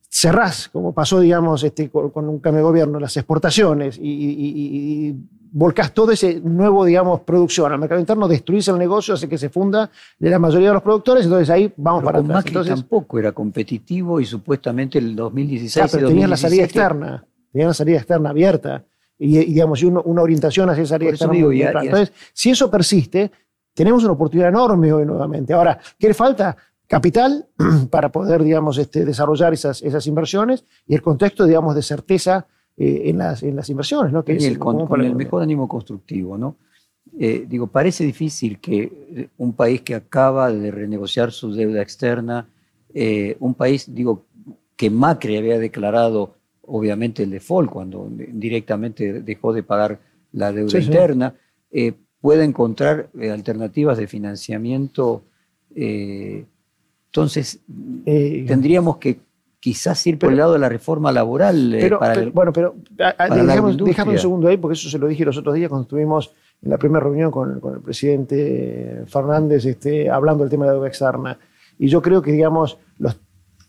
cerrás, 0.08 0.70
como 0.70 0.94
pasó, 0.94 1.20
digamos, 1.20 1.62
este, 1.62 1.90
con, 1.90 2.10
un 2.26 2.38
cambio 2.38 2.60
de 2.60 2.62
gobierno, 2.62 2.98
las 2.98 3.14
exportaciones 3.18 3.98
y, 4.00 5.14
volcás 5.50 5.92
todo 5.92 6.12
ese 6.12 6.40
nuevo, 6.40 6.84
digamos, 6.86 7.20
producción 7.20 7.72
al 7.72 7.78
mercado 7.78 8.00
interno, 8.00 8.26
destruís 8.26 8.68
el 8.68 8.78
negocio, 8.78 9.14
hace 9.14 9.28
que 9.28 9.36
se 9.36 9.50
funda 9.50 9.90
de 10.18 10.30
la 10.30 10.38
mayoría 10.38 10.68
de 10.68 10.74
los 10.74 10.82
productores, 10.82 11.24
entonces 11.24 11.50
ahí 11.50 11.72
vamos 11.76 12.04
para 12.04 12.20
atrás. 12.20 12.44
entonces, 12.46 12.74
tampoco 12.74 13.18
era 13.18 13.32
competitivo 13.32 14.20
y 14.20 14.26
supuestamente 14.26 14.98
el 14.98 15.14
2016 15.16 15.84
ah, 15.84 15.88
pero 15.90 16.08
tenían 16.08 16.30
la 16.30 16.36
salida 16.36 16.64
externa, 16.64 17.26
tenían 17.52 17.68
la 17.68 17.74
salida 17.74 17.98
externa 17.98 18.30
abierta 18.30 18.84
y, 19.18 19.38
digamos, 19.38 19.82
una 19.82 20.22
orientación 20.22 20.70
hacia 20.70 20.84
esa 20.84 20.94
salida 20.94 21.10
externa. 21.10 21.82
entonces, 21.82 22.12
si 22.32 22.50
eso 22.50 22.70
persiste, 22.70 23.30
tenemos 23.78 24.02
una 24.02 24.14
oportunidad 24.14 24.48
enorme 24.48 24.92
hoy 24.92 25.06
nuevamente. 25.06 25.52
Ahora, 25.52 25.78
¿qué 25.96 26.08
le 26.08 26.14
falta? 26.14 26.56
Capital 26.88 27.46
para 27.90 28.10
poder, 28.10 28.42
digamos, 28.42 28.76
este, 28.76 29.04
desarrollar 29.04 29.52
esas, 29.52 29.82
esas 29.82 30.04
inversiones 30.08 30.64
y 30.84 30.96
el 30.96 31.00
contexto, 31.00 31.44
digamos, 31.44 31.76
de 31.76 31.82
certeza 31.82 32.48
eh, 32.76 33.02
en, 33.04 33.18
las, 33.18 33.44
en, 33.44 33.54
las, 33.54 33.70
inversiones, 33.70 34.12
¿no? 34.12 34.24
Que 34.24 34.34
y 34.34 34.44
el, 34.46 34.58
con, 34.58 34.80
el 35.00 35.14
mejor 35.14 35.44
ánimo 35.44 35.68
constructivo, 35.68 36.36
¿no? 36.36 36.56
Eh, 37.20 37.46
digo, 37.48 37.68
parece 37.68 38.02
difícil 38.02 38.58
que 38.58 38.82
eh, 38.82 39.28
un 39.36 39.52
país 39.52 39.82
que 39.82 39.94
acaba 39.94 40.50
de 40.50 40.72
renegociar 40.72 41.30
su 41.30 41.52
deuda 41.52 41.80
externa, 41.80 42.48
un 43.38 43.54
país, 43.54 43.94
digo, 43.94 44.24
que 44.74 44.90
Macri 44.90 45.36
había 45.36 45.60
declarado 45.60 46.34
obviamente 46.62 47.22
el 47.22 47.30
default 47.30 47.70
cuando 47.70 48.08
directamente 48.10 49.22
dejó 49.22 49.52
de 49.52 49.62
pagar 49.62 50.00
la 50.32 50.50
deuda 50.50 50.78
externa, 50.78 51.34
pueda 52.20 52.44
encontrar 52.44 53.08
alternativas 53.30 53.98
de 53.98 54.06
financiamiento. 54.06 55.22
entonces, 55.74 57.60
tendríamos 58.04 58.96
que 58.98 59.20
quizás 59.60 60.06
ir 60.06 60.18
por 60.18 60.30
el 60.30 60.38
lado 60.38 60.52
de 60.52 60.58
la 60.58 60.68
reforma 60.68 61.12
laboral. 61.12 61.74
Eh, 61.74 61.90
bueno, 62.32 62.52
pero 62.52 62.76
déjame 63.84 64.12
un 64.12 64.18
segundo 64.18 64.48
ahí, 64.48 64.56
porque 64.56 64.74
eso 64.74 64.88
se 64.88 64.98
lo 64.98 65.08
dije 65.08 65.24
los 65.24 65.36
otros 65.36 65.54
días 65.54 65.68
cuando 65.68 65.82
estuvimos 65.82 66.32
en 66.62 66.70
la 66.70 66.78
primera 66.78 67.00
reunión 67.00 67.30
con, 67.30 67.60
el 67.74 67.80
presidente 67.80 69.02
Fernández 69.06 69.64
este, 69.64 70.08
hablando 70.10 70.44
del 70.44 70.50
tema 70.50 70.64
de 70.64 70.70
la 70.70 70.74
deuda 70.74 70.88
externa. 70.88 71.38
Y 71.78 71.88
yo 71.88 72.02
creo 72.02 72.22
que, 72.22 72.32
digamos, 72.32 72.78
los, 72.98 73.16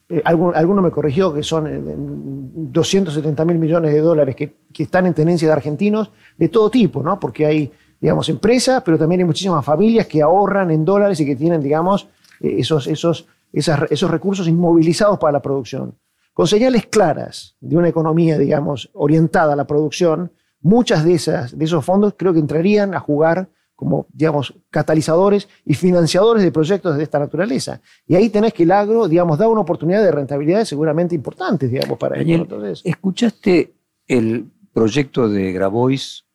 eh, 0.10 0.22
alguno, 0.26 0.82
me 0.82 0.90
corrigió 0.90 1.34
que 1.34 1.44
son 1.44 2.72
270 2.72 3.42
eh, 3.42 3.46
mil 3.46 3.60
millones 3.60 3.94
de 3.94 4.02
dólares 4.02 4.36
que, 4.36 4.56
que, 4.74 4.84
están 4.84 5.06
en 5.06 5.14
tenencia 5.14 5.48
de 5.48 5.54
argentinos 5.54 6.12
de 6.38 6.50
todo 6.50 6.72
tipo, 6.72 7.04
¿no? 7.04 7.20
Porque 7.20 7.46
hay, 7.46 7.72
digamos, 8.00 8.30
empresas, 8.30 8.82
pero 8.84 8.98
también 8.98 9.22
hay 9.22 9.26
muchísimas 9.26 9.64
familias 9.64 10.08
que 10.08 10.22
ahorran 10.22 10.72
en 10.72 10.86
dólares 10.86 11.20
y 11.20 11.26
que 11.26 11.36
tienen, 11.36 11.62
digamos, 11.62 12.08
esos, 12.40 12.88
esos 12.88 13.28
esos 13.52 14.12
recursos 14.12 14.48
inmovilizados 14.48 15.20
para 15.20 15.34
la 15.34 15.42
producción. 15.42 15.96
Con 16.34 16.48
señales 16.48 16.86
claras 16.86 17.56
de 17.60 17.76
una 17.76 17.90
economía, 17.90 18.38
digamos, 18.38 18.90
orientada 18.94 19.54
a 19.54 19.56
la 19.56 19.68
producción, 19.68 20.32
muchas 20.62 21.04
de, 21.04 21.14
esas, 21.14 21.58
de 21.58 21.66
esos 21.66 21.84
fondos 21.84 22.14
creo 22.16 22.34
que 22.34 22.40
entrarían 22.40 22.94
a 22.94 23.00
jugar 23.00 23.50
como, 23.76 24.08
digamos, 24.12 24.54
catalizadores 24.70 25.48
y 25.66 25.74
financiadores 25.74 26.44
de 26.44 26.52
proyectos 26.52 26.98
de 26.98 27.04
esta 27.04 27.18
naturaleza. 27.18 27.82
Y 28.06 28.16
ahí 28.16 28.30
tenés 28.30 28.54
que 28.54 28.64
el 28.64 28.72
agro, 28.72 29.08
digamos, 29.08 29.38
da 29.38 29.48
una 29.48 29.62
oportunidad 29.62 30.04
de 30.04 30.12
rentabilidades 30.12 30.68
seguramente 30.68 31.16
importantes, 31.16 31.72
digamos, 31.72 31.98
para 31.98 32.18
Daniel, 32.18 32.46
¿Escuchaste 32.84 33.74
el 34.08 34.50
proyecto 34.74 35.30
de 35.30 35.54
Grabois 35.54 36.26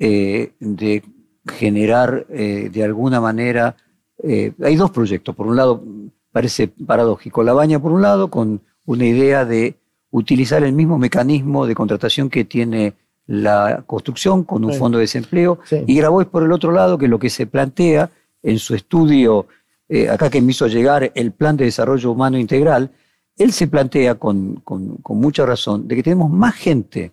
eh, 0.00 0.52
de 0.58 1.04
generar 1.46 2.26
eh, 2.30 2.68
de 2.72 2.82
alguna 2.82 3.20
manera, 3.20 3.76
eh, 4.22 4.52
hay 4.60 4.74
dos 4.74 4.90
proyectos, 4.90 5.36
por 5.36 5.46
un 5.46 5.54
lado 5.54 5.84
parece 6.32 6.66
paradójico. 6.66 7.44
La 7.44 7.52
baña, 7.52 7.78
por 7.78 7.92
un 7.92 8.02
lado, 8.02 8.28
con 8.28 8.60
una 8.86 9.04
idea 9.04 9.44
de 9.44 9.76
utilizar 10.10 10.64
el 10.64 10.72
mismo 10.72 10.98
mecanismo 10.98 11.66
de 11.66 11.76
contratación 11.76 12.28
que 12.28 12.44
tiene 12.44 12.94
la 13.26 13.84
construcción 13.86 14.42
con 14.42 14.64
un 14.64 14.74
fondo 14.74 14.98
de 14.98 15.02
desempleo, 15.02 15.60
y 15.86 15.94
Grabois 15.94 16.26
por 16.26 16.42
el 16.42 16.50
otro 16.50 16.72
lado, 16.72 16.98
que 16.98 17.06
lo 17.06 17.20
que 17.20 17.30
se 17.30 17.46
plantea 17.46 18.10
en 18.42 18.58
su 18.58 18.74
estudio 18.74 19.46
eh, 19.92 20.08
acá 20.08 20.30
que 20.30 20.40
me 20.40 20.52
hizo 20.52 20.68
llegar 20.68 21.10
el 21.16 21.32
Plan 21.32 21.56
de 21.56 21.64
Desarrollo 21.64 22.12
Humano 22.12 22.38
Integral, 22.38 22.92
él 23.36 23.52
se 23.52 23.66
plantea 23.66 24.14
con, 24.14 24.62
mucha 25.08 25.44
razón 25.44 25.88
de 25.88 25.96
que 25.96 26.04
tenemos 26.04 26.30
más 26.30 26.54
gente 26.54 27.10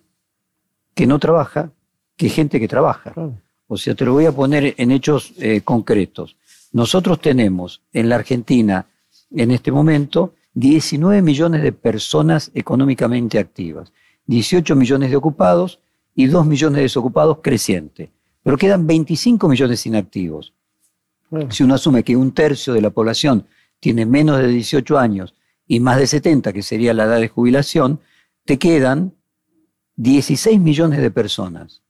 que 0.94 1.04
no 1.04 1.18
trabaja 1.18 1.72
que 2.18 2.28
gente 2.28 2.60
que 2.60 2.68
trabaja. 2.68 3.14
O 3.68 3.76
sea, 3.76 3.94
te 3.94 4.04
lo 4.04 4.12
voy 4.12 4.26
a 4.26 4.32
poner 4.32 4.74
en 4.76 4.90
hechos 4.90 5.32
eh, 5.38 5.62
concretos. 5.62 6.36
Nosotros 6.72 7.20
tenemos 7.20 7.80
en 7.92 8.08
la 8.08 8.16
Argentina, 8.16 8.86
en 9.30 9.52
este 9.52 9.70
momento, 9.70 10.34
19 10.54 11.22
millones 11.22 11.62
de 11.62 11.72
personas 11.72 12.50
económicamente 12.54 13.38
activas, 13.38 13.92
18 14.26 14.74
millones 14.74 15.10
de 15.10 15.16
ocupados 15.16 15.78
y 16.14 16.26
2 16.26 16.44
millones 16.44 16.76
de 16.78 16.82
desocupados 16.82 17.38
creciente. 17.40 18.10
Pero 18.42 18.58
quedan 18.58 18.86
25 18.86 19.48
millones 19.48 19.86
inactivos. 19.86 20.52
Si 21.50 21.62
uno 21.62 21.74
asume 21.74 22.02
que 22.02 22.16
un 22.16 22.32
tercio 22.32 22.72
de 22.72 22.80
la 22.80 22.90
población 22.90 23.46
tiene 23.78 24.06
menos 24.06 24.38
de 24.38 24.48
18 24.48 24.98
años 24.98 25.34
y 25.68 25.78
más 25.78 25.98
de 25.98 26.08
70, 26.08 26.52
que 26.52 26.62
sería 26.62 26.94
la 26.94 27.04
edad 27.04 27.20
de 27.20 27.28
jubilación, 27.28 28.00
te 28.44 28.58
quedan 28.58 29.12
16 29.96 30.58
millones 30.58 31.00
de 31.00 31.10
personas 31.12 31.82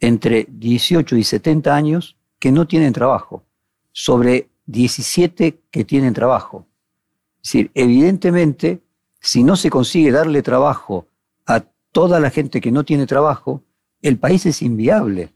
entre 0.00 0.46
18 0.48 1.16
y 1.16 1.24
70 1.24 1.74
años 1.74 2.16
que 2.38 2.50
no 2.50 2.66
tienen 2.66 2.92
trabajo, 2.92 3.44
sobre 3.92 4.48
17 4.66 5.60
que 5.70 5.84
tienen 5.84 6.14
trabajo. 6.14 6.66
Es 7.42 7.52
decir, 7.52 7.70
evidentemente, 7.74 8.80
si 9.20 9.42
no 9.42 9.56
se 9.56 9.70
consigue 9.70 10.10
darle 10.10 10.42
trabajo 10.42 11.06
a 11.46 11.62
toda 11.92 12.20
la 12.20 12.30
gente 12.30 12.60
que 12.60 12.72
no 12.72 12.84
tiene 12.84 13.06
trabajo, 13.06 13.62
el 14.02 14.18
país 14.18 14.46
es 14.46 14.62
inviable. 14.62 15.30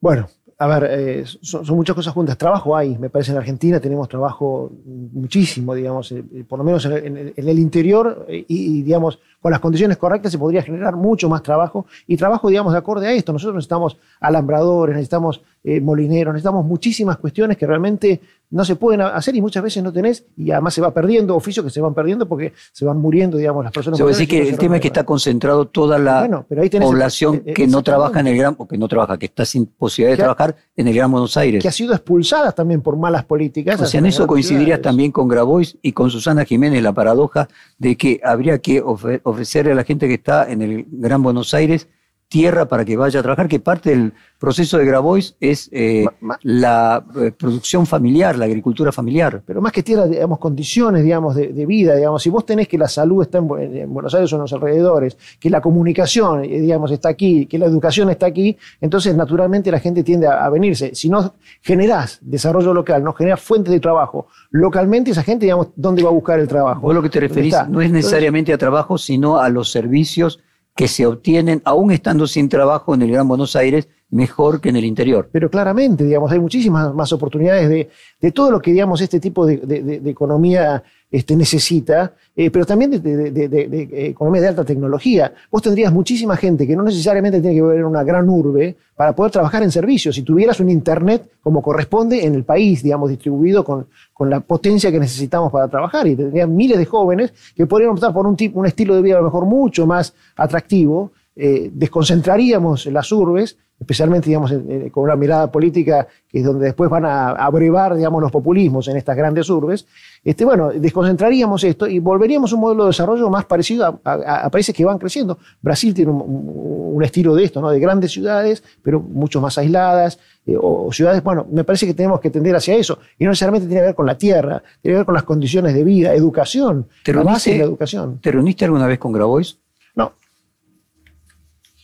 Bueno, 0.00 0.28
a 0.58 0.66
ver, 0.66 0.88
eh, 0.90 1.24
son, 1.42 1.64
muchas 1.76 1.94
cosas 1.94 2.12
juntas. 2.12 2.36
Trabajo 2.36 2.76
hay, 2.76 2.98
me 2.98 3.10
parece, 3.10 3.32
en 3.32 3.38
Argentina 3.38 3.80
tenemos 3.80 4.08
trabajo 4.08 4.72
muchísimo, 4.84 5.74
digamos, 5.74 6.10
eh, 6.12 6.24
por 6.48 6.58
lo 6.58 6.64
menos 6.64 6.84
en 6.84 7.32
el, 7.36 7.58
interior 7.58 8.26
y, 8.28 8.82
digamos, 8.82 9.20
con 9.40 9.52
las 9.52 9.60
condiciones 9.60 9.96
correctas 9.96 10.32
se 10.32 10.38
podría 10.38 10.62
generar 10.62 10.96
mucho 10.96 11.28
más 11.28 11.42
trabajo 11.42 11.86
y 12.06 12.16
trabajo, 12.16 12.48
digamos, 12.48 12.72
de 12.72 12.78
acorde 12.78 13.06
a 13.06 13.12
esto. 13.12 13.32
Nosotros 13.32 13.54
necesitamos 13.54 13.96
alambradores, 14.20 14.96
necesitamos 14.96 15.40
eh, 15.64 15.80
molineros, 15.80 16.32
necesitamos 16.32 16.64
muchísimas 16.64 17.18
cuestiones 17.18 17.56
que 17.56 17.66
realmente 17.66 18.20
no 18.50 18.64
se 18.64 18.76
pueden 18.76 19.02
hacer 19.02 19.36
y 19.36 19.42
muchas 19.42 19.62
veces 19.62 19.82
no 19.82 19.92
tenés 19.92 20.24
y 20.36 20.50
además 20.50 20.72
se 20.72 20.80
va 20.80 20.92
perdiendo 20.92 21.36
oficios 21.36 21.64
que 21.64 21.70
se 21.70 21.80
van 21.80 21.92
perdiendo 21.92 22.26
porque 22.26 22.54
se 22.72 22.84
van 22.84 22.98
muriendo, 22.98 23.36
digamos, 23.36 23.62
las 23.62 23.72
personas. 23.72 23.98
Se 23.98 24.04
decir 24.04 24.28
que 24.28 24.48
el 24.48 24.56
tema 24.56 24.76
es 24.76 24.80
que 24.80 24.88
está 24.88 25.04
concentrado 25.04 25.66
toda 25.66 25.98
la 25.98 26.46
población 26.80 27.40
que 27.40 27.66
no 27.66 27.82
trabaja 27.82 28.20
en 28.20 28.28
el 28.28 28.38
gran, 28.38 28.54
o 28.56 28.66
que 28.66 28.78
no 28.78 28.88
trabaja, 28.88 29.18
que 29.18 29.26
está 29.26 29.44
sin 29.44 29.66
posibilidad 29.66 30.12
de 30.12 30.22
trabajar 30.22 30.56
en 30.76 30.88
el 30.88 30.94
Gran 30.94 31.10
Buenos 31.10 31.36
Aires. 31.36 31.62
Que 31.62 31.68
ha 31.68 31.72
sido 31.72 31.92
expulsada 31.92 32.52
también 32.52 32.80
por 32.80 32.96
malas 32.96 33.24
políticas. 33.24 33.80
O 33.80 33.86
sea, 33.86 33.98
en 33.98 34.06
eso 34.06 34.26
coincidirías 34.26 34.80
también 34.80 35.12
con 35.12 35.28
Grabois 35.28 35.76
y 35.82 35.92
con 35.92 36.10
Susana 36.10 36.44
Jiménez 36.44 36.82
la 36.82 36.92
paradoja 36.92 37.48
de 37.76 37.96
que 37.96 38.20
habría 38.24 38.58
que 38.58 38.82
ofrecerle 39.28 39.72
a 39.72 39.74
la 39.74 39.84
gente 39.84 40.08
que 40.08 40.14
está 40.14 40.50
en 40.50 40.62
el 40.62 40.86
Gran 40.88 41.22
Buenos 41.22 41.54
Aires 41.54 41.88
tierra 42.28 42.68
para 42.68 42.84
que 42.84 42.96
vaya 42.96 43.20
a 43.20 43.22
trabajar, 43.22 43.48
que 43.48 43.58
parte 43.58 43.90
del 43.90 44.12
proceso 44.38 44.78
de 44.78 44.84
Grabois 44.84 45.34
es 45.40 45.68
eh, 45.72 46.04
la 46.42 47.02
eh, 47.16 47.32
producción 47.32 47.86
familiar, 47.86 48.36
la 48.36 48.44
agricultura 48.44 48.92
familiar. 48.92 49.42
Pero 49.46 49.62
más 49.62 49.72
que 49.72 49.82
tierra, 49.82 50.06
digamos, 50.06 50.38
condiciones, 50.38 51.02
digamos, 51.02 51.34
de, 51.34 51.66
vida, 51.66 51.96
digamos, 51.96 52.22
si 52.22 52.30
vos 52.30 52.44
tenés 52.44 52.68
que 52.68 52.78
la 52.78 52.86
salud 52.86 53.22
está 53.22 53.38
en, 53.38 53.48
Buenos 53.48 54.14
Aires 54.14 54.32
o 54.32 54.36
en 54.36 54.42
los 54.42 54.52
alrededores, 54.52 55.16
que 55.40 55.48
la 55.48 55.60
comunicación, 55.60 56.44
eh, 56.44 56.60
digamos, 56.60 56.90
está 56.90 57.08
aquí, 57.08 57.46
que 57.46 57.58
la 57.58 57.66
educación 57.66 58.10
está 58.10 58.26
aquí, 58.26 58.56
entonces 58.80 59.16
naturalmente 59.16 59.70
la 59.70 59.80
gente 59.80 60.04
tiende 60.04 60.26
a, 60.26 60.48
venirse. 60.50 60.94
Si 60.94 61.08
no 61.08 61.34
generás 61.62 62.18
desarrollo 62.20 62.74
local, 62.74 63.02
no 63.02 63.12
generás 63.14 63.40
fuentes 63.40 63.72
de 63.72 63.80
trabajo 63.80 64.28
localmente, 64.50 65.10
esa 65.10 65.22
gente, 65.22 65.46
digamos, 65.46 65.68
¿dónde 65.76 66.02
va 66.02 66.10
a 66.10 66.12
buscar 66.12 66.38
el 66.38 66.48
trabajo? 66.48 66.80
Vos 66.82 66.94
lo 66.94 67.02
que 67.02 67.10
te 67.10 67.20
referís 67.20 67.54
no 67.68 67.80
es 67.80 67.90
necesariamente 67.90 68.52
a 68.52 68.58
trabajo, 68.58 68.98
sino 68.98 69.38
a 69.38 69.48
los 69.48 69.70
servicios 69.70 70.40
que 70.78 70.86
se 70.86 71.04
obtienen, 71.06 71.60
aún 71.64 71.90
estando 71.90 72.28
sin 72.28 72.48
trabajo 72.48 72.94
en 72.94 73.02
el 73.02 73.10
Gran 73.10 73.26
Buenos 73.26 73.56
Aires, 73.56 73.88
mejor 74.10 74.60
que 74.60 74.68
en 74.68 74.76
el 74.76 74.84
interior. 74.84 75.28
Pero 75.32 75.50
claramente, 75.50 76.04
digamos, 76.04 76.30
hay 76.30 76.38
muchísimas 76.38 76.94
más 76.94 77.12
oportunidades 77.12 77.68
de, 77.68 77.90
de 78.20 78.30
todo 78.30 78.52
lo 78.52 78.60
que, 78.60 78.70
digamos, 78.70 79.00
este 79.00 79.18
tipo 79.18 79.44
de, 79.44 79.56
de, 79.56 80.08
economía 80.08 80.84
este, 81.10 81.36
necesita, 81.36 82.12
eh, 82.36 82.50
pero 82.50 82.66
también 82.66 82.90
de, 82.90 84.08
economía 84.08 84.42
de 84.42 84.48
alta 84.48 84.64
tecnología. 84.64 85.32
Vos 85.50 85.62
tendrías 85.62 85.92
muchísima 85.92 86.36
gente 86.36 86.66
que 86.66 86.76
no 86.76 86.82
necesariamente 86.82 87.40
tiene 87.40 87.56
que 87.56 87.62
vivir 87.62 87.78
en 87.78 87.84
una 87.84 88.04
gran 88.04 88.28
urbe 88.28 88.76
para 88.94 89.14
poder 89.14 89.32
trabajar 89.32 89.62
en 89.62 89.70
servicios. 89.70 90.14
Si 90.14 90.22
tuvieras 90.22 90.60
un 90.60 90.68
Internet 90.68 91.30
como 91.40 91.62
corresponde 91.62 92.24
en 92.24 92.34
el 92.34 92.44
país, 92.44 92.82
digamos, 92.82 93.08
distribuido 93.08 93.64
con, 93.64 93.86
con 94.12 94.28
la 94.28 94.40
potencia 94.40 94.92
que 94.92 95.00
necesitamos 95.00 95.50
para 95.50 95.68
trabajar, 95.68 96.06
y 96.06 96.14
tendrías 96.14 96.48
miles 96.48 96.76
de 96.78 96.84
jóvenes 96.84 97.32
que 97.56 97.66
podrían 97.66 97.92
optar 97.92 98.12
por 98.12 98.26
un, 98.26 98.36
tipo, 98.36 98.60
un 98.60 98.66
estilo 98.66 98.94
de 98.94 99.02
vida 99.02 99.16
a 99.16 99.20
lo 99.20 99.24
mejor 99.24 99.46
mucho 99.46 99.86
más 99.86 100.14
atractivo, 100.36 101.12
eh, 101.34 101.70
desconcentraríamos 101.72 102.86
las 102.86 103.12
urbes 103.12 103.56
especialmente 103.80 104.26
digamos, 104.26 104.52
con 104.90 105.04
una 105.04 105.16
mirada 105.16 105.50
política 105.50 106.06
que 106.28 106.38
es 106.38 106.44
donde 106.44 106.66
después 106.66 106.90
van 106.90 107.04
a 107.04 107.30
abrevar 107.30 107.94
digamos, 107.94 108.20
los 108.20 108.32
populismos 108.32 108.88
en 108.88 108.96
estas 108.96 109.16
grandes 109.16 109.48
urbes, 109.48 109.86
este, 110.24 110.44
bueno, 110.44 110.70
desconcentraríamos 110.70 111.62
esto 111.64 111.86
y 111.86 112.00
volveríamos 112.00 112.52
a 112.52 112.56
un 112.56 112.60
modelo 112.60 112.84
de 112.84 112.88
desarrollo 112.88 113.30
más 113.30 113.44
parecido 113.44 114.00
a, 114.04 114.50
países 114.50 114.74
que 114.74 114.84
van 114.84 114.98
creciendo. 114.98 115.38
Brasil 115.62 115.94
tiene 115.94 116.10
un, 116.10 117.02
estilo 117.02 117.36
de 117.36 117.44
esto, 117.44 117.60
¿no? 117.60 117.70
de 117.70 117.78
grandes 117.78 118.10
ciudades, 118.10 118.62
pero 118.82 119.00
mucho 119.00 119.40
más 119.40 119.56
aisladas, 119.56 120.18
eh, 120.44 120.56
o, 120.60 120.90
ciudades, 120.92 121.22
bueno, 121.22 121.46
me 121.48 121.62
parece 121.62 121.86
que 121.86 121.94
tenemos 121.94 122.18
que 122.20 122.28
tender 122.28 122.56
hacia 122.56 122.74
eso, 122.74 122.98
y 123.16 123.24
no 123.24 123.30
necesariamente 123.30 123.68
tiene 123.68 123.82
que 123.82 123.86
ver 123.86 123.94
con 123.94 124.04
la 124.04 124.18
tierra, 124.18 124.60
tiene 124.82 124.94
que 124.94 124.98
ver 124.98 125.06
con 125.06 125.14
las 125.14 125.22
condiciones 125.22 125.74
de 125.74 125.84
vida, 125.84 126.12
educación, 126.12 126.88
¿Te 127.04 127.14
la 127.14 127.22
base 127.22 127.52
de 127.52 127.58
la 127.58 127.64
educación. 127.64 128.18
¿Te 128.20 128.32
reuniste 128.32 128.64
alguna 128.64 128.88
vez 128.88 128.98
con 128.98 129.12
Grabois? 129.12 129.58
No. 129.94 130.12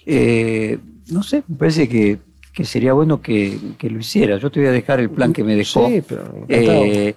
Eh, 0.04 0.80
no 1.10 1.22
sé, 1.22 1.42
me 1.48 1.56
parece 1.56 1.88
que, 1.88 2.18
sería 2.64 2.92
bueno 2.92 3.20
que, 3.20 3.58
lo 3.80 3.98
hiciera. 3.98 4.38
Yo 4.38 4.50
te 4.50 4.60
voy 4.60 4.68
a 4.68 4.72
dejar 4.72 5.00
el 5.00 5.10
plan 5.10 5.32
que 5.32 5.44
me 5.44 5.56
dejó. 5.56 5.88
Sí, 5.88 6.02
pero 6.06 6.46
eh, 6.48 7.14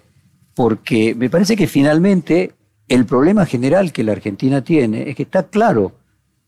porque 0.54 1.16
me 1.16 1.30
parece 1.30 1.56
que 1.56 1.68
finalmente 1.68 2.54
el 2.88 3.06
problema 3.06 3.46
general 3.46 3.92
que 3.92 4.04
la 4.04 4.14
Argentina 4.14 4.64
tiene 4.64 5.10
es 5.10 5.16
que 5.16 5.24
está 5.24 5.44
claro 5.44 5.94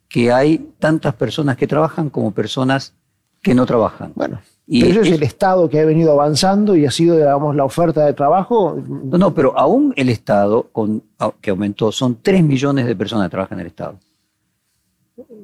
que 0.08 0.32
hay 0.32 0.74
tantas 0.80 1.14
personas 1.16 1.58
que 1.58 1.68
trabajan 1.68 2.10
como 2.10 2.32
personas 2.32 2.96
que 3.42 3.54
no 3.54 3.66
trabajan. 3.66 4.12
Bueno, 4.16 4.42
y 4.66 4.86
eso 4.86 5.02
es, 5.02 5.12
el 5.12 5.24
Estado 5.24 5.70
que 5.70 5.80
ha 5.80 5.86
venido 5.86 6.12
avanzando 6.12 6.76
y 6.76 6.86
ha 6.86 6.92
sido, 6.92 7.18
digamos, 7.18 7.56
la 7.56 7.64
oferta 7.64 8.06
de 8.06 8.14
trabajo. 8.14 8.80
No, 8.88 9.18
no, 9.18 9.34
pero 9.34 9.58
aún 9.58 9.94
el 9.96 10.10
Estado, 10.10 10.70
con, 10.72 11.04
que 11.42 11.50
aumentó, 11.50 11.92
son 11.92 12.20
3 12.22 12.44
millones 12.44 12.86
de 12.86 12.96
personas 12.96 13.28
que 13.28 13.32
trabajan 13.32 13.58
en 13.58 13.62
el 13.62 13.68
Estado. 13.68 14.00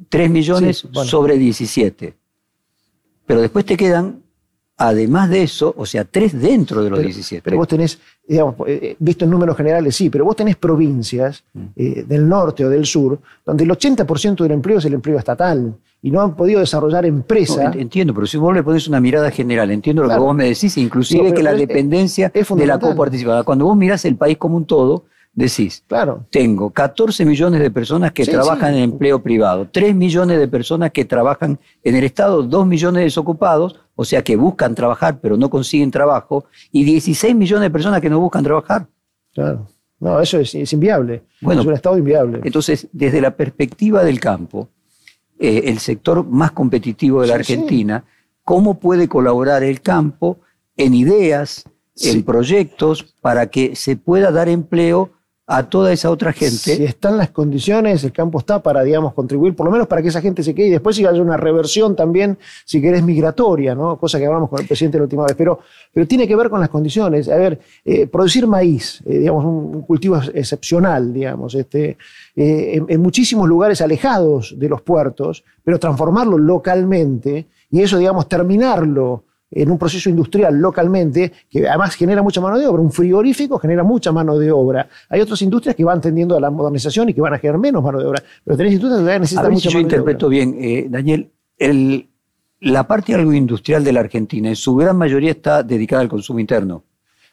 3 0.09 0.30
millones 0.30 0.88
sobre 1.05 1.38
17. 1.38 2.15
Pero 3.26 3.41
después 3.41 3.65
te 3.65 3.76
quedan, 3.76 4.21
además 4.78 5.30
de 5.30 5.43
eso, 5.43 5.73
o 5.78 5.86
sea, 5.86 6.05
3 6.05 6.39
dentro 6.39 6.84
de 6.84 6.89
los 6.89 6.99
17. 6.99 7.41
Pero 7.43 7.57
vos 7.57 7.67
tenés, 7.67 7.99
digamos, 8.28 8.55
eh, 8.67 8.80
eh, 8.82 8.95
visto 8.99 9.26
en 9.26 9.32
números 9.32 9.57
generales, 9.57 9.95
sí, 9.95 10.09
pero 10.09 10.26
vos 10.26 10.36
tenés 10.36 10.55
provincias 10.57 11.43
mm. 11.53 11.63
eh, 11.76 12.03
del 12.07 12.28
norte 12.28 12.65
o 12.65 12.69
del 12.69 12.86
sur 12.86 13.19
donde 13.45 13.63
el 13.63 13.71
80% 13.71 14.43
del 14.43 14.51
empleo 14.51 14.78
es 14.78 14.86
el 14.86 14.93
empleo 14.93 15.17
estatal 15.17 15.76
y 16.01 16.11
no 16.11 16.21
han 16.21 16.36
podido 16.36 16.59
desarrollar 16.59 17.03
empresas. 17.05 17.76
entiendo, 17.76 18.13
pero 18.13 18.28
si 18.28 18.38
vos 18.38 18.53
le 18.53 18.61
pones 18.61 18.88
una 18.88 18.99
mirada 18.99 19.32
general, 19.32 19.71
entiendo 19.71 20.03
lo 20.03 20.09
que 20.09 20.19
vos 20.19 20.36
me 20.36 20.45
decís, 20.45 20.78
inclusive 20.78 21.34
que 21.34 21.41
la 21.41 21.53
dependencia 21.53 22.30
de 22.30 22.65
la 22.67 22.78
coparticipación. 22.78 23.43
Cuando 23.43 23.65
vos 23.65 23.76
mirás 23.76 24.05
el 24.05 24.15
país 24.15 24.38
como 24.38 24.55
un 24.55 24.65
todo, 24.65 25.05
decís, 25.36 25.84
claro. 25.86 26.26
tengo 26.32 26.72
14 26.72 27.26
millones 27.26 27.60
de 27.60 27.70
personas 27.70 28.14
que 28.14 28.26
trabajan 28.26 28.74
en 28.74 28.84
empleo 28.84 29.22
privado, 29.22 29.68
3 29.70 29.94
millones 29.94 30.40
de 30.40 30.48
personas 30.48 30.92
que 30.92 31.04
trabajan 31.04 31.60
en 31.84 31.96
el 31.96 32.06
Estado, 32.06 32.42
2 32.42 32.66
millones 32.66 33.00
de 33.00 33.04
desocupados, 33.04 33.76
o 33.96 34.06
sea 34.06 34.24
que 34.24 34.38
buscan 34.38 34.74
trabajar 34.74 35.20
pero 35.20 35.36
no 35.36 35.50
consiguen 35.50 35.92
trabajo, 35.92 36.46
y 36.72 36.86
16 36.86 37.36
millones 37.36 37.64
de 37.64 37.70
personas 37.70 38.02
que 38.02 38.10
no 38.10 38.20
buscan 38.20 38.44
trabajar. 38.44 38.88
Claro. 39.34 39.68
No, 40.00 40.20
eso 40.20 40.40
es, 40.40 40.74
inviable. 40.74 41.24
Bueno, 41.42 41.62
es 41.62 41.68
un 41.68 41.74
Estado 41.74 41.98
inviable. 41.98 42.42
Entonces, 42.44 42.88
desde 42.92 43.22
la 43.22 43.36
perspectiva 43.36 44.04
del 44.04 44.20
campo, 44.20 44.70
eh, 45.40 45.64
el 45.66 45.80
sector 45.80 46.26
más 46.26 46.52
competitivo 46.52 47.22
de 47.22 47.28
la 47.28 47.36
Argentina, 47.36 48.04
¿cómo 48.44 48.80
puede 48.80 49.08
colaborar 49.08 49.64
el 49.64 49.82
campo 49.82 50.40
en 50.78 50.94
ideas, 50.94 51.64
en 51.96 52.24
proyectos, 52.24 53.16
para 53.22 53.48
que 53.48 53.76
se 53.76 53.96
pueda 53.96 54.32
dar 54.32 54.50
empleo 54.50 55.12
a 55.48 55.64
toda 55.70 55.93
esa 55.93 56.10
otra 56.10 56.34
gente. 56.34 56.56
Si 56.76 56.84
están 56.84 57.18
las 57.18 57.30
condiciones, 57.30 58.04
el 58.04 58.12
campo 58.12 58.39
está 58.39 58.64
para, 58.64 58.82
digamos, 58.84 59.14
contribuir, 59.14 59.56
por 59.56 59.66
lo 59.68 59.72
menos 59.72 59.88
para 59.88 60.02
que 60.02 60.08
esa 60.08 60.22
gente 60.22 60.41
se 60.41 60.56
quede 60.56 60.68
y 60.68 60.72
después 60.72 60.96
si 60.96 61.06
haya 61.06 61.22
una 61.22 61.38
reversión 61.38 61.96
también, 61.96 62.38
si 62.66 62.82
querés, 62.82 63.04
migratoria, 63.04 63.76
¿no? 63.76 63.98
Cosa 63.98 64.18
que 64.18 64.26
hablamos 64.26 64.50
con 64.50 64.60
el 64.60 64.68
presidente 64.68 64.98
la 64.98 65.04
última 65.04 65.24
vez. 65.24 65.36
Pero, 65.38 65.60
pero 65.93 66.08
tiene 66.08 66.28
que 66.28 66.36
ver 66.36 66.50
con 66.50 66.60
las 66.60 66.70
condiciones. 66.70 67.30
A 67.30 67.36
ver, 67.36 67.60
eh, 67.84 68.08
producir 68.08 68.48
maíz, 68.48 69.04
eh, 69.06 69.20
digamos, 69.20 69.46
un, 69.46 69.82
cultivo 69.84 70.20
excepcional, 70.34 71.14
digamos, 71.14 71.54
este, 71.54 71.98
eh, 72.36 72.82
en, 72.88 73.02
muchísimos 73.02 73.48
lugares 73.48 73.82
alejados 73.82 74.56
de 74.58 74.68
los 74.68 74.82
puertos, 74.82 75.43
pero 75.64 75.80
transformarlo 75.80 76.39
localmente 76.39 77.46
y 77.70 77.82
eso, 77.82 78.00
digamos, 78.00 78.28
terminarlo 78.28 79.24
en 79.56 79.72
un 79.72 79.78
proceso 79.78 80.10
industrial 80.10 80.60
localmente, 80.60 81.32
que 81.49 81.68
además 81.68 81.95
genera 81.95 82.22
mucha 82.22 82.41
mano 82.41 82.60
de 82.60 82.68
obra. 82.68 82.82
Un 82.82 82.91
frigorífico 82.91 83.58
genera 83.58 83.84
mucha 83.84 84.12
mano 84.12 84.38
de 84.38 84.51
obra. 84.51 84.88
Hay 85.10 85.22
otras 85.22 85.41
industrias 85.41 85.76
que 85.76 85.84
van 85.86 86.01
tendiendo 86.01 86.36
a 86.36 86.41
la 86.41 86.51
modernización 86.51 87.10
y 87.10 87.14
que 87.14 87.22
van 87.22 87.34
a 87.34 87.39
generar 87.39 87.60
menos 87.60 87.82
mano 87.82 87.99
de 87.99 88.06
obra. 88.06 88.24
Pero 88.43 88.58
tenés 88.58 88.74
industrias 88.74 89.01
que 89.01 89.20
necesitan 89.20 89.51
mucha 89.51 89.70
si 89.70 89.74
yo 89.74 89.80
interpreto 89.80 90.28
bien, 90.28 90.56
eh, 90.60 90.88
Daniel, 90.89 91.32
el, 91.58 92.10
la 92.60 92.86
parte 92.86 93.16
agroindustrial 93.16 93.82
de 93.84 93.93
la 93.93 94.01
Argentina 94.01 94.49
en 94.49 94.58
su 94.58 94.76
gran 94.76 94.97
mayoría 94.97 95.32
está 95.32 95.64
dedicada 95.64 96.01
al 96.01 96.10
consumo 96.10 96.39
interno. 96.39 96.84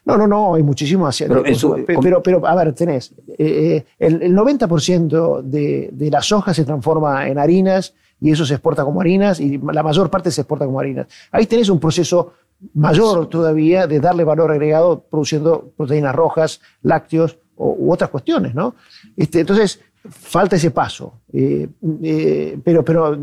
No, 0.05 0.17
no, 0.17 0.27
no, 0.27 0.55
hay 0.55 0.63
muchísimo 0.63 1.07
hacia. 1.07 1.27
Pero, 1.27 2.21
pero, 2.21 2.45
a 2.45 2.55
ver, 2.55 2.73
tenés. 2.73 3.13
Eh, 3.37 3.83
el, 3.99 4.21
el, 4.21 4.35
90% 4.35 5.41
de, 5.41 5.89
de 5.91 6.11
la 6.11 6.21
soja 6.21 6.53
se 6.53 6.65
transforma 6.65 7.27
en 7.27 7.37
harinas 7.37 7.93
y 8.23 8.31
eso 8.31 8.45
se 8.45 8.55
exporta 8.55 8.83
como 8.83 9.01
harinas 9.01 9.39
y 9.39 9.59
la 9.59 9.83
mayor 9.83 10.09
parte 10.09 10.31
se 10.31 10.41
exporta 10.41 10.65
como 10.65 10.79
harinas. 10.79 11.07
Ahí 11.31 11.45
tenés 11.45 11.69
un 11.69 11.79
proceso 11.79 12.33
mayor 12.73 13.27
todavía 13.27 13.85
de 13.85 13.99
darle 13.99 14.23
valor 14.23 14.51
agregado 14.51 15.01
produciendo 15.01 15.73
proteínas 15.77 16.15
rojas, 16.15 16.61
lácteos 16.81 17.37
u 17.57 17.91
otras 17.91 18.09
cuestiones, 18.09 18.55
¿no? 18.55 18.75
Este, 19.15 19.41
entonces, 19.41 19.79
falta 20.09 20.55
ese 20.55 20.71
paso. 20.71 21.19
Eh, 21.31 21.67
eh, 22.01 22.57
pero, 22.63 22.83
pero, 22.83 23.17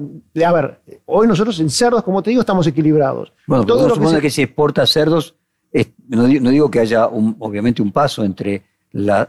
a 0.44 0.52
ver, 0.52 0.80
hoy 1.06 1.26
nosotros 1.26 1.58
en 1.58 1.70
cerdos, 1.70 2.04
como 2.04 2.22
te 2.22 2.30
digo, 2.30 2.40
estamos 2.40 2.66
equilibrados. 2.66 3.32
Bueno, 3.46 3.64
todo 3.64 3.88
lo 3.88 3.98
que, 3.98 4.06
se... 4.06 4.20
que 4.20 4.30
se 4.30 4.42
exporta 4.42 4.86
cerdos 4.86 5.34
no, 6.08 6.26
digo 6.26 6.70
que 6.70 6.80
haya 6.80 7.06
obviamente 7.06 7.82
un 7.82 7.92
paso 7.92 8.24
entre 8.24 8.64
la, 8.92 9.28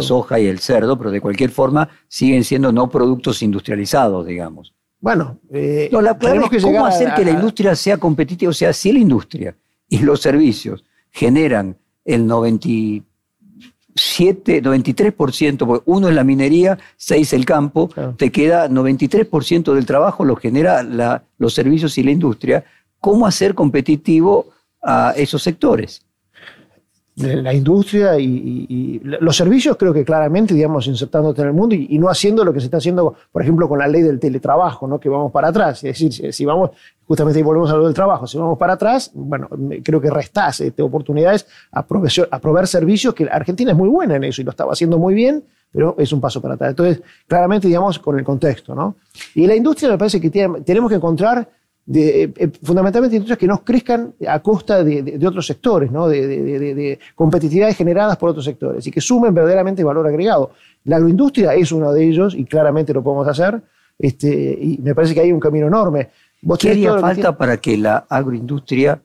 soja 0.00 0.40
y 0.40 0.46
el 0.46 0.58
cerdo, 0.58 0.96
pero 0.96 1.10
de 1.10 1.20
cualquier 1.20 1.50
forma 1.50 1.88
siguen 2.08 2.44
siendo 2.44 2.72
no 2.72 2.88
productos 2.88 3.42
industrializados, 3.42 4.26
digamos. 4.26 4.74
Bueno, 5.06 5.38
eh, 5.50 5.88
la 5.92 6.18
clave 6.18 6.48
es 6.50 6.64
cómo 6.64 6.84
hacer 6.84 7.14
que 7.14 7.24
la 7.24 7.30
industria 7.30 7.76
sea 7.76 7.96
competitiva. 7.96 8.50
O 8.50 8.52
sea, 8.52 8.72
si 8.72 8.90
la 8.90 8.98
industria 8.98 9.54
y 9.88 9.98
los 9.98 10.20
servicios 10.20 10.82
generan 11.12 11.76
el 12.04 12.26
97, 12.26 14.64
93%, 14.64 15.58
porque 15.64 15.84
uno 15.86 16.08
es 16.08 16.14
la 16.16 16.24
minería, 16.24 16.76
seis 16.96 17.32
el 17.32 17.44
campo, 17.44 17.88
te 18.16 18.32
queda 18.32 18.68
93% 18.68 19.74
del 19.74 19.86
trabajo 19.86 20.24
lo 20.24 20.34
genera 20.34 20.82
los 21.38 21.54
servicios 21.54 21.96
y 21.98 22.02
la 22.02 22.10
industria. 22.10 22.64
¿Cómo 22.98 23.28
hacer 23.28 23.54
competitivo 23.54 24.46
a 24.86 25.12
esos 25.16 25.42
sectores. 25.42 26.05
La 27.16 27.54
industria 27.54 28.18
y, 28.18 29.00
los 29.02 29.34
servicios 29.34 29.78
creo 29.78 29.94
que 29.94 30.04
claramente, 30.04 30.52
digamos, 30.52 30.86
insertándote 30.86 31.40
en 31.40 31.48
el 31.48 31.54
mundo 31.54 31.74
y, 31.74 31.98
no 31.98 32.10
haciendo 32.10 32.44
lo 32.44 32.52
que 32.52 32.60
se 32.60 32.66
está 32.66 32.76
haciendo, 32.76 33.14
por 33.32 33.40
ejemplo, 33.40 33.66
con 33.70 33.78
la 33.78 33.88
ley 33.88 34.02
del 34.02 34.20
teletrabajo, 34.20 34.86
¿no? 34.86 35.00
que 35.00 35.08
vamos 35.08 35.32
para 35.32 35.48
atrás. 35.48 35.82
Es 35.82 35.98
decir, 35.98 36.30
si, 36.30 36.44
vamos, 36.44 36.72
justamente 37.06 37.38
ahí 37.38 37.42
volvemos 37.42 37.70
a 37.70 37.76
lo 37.76 37.86
del 37.86 37.94
trabajo, 37.94 38.26
si 38.26 38.36
vamos 38.36 38.58
para 38.58 38.74
atrás, 38.74 39.10
bueno, 39.14 39.48
creo 39.82 39.98
que 39.98 40.10
restás 40.10 40.60
este, 40.60 40.82
oportunidades 40.82 41.46
a 41.72 41.86
proveer, 41.86 42.66
servicios, 42.66 43.14
que 43.14 43.26
Argentina 43.30 43.70
es 43.70 43.78
muy 43.78 43.88
buena 43.88 44.16
en 44.16 44.24
eso 44.24 44.42
y 44.42 44.44
lo 44.44 44.50
estaba 44.50 44.72
haciendo 44.72 44.98
muy 44.98 45.14
bien, 45.14 45.42
pero 45.72 45.94
es 45.98 46.12
un 46.12 46.20
paso 46.20 46.42
para 46.42 46.54
atrás. 46.54 46.70
Entonces, 46.70 47.02
claramente, 47.26 47.66
digamos, 47.66 47.98
con 47.98 48.18
el 48.18 48.24
contexto, 48.26 48.74
¿no? 48.74 48.96
Y 49.34 49.46
la 49.46 49.56
industria 49.56 49.88
me 49.88 49.96
parece 49.96 50.20
que 50.20 50.28
tenemos 50.30 50.90
que 50.90 50.96
encontrar 50.96 51.48
de, 51.86 52.24
eh, 52.24 52.32
eh, 52.36 52.50
fundamentalmente 52.62 53.16
industrias 53.16 53.38
que 53.38 53.46
no 53.46 53.62
crezcan 53.64 54.12
a 54.26 54.40
costa 54.40 54.82
de, 54.82 55.24
otros 55.26 55.46
sectores, 55.46 55.90
¿no? 55.90 56.08
de, 56.08 56.98
competitividades 57.14 57.76
generadas 57.76 58.16
por 58.16 58.30
otros 58.30 58.44
sectores 58.44 58.86
y 58.86 58.90
que 58.90 59.00
sumen 59.00 59.32
verdaderamente 59.32 59.84
valor 59.84 60.06
agregado. 60.06 60.50
La 60.84 60.96
agroindustria 60.96 61.54
es 61.54 61.70
uno 61.72 61.92
de 61.92 62.04
ellos 62.04 62.34
y 62.34 62.44
claramente 62.44 62.92
lo 62.92 63.02
podemos 63.02 63.28
hacer 63.28 63.62
este, 63.98 64.58
y 64.60 64.78
me 64.82 64.94
parece 64.94 65.14
que 65.14 65.20
hay 65.20 65.32
un 65.32 65.40
camino 65.40 65.68
enorme. 65.68 66.10
¿Qué 66.58 66.70
haría 66.70 66.98
falta 66.98 67.36
para 67.36 67.56
que 67.56 67.76
la 67.76 68.06
agroindustria 68.08 69.00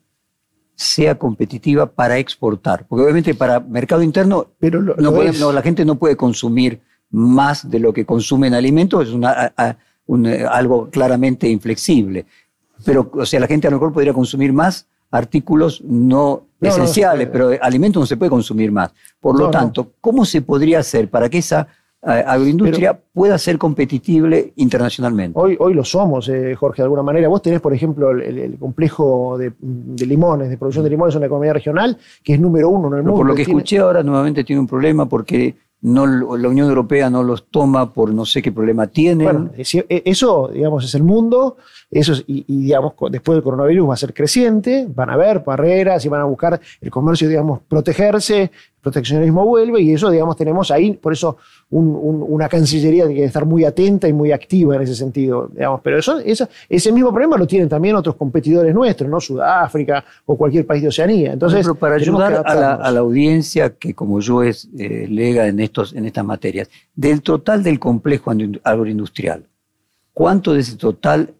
sea 0.75 1.17
competitiva 1.17 1.85
para 1.85 2.17
exportar? 2.17 2.85
Porque 2.87 3.03
obviamente 3.03 3.35
para 3.35 3.59
mercado 3.59 4.01
interno 4.01 4.47
Pero 4.59 4.81
no 4.81 5.51
la 5.51 5.61
gente 5.61 5.85
no 5.85 5.95
puede 5.95 6.15
consumir 6.15 6.81
más 7.11 7.69
de 7.69 7.79
lo 7.79 7.93
que 7.93 8.05
consume 8.05 8.47
en 8.47 8.53
alimentos, 8.53 9.07
es 9.07 9.13
una, 9.13 9.53
algo 10.49 10.89
claramente 10.89 11.47
inflexible 11.47 12.25
pero, 12.85 13.11
o 13.13 13.25
sea, 13.25 13.39
la 13.39 13.47
gente 13.47 13.67
a 13.67 13.71
lo 13.71 13.77
mejor 13.77 13.93
podría 13.93 14.13
consumir 14.13 14.53
más 14.53 14.87
artículos 15.11 15.81
no, 15.83 16.43
esenciales, 16.61 17.27
pero 17.31 17.51
alimentos 17.61 18.01
no 18.01 18.05
se 18.05 18.17
puede 18.17 18.29
consumir 18.29 18.71
más. 18.71 18.91
Por 19.19 19.37
lo 19.37 19.49
tanto, 19.49 19.93
¿cómo 19.99 20.25
se 20.25 20.41
podría 20.41 20.79
hacer 20.79 21.09
para 21.09 21.29
que 21.29 21.39
esa 21.39 21.67
eh, 22.03 22.23
agroindustria 22.25 22.99
pueda 23.13 23.37
ser 23.37 23.59
competitible 23.59 24.53
internacionalmente. 24.55 25.37
Hoy, 25.39 25.55
hoy 25.59 25.75
lo 25.75 25.85
somos, 25.85 26.27
eh, 26.29 26.55
Jorge, 26.55 26.81
de 26.81 26.85
alguna 26.85 27.03
manera. 27.03 27.27
Vos 27.27 27.43
tenés, 27.43 27.61
por 27.61 27.75
ejemplo, 27.75 28.09
el, 28.09 28.57
complejo 28.57 29.37
de, 29.37 29.53
limones, 30.07 30.49
de 30.49 30.57
producción 30.57 30.83
de 30.83 30.89
limones 30.89 31.13
en 31.13 31.19
una 31.19 31.27
economía 31.27 31.53
regional, 31.53 31.95
que 32.23 32.33
es 32.33 32.39
número 32.39 32.69
uno 32.69 32.87
en 32.87 32.93
el 32.95 33.03
mundo. 33.03 33.17
Por 33.17 33.27
lo 33.27 33.35
que 33.35 33.43
escuché 33.43 33.77
ahora, 33.77 34.01
nuevamente 34.01 34.43
tiene 34.43 34.61
un 34.61 34.65
problema 34.65 35.07
porque 35.07 35.53
no, 35.81 36.05
la 36.05 36.47
Unión 36.47 36.69
Europea 36.69 37.09
no 37.09 37.23
los 37.23 37.47
toma 37.49 37.91
por 37.91 38.13
no 38.13 38.25
sé 38.25 38.41
qué 38.41 38.51
problema 38.51 38.87
tienen. 38.87 39.25
Bueno, 39.25 39.51
e, 39.57 40.03
eso, 40.05 40.49
digamos, 40.53 40.85
es 40.85 40.93
el 40.93 41.03
mundo, 41.03 41.57
eso 41.89 42.13
y, 42.27 42.43
digamos, 42.47 42.93
después 43.09 43.35
del 43.35 43.43
coronavirus 43.43 43.89
va 43.89 43.93
a 43.95 43.97
ser 43.97 44.13
creciente, 44.13 44.87
van 44.93 45.09
a 45.09 45.13
haber 45.13 45.39
barreras 45.39 46.05
y 46.05 46.09
van 46.09 46.21
a 46.21 46.25
buscar 46.25 46.59
el 46.79 46.91
comercio, 46.91 47.27
digamos, 47.27 47.61
protegerse, 47.67 48.51
proteccionismo 48.81 49.45
vuelve 49.45 49.81
y 49.81 49.93
eso, 49.93 50.09
digamos, 50.09 50.35
tenemos 50.35 50.71
ahí, 50.71 50.93
por 50.93 51.13
eso 51.13 51.37
una 51.69 52.49
cancillería 52.49 53.05
tiene 53.05 53.21
que 53.21 53.25
estar 53.25 53.45
muy 53.45 53.63
atenta 53.63 54.07
y 54.07 54.13
muy 54.13 54.31
activa 54.31 54.75
en 54.75 54.81
ese 54.81 54.95
sentido, 54.95 55.49
digamos, 55.53 55.81
pero 55.81 55.99
eso, 55.99 56.19
ese 56.69 56.91
mismo 56.91 57.11
problema 57.11 57.37
lo 57.37 57.47
tienen 57.47 57.69
también 57.69 57.95
otros 57.95 58.15
competidores 58.15 58.73
nuestros, 58.73 59.09
¿no? 59.09 59.21
Sudáfrica 59.21 60.03
o 60.25 60.35
cualquier 60.35 60.65
país 60.65 60.81
de 60.81 60.89
Oceanía. 60.89 61.33
Entonces, 61.33 61.67
para 61.79 61.95
ayudar 61.95 62.43
a 62.45 62.91
la, 62.91 62.99
audiencia 62.99 63.71
que 63.71 63.93
como 63.93 64.19
yo 64.19 64.43
es 64.43 64.69
eh, 64.77 65.07
lega 65.09 65.47
en, 65.47 65.59
estos, 65.59 65.93
en 65.93 66.05
estas 66.05 66.25
materias, 66.25 66.69
del 66.95 67.21
total 67.21 67.63
del 67.63 67.79
complejo 67.79 68.31
agroindustrial, 68.63 69.45
¿cuánto 70.13 70.53
de 70.53 70.59
ese 70.59 70.75
total 70.75 71.33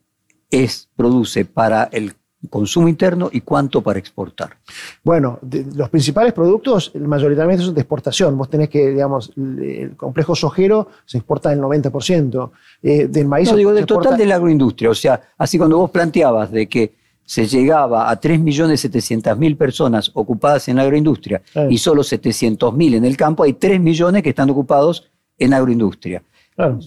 es, 0.50 0.90
produce 0.96 1.46
para 1.46 1.90
el 1.92 2.14
consumo 2.50 2.88
interno 2.88 3.30
y 3.32 3.42
cuánto 3.42 3.82
para 3.82 4.00
exportar? 4.00 4.58
Bueno, 5.04 5.40
los 5.76 5.90
principales 5.90 6.34
productos 6.34 6.92
mayoritariamente 6.96 7.64
son 7.64 7.74
de 7.74 7.82
exportación. 7.82 8.38
Vos 8.38 8.50
tenés 8.50 8.70
que, 8.70 8.90
digamos, 8.90 9.32
el 9.38 9.96
complejo 9.96 10.36
sojero 10.36 10.90
se 11.06 11.18
exporta 11.18 11.54
el 11.54 11.60
90%. 11.60 12.52
Eh, 12.84 13.08
del 13.08 13.28
maíz. 13.28 13.52
No, 13.52 13.58
digo, 13.58 13.74
del 13.74 13.86
total 13.86 14.18
de 14.18 14.26
la 14.26 14.36
agroindustria. 14.36 14.90
O 14.90 14.96
sea, 14.96 15.22
así 15.38 15.58
cuando 15.58 15.78
vos 15.78 15.92
planteabas 15.92 16.52
de 16.52 16.68
que 16.68 16.96
se 17.24 17.46
llegaba 17.46 18.10
a 18.10 18.20
3.700.000 18.20 19.58
personas 19.58 20.12
ocupadas 20.14 20.68
en 20.68 20.78
la 20.78 20.82
agroindustria 20.82 21.42
y 21.70 21.78
solo 21.78 22.02
700.000 22.02 22.96
en 22.96 23.06
el 23.06 23.16
campo, 23.16 23.44
hay 23.44 23.54
3 23.54 23.80
millones 23.80 24.24
que 24.24 24.30
están 24.30 24.50
ocupados 24.50 25.10
en 25.38 25.54
agroindustria. 25.54 26.24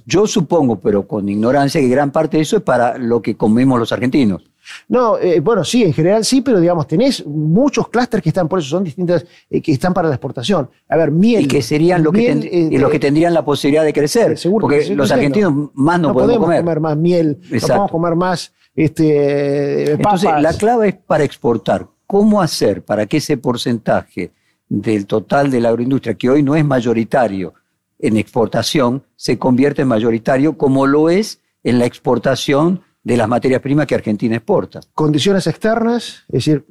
Yo 0.05 0.27
supongo, 0.27 0.77
pero 0.79 1.07
con 1.07 1.29
ignorancia, 1.29 1.81
que 1.81 1.89
gran 1.89 2.13
parte 2.13 2.37
de 2.37 2.43
eso 2.43 2.59
es 2.59 2.63
para 2.63 2.99
lo 2.99 3.23
que 3.23 3.37
comemos 3.37 3.79
los 3.79 3.91
argentinos. 3.91 4.43
No, 4.89 5.19
eh, 5.19 5.41
bueno, 5.41 5.65
sí, 5.65 5.83
en 5.83 5.93
general 5.93 6.25
sí, 6.25 6.41
pero 6.41 6.61
digamos, 6.61 6.87
tenés 6.87 7.25
muchos 7.27 7.89
clústeres 7.89 8.23
que 8.23 8.31
están, 8.31 8.49
por 8.49 8.59
eso 8.59 8.69
son 8.69 8.85
distintas, 8.85 9.25
eh, 9.51 9.61
que 9.61 9.73
están 9.73 9.95
para 9.95 10.09
la 10.09 10.15
exportación. 10.15 10.69
A 10.89 10.97
ver, 10.97 11.11
miel. 11.11 11.45
Y 11.45 11.49
que 11.49 11.63
serían 11.63 12.03
los, 12.03 12.13
que, 12.13 12.31
eh, 12.31 12.79
los 12.79 12.91
que 12.91 12.99
tendrían 12.99 13.35
la 13.35 13.45
posibilidad 13.45 13.85
de 13.85 13.93
crecer. 13.93 14.39
Seguro, 14.39 14.63
porque 14.63 14.95
los 14.95 15.11
argentinos 15.11 15.71
más 15.75 16.01
no, 16.01 16.13
podemos, 16.13 16.47
comer. 16.47 16.81
más 16.81 16.97
miel, 16.97 17.39
no 17.51 17.61
podemos 17.61 17.91
comer 17.91 18.15
más 18.15 18.53
este, 18.75 19.93
Entonces, 19.93 20.31
la 20.41 20.53
clave 20.53 20.89
es 20.89 20.95
para 20.95 21.25
exportar. 21.25 21.87
¿Cómo 22.07 22.41
hacer 22.43 22.85
para 22.85 23.07
que 23.07 23.17
ese 23.17 23.37
porcentaje 23.37 24.33
del 24.69 25.07
total 25.07 25.51
de 25.51 25.61
la 25.61 25.71
agroindustria, 25.71 26.15
que 26.15 26.29
hoy 26.29 26.43
no 26.43 26.55
es 26.55 26.65
mayoritario 26.65 27.55
en 27.99 28.17
exportación, 28.17 29.05
se 29.17 29.39
convierta 29.39 29.83
en 29.83 29.89
mayoritario 29.89 30.59
como 30.59 30.87
lo 30.87 31.09
es 31.09 31.41
en 31.63 31.79
la 31.79 31.87
exportación 31.87 32.83
de 33.05 33.17
las 33.17 33.29
materias 33.29 33.61
primas 33.61 33.87
que 33.87 33.95
Argentina 33.95 34.37
exporta. 34.37 34.81
Condiciones 34.95 35.47
externas, 35.47 36.25
es 36.29 36.33
decir, 36.33 36.65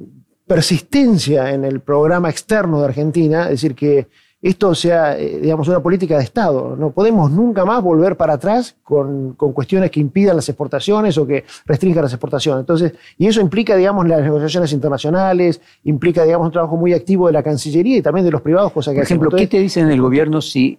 persistencia 0.45 1.51
en 1.51 1.63
el 1.63 1.79
programa 1.79 2.29
externo 2.29 2.79
de 2.79 2.85
Argentina, 2.85 3.43
es 3.43 3.61
decir, 3.61 3.75
que 3.75 4.07
esto 4.41 4.75
sea, 4.75 5.17
eh, 5.17 5.39
digamos, 5.41 5.69
una 5.69 5.81
política 5.81 6.17
de 6.17 6.23
Estado. 6.25 6.75
No 6.75 6.91
podemos 6.91 7.31
nunca 7.31 7.63
más 7.63 7.81
volver 7.81 8.17
para 8.17 8.33
atrás 8.33 8.75
con, 8.83 9.35
cuestiones 9.35 9.89
que 9.89 10.01
impidan 10.01 10.35
las 10.35 10.49
exportaciones 10.49 11.17
o 11.17 11.25
que 11.25 11.45
restringan 11.65 12.03
las 12.03 12.11
exportaciones. 12.11 12.59
Entonces, 12.59 12.91
y 13.17 13.27
eso 13.27 13.39
implica, 13.39 13.77
digamos, 13.77 14.05
las 14.05 14.21
negociaciones 14.21 14.73
internacionales, 14.73 15.61
implica, 15.85 16.25
digamos, 16.25 16.47
un 16.47 16.51
trabajo 16.51 16.75
muy 16.75 16.91
activo 16.91 17.27
de 17.27 17.33
la 17.33 17.41
Cancillería 17.41 17.97
y 17.97 18.01
también 18.01 18.25
de 18.25 18.31
los 18.31 18.41
privados, 18.41 18.73
cosa 18.73 18.91
que... 18.91 18.97
Por 18.97 19.03
ejemplo, 19.05 19.31
¿qué 19.31 19.47
te 19.47 19.59
dicen 19.59 19.89
el 19.89 20.01
gobierno 20.01 20.41
si 20.41 20.77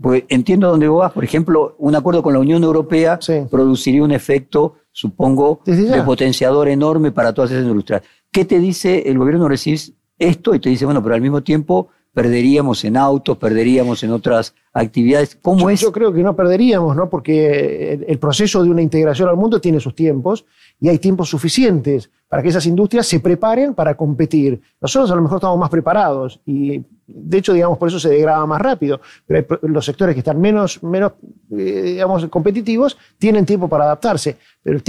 pues 0.00 0.24
entiendo 0.28 0.68
dónde 0.68 0.88
vas, 0.88 1.12
por 1.12 1.24
ejemplo, 1.24 1.74
un 1.78 1.94
acuerdo 1.94 2.22
con 2.22 2.34
la 2.34 2.40
Unión 2.40 2.62
Europea 2.62 3.18
produciría 3.50 4.02
un 4.02 4.12
efecto, 4.12 4.74
supongo, 4.92 5.60
de 5.64 6.02
potenciador 6.02 6.68
enorme 6.68 7.12
para 7.12 7.32
todas 7.32 7.50
esas 7.50 7.64
industrias. 7.64 8.02
¿Qué 8.30 8.44
te 8.44 8.58
dice 8.58 9.04
el 9.06 9.18
gobierno? 9.18 9.48
Recibes 9.48 9.92
esto 10.18 10.54
y 10.54 10.60
te 10.60 10.68
dice, 10.68 10.84
bueno, 10.84 11.02
pero 11.02 11.14
al 11.14 11.20
mismo 11.20 11.42
tiempo 11.42 11.88
perderíamos 12.12 12.82
en 12.84 12.96
autos, 12.96 13.36
perderíamos 13.36 14.02
en 14.02 14.10
otras 14.10 14.54
actividades. 14.72 15.36
¿Cómo 15.40 15.60
yo, 15.60 15.70
es? 15.70 15.80
Yo 15.80 15.92
creo 15.92 16.12
que 16.14 16.22
no 16.22 16.34
perderíamos, 16.34 16.96
¿no? 16.96 17.10
Porque 17.10 17.92
el 18.06 18.18
proceso 18.18 18.62
de 18.64 18.70
una 18.70 18.80
integración 18.80 19.28
al 19.28 19.36
mundo 19.36 19.60
tiene 19.60 19.80
sus 19.80 19.94
tiempos 19.94 20.46
y 20.80 20.88
hay 20.88 20.98
tiempos 20.98 21.28
suficientes 21.28 22.10
para 22.28 22.42
que 22.42 22.48
esas 22.48 22.64
industrias 22.66 23.06
se 23.06 23.20
preparen 23.20 23.74
para 23.74 23.94
competir. 23.96 24.60
Nosotros 24.80 25.10
a 25.10 25.14
lo 25.14 25.22
mejor 25.22 25.36
estamos 25.36 25.58
más 25.58 25.68
preparados 25.68 26.40
y 26.46 26.82
de 27.06 27.38
hecho, 27.38 27.52
digamos, 27.52 27.78
por 27.78 27.88
eso 27.88 28.00
se 28.00 28.08
degrada 28.08 28.44
más 28.46 28.60
rápido. 28.60 29.00
Pero 29.26 29.58
los 29.62 29.84
sectores 29.84 30.14
que 30.14 30.20
están 30.20 30.40
menos, 30.40 30.82
menos 30.82 31.12
eh, 31.52 31.82
digamos, 31.82 32.26
competitivos 32.26 32.96
tienen 33.18 33.46
tiempo 33.46 33.68
para 33.68 33.84
adaptarse. 33.84 34.36
Pero 34.62 34.80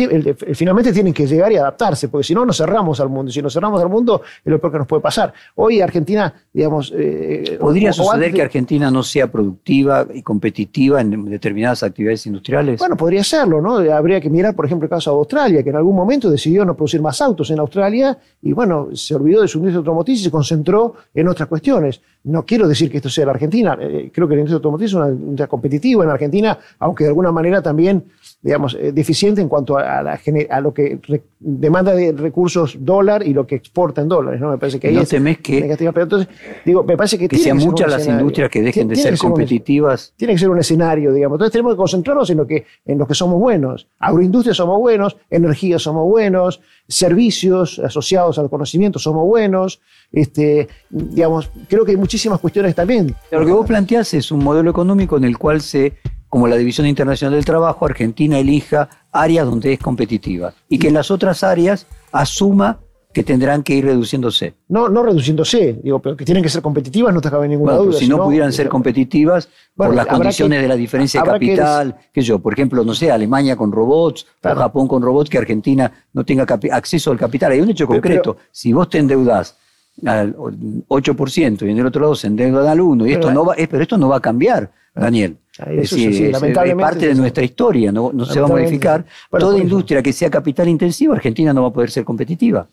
finalmente 0.55 0.91
tienen 0.91 1.13
que 1.13 1.27
llegar 1.27 1.51
y 1.51 1.57
adaptarse, 1.57 2.09
porque 2.09 2.23
si 2.25 2.33
no, 2.33 2.43
nos 2.45 2.57
cerramos 2.57 2.99
al 2.99 3.09
mundo. 3.09 3.29
Y 3.29 3.33
si 3.33 3.41
nos 3.41 3.53
cerramos 3.53 3.79
al 3.81 3.89
mundo, 3.89 4.23
es 4.43 4.51
lo 4.51 4.59
peor 4.59 4.73
que 4.73 4.79
nos 4.79 4.87
puede 4.87 5.01
pasar. 5.03 5.31
Hoy 5.55 5.81
Argentina, 5.81 6.33
digamos... 6.51 6.91
Eh, 6.95 7.57
¿Podría 7.59 7.93
suceder 7.93 8.33
que 8.33 8.41
Argentina 8.41 8.89
no 8.89 9.03
sea 9.03 9.31
productiva 9.31 10.07
y 10.11 10.23
competitiva 10.23 11.01
en 11.01 11.25
determinadas 11.25 11.83
actividades 11.83 12.25
industriales? 12.25 12.79
Bueno, 12.79 12.97
podría 12.97 13.23
serlo, 13.23 13.61
¿no? 13.61 13.77
Habría 13.93 14.19
que 14.19 14.31
mirar, 14.31 14.55
por 14.55 14.65
ejemplo, 14.65 14.85
el 14.85 14.89
caso 14.89 15.11
de 15.11 15.17
Australia, 15.17 15.63
que 15.63 15.69
en 15.69 15.75
algún 15.75 15.95
momento 15.95 16.31
decidió 16.31 16.65
no 16.65 16.75
producir 16.75 17.01
más 17.01 17.21
autos 17.21 17.51
en 17.51 17.59
Australia 17.59 18.17
y, 18.41 18.53
bueno, 18.53 18.89
se 18.93 19.13
olvidó 19.13 19.43
de 19.43 19.47
su 19.47 19.59
industria 19.59 19.77
automotriz 19.77 20.21
y 20.21 20.23
se 20.23 20.31
concentró 20.31 20.95
en 21.13 21.27
otras 21.27 21.47
cuestiones. 21.47 22.01
No 22.23 22.45
quiero 22.45 22.67
decir 22.67 22.91
que 22.91 22.97
esto 22.97 23.09
sea 23.09 23.25
la 23.25 23.31
Argentina, 23.31 23.77
eh, 23.79 24.11
creo 24.13 24.27
que 24.27 24.35
la 24.35 24.41
industria 24.41 24.57
automotriz 24.57 24.89
es 24.89 24.93
una 24.95 25.09
industria 25.09 25.47
competitiva 25.47 26.03
en 26.03 26.09
Argentina, 26.09 26.57
aunque 26.79 27.05
de 27.05 27.09
alguna 27.09 27.31
manera 27.31 27.61
también, 27.61 28.03
digamos, 28.41 28.77
eh, 28.79 28.91
deficiente 28.91 29.41
en 29.41 29.49
cuanto 29.49 29.77
a, 29.77 29.99
a 29.99 30.61
lo 30.61 30.73
que 30.73 30.99
demanda 31.39 31.93
de 31.93 32.11
recursos 32.13 32.77
dólar 32.79 33.25
y 33.25 33.33
lo 33.33 33.45
que 33.45 33.55
exporta 33.55 34.01
en 34.01 34.07
dólares, 34.07 34.39
¿no? 34.39 34.51
Me 34.51 34.57
parece 34.57 34.79
que 34.79 34.87
ahí 34.87 34.95
no 34.95 35.01
es 35.01 35.39
que, 35.39 35.61
negativa. 35.61 35.91
Pero 35.91 36.03
entonces, 36.03 36.29
digo, 36.65 36.83
me 36.83 36.95
parece 36.95 37.17
que, 37.17 37.27
que 37.27 37.37
sean 37.37 37.57
muchas 37.57 37.89
las 37.89 38.07
industrias 38.07 38.49
que 38.49 38.61
dejen 38.61 38.87
de 38.87 38.95
ser 38.95 39.17
competitivas. 39.17 40.13
tiene 40.15 40.33
que 40.33 40.39
ser 40.39 40.49
un 40.49 40.59
escenario, 40.59 41.11
digamos. 41.11 41.35
Entonces 41.35 41.51
tenemos 41.51 41.73
que 41.73 41.77
concentrarnos 41.77 42.29
en 42.29 42.37
lo 42.37 42.47
que, 42.47 42.65
en 42.85 42.97
lo 42.97 43.07
que 43.07 43.15
somos 43.15 43.39
buenos. 43.39 43.87
Agroindustria 43.99 44.53
somos 44.53 44.79
buenos, 44.79 45.17
energía 45.29 45.79
somos 45.79 46.05
buenos, 46.05 46.61
servicios 46.87 47.79
asociados 47.79 48.39
al 48.39 48.49
conocimiento 48.49 48.99
somos 48.99 49.25
buenos, 49.25 49.81
este, 50.11 50.67
digamos, 50.89 51.49
creo 51.67 51.83
que 51.85 51.91
hay 51.91 51.97
muchísimas 51.97 52.39
cuestiones 52.39 52.75
también. 52.75 53.15
Lo 53.31 53.45
que 53.45 53.51
vos 53.51 53.65
planteás 53.65 54.13
es 54.13 54.31
un 54.31 54.43
modelo 54.43 54.69
económico 54.69 55.17
en 55.17 55.23
el 55.25 55.37
cual 55.37 55.61
se, 55.61 55.93
como 56.29 56.47
la 56.47 56.57
División 56.57 56.87
Internacional 56.87 57.35
del 57.35 57.45
Trabajo, 57.45 57.85
Argentina 57.85 58.37
elija 58.39 58.89
áreas 59.11 59.45
donde 59.45 59.73
es 59.73 59.79
competitiva 59.79 60.53
y 60.69 60.77
que 60.79 60.89
en 60.89 60.93
las 60.93 61.11
otras 61.11 61.43
áreas 61.43 61.87
asuma 62.11 62.79
que 63.17 63.23
tendrán 63.23 63.63
que 63.63 63.73
ir 63.73 63.83
reduciéndose. 63.83 64.53
No, 64.67 64.89
no 64.89 65.01
reduciéndose, 65.01 65.79
digo, 65.83 65.99
pero 65.99 66.15
que 66.15 66.23
tienen 66.23 66.43
que 66.43 66.49
ser 66.49 66.61
competitivas, 66.61 67.11
no 67.11 67.19
te 67.19 67.31
cabe 67.31 67.47
ninguna 67.47 67.73
duda. 67.73 67.97
Si 67.97 68.07
no, 68.07 68.23
pudieran 68.23 68.53
ser 68.53 68.69
competitivas 68.69 69.49
por 69.75 69.95
las 69.95 70.05
condiciones 70.05 70.61
de 70.61 70.67
la 70.67 70.75
diferencia 70.75 71.21
de 71.21 71.27
capital, 71.27 71.95
que, 72.13 72.21
yo, 72.21 72.37
por 72.37 72.53
ejemplo, 72.53 72.83
no 72.83 72.93
sé, 72.93 73.09
Alemania 73.09 73.55
con 73.55 73.71
robots, 73.71 74.27
o 74.43 74.55
Japón 74.55 74.87
con 74.87 75.01
robots, 75.01 75.31
que 75.31 75.39
Argentina 75.39 75.91
no 76.13 76.23
tenga 76.25 76.45
acceso 76.71 77.09
al 77.09 77.17
capital. 77.17 77.53
Hay 77.53 77.61
un 77.61 77.71
hecho 77.71 77.87
concreto, 77.87 78.37
si 78.51 78.71
vos 78.71 78.87
te 78.87 78.99
endeudás 78.99 79.57
al 80.05 80.35
8% 80.35 81.65
y 81.65 81.71
en 81.71 81.79
el 81.79 81.87
otro 81.87 82.01
lado 82.01 82.13
se 82.13 82.27
endeudan 82.27 82.67
al 82.67 82.79
1%, 82.79 83.09
y 83.09 83.13
esto 83.13 83.31
no 83.31 83.45
va, 83.45 83.55
pero 83.55 83.81
esto 83.81 83.97
no 83.97 84.09
va 84.09 84.17
a 84.17 84.21
cambiar, 84.21 84.71
ah, 84.93 85.09
Daniel. 85.57 85.79
Es, 85.83 85.91
decir, 85.91 86.35
es, 86.35 86.75
parte 86.75 87.07
de 87.07 87.15
nuestra 87.15 87.43
historia, 87.43 87.91
no, 87.91 88.11
no 88.13 88.25
se 88.25 88.39
va 88.39 88.47
a 88.47 88.49
modificar. 88.49 89.05
Toda 89.31 89.57
industria 89.57 90.01
que 90.01 90.13
sea 90.13 90.29
capital 90.29 90.67
intensiva, 90.67 91.15
Argentina 91.15 91.53
no 91.53 91.63
va 91.63 91.67
a 91.69 91.73
poder 91.73 91.91
ser 91.91 92.03
competitiva. 92.03 92.67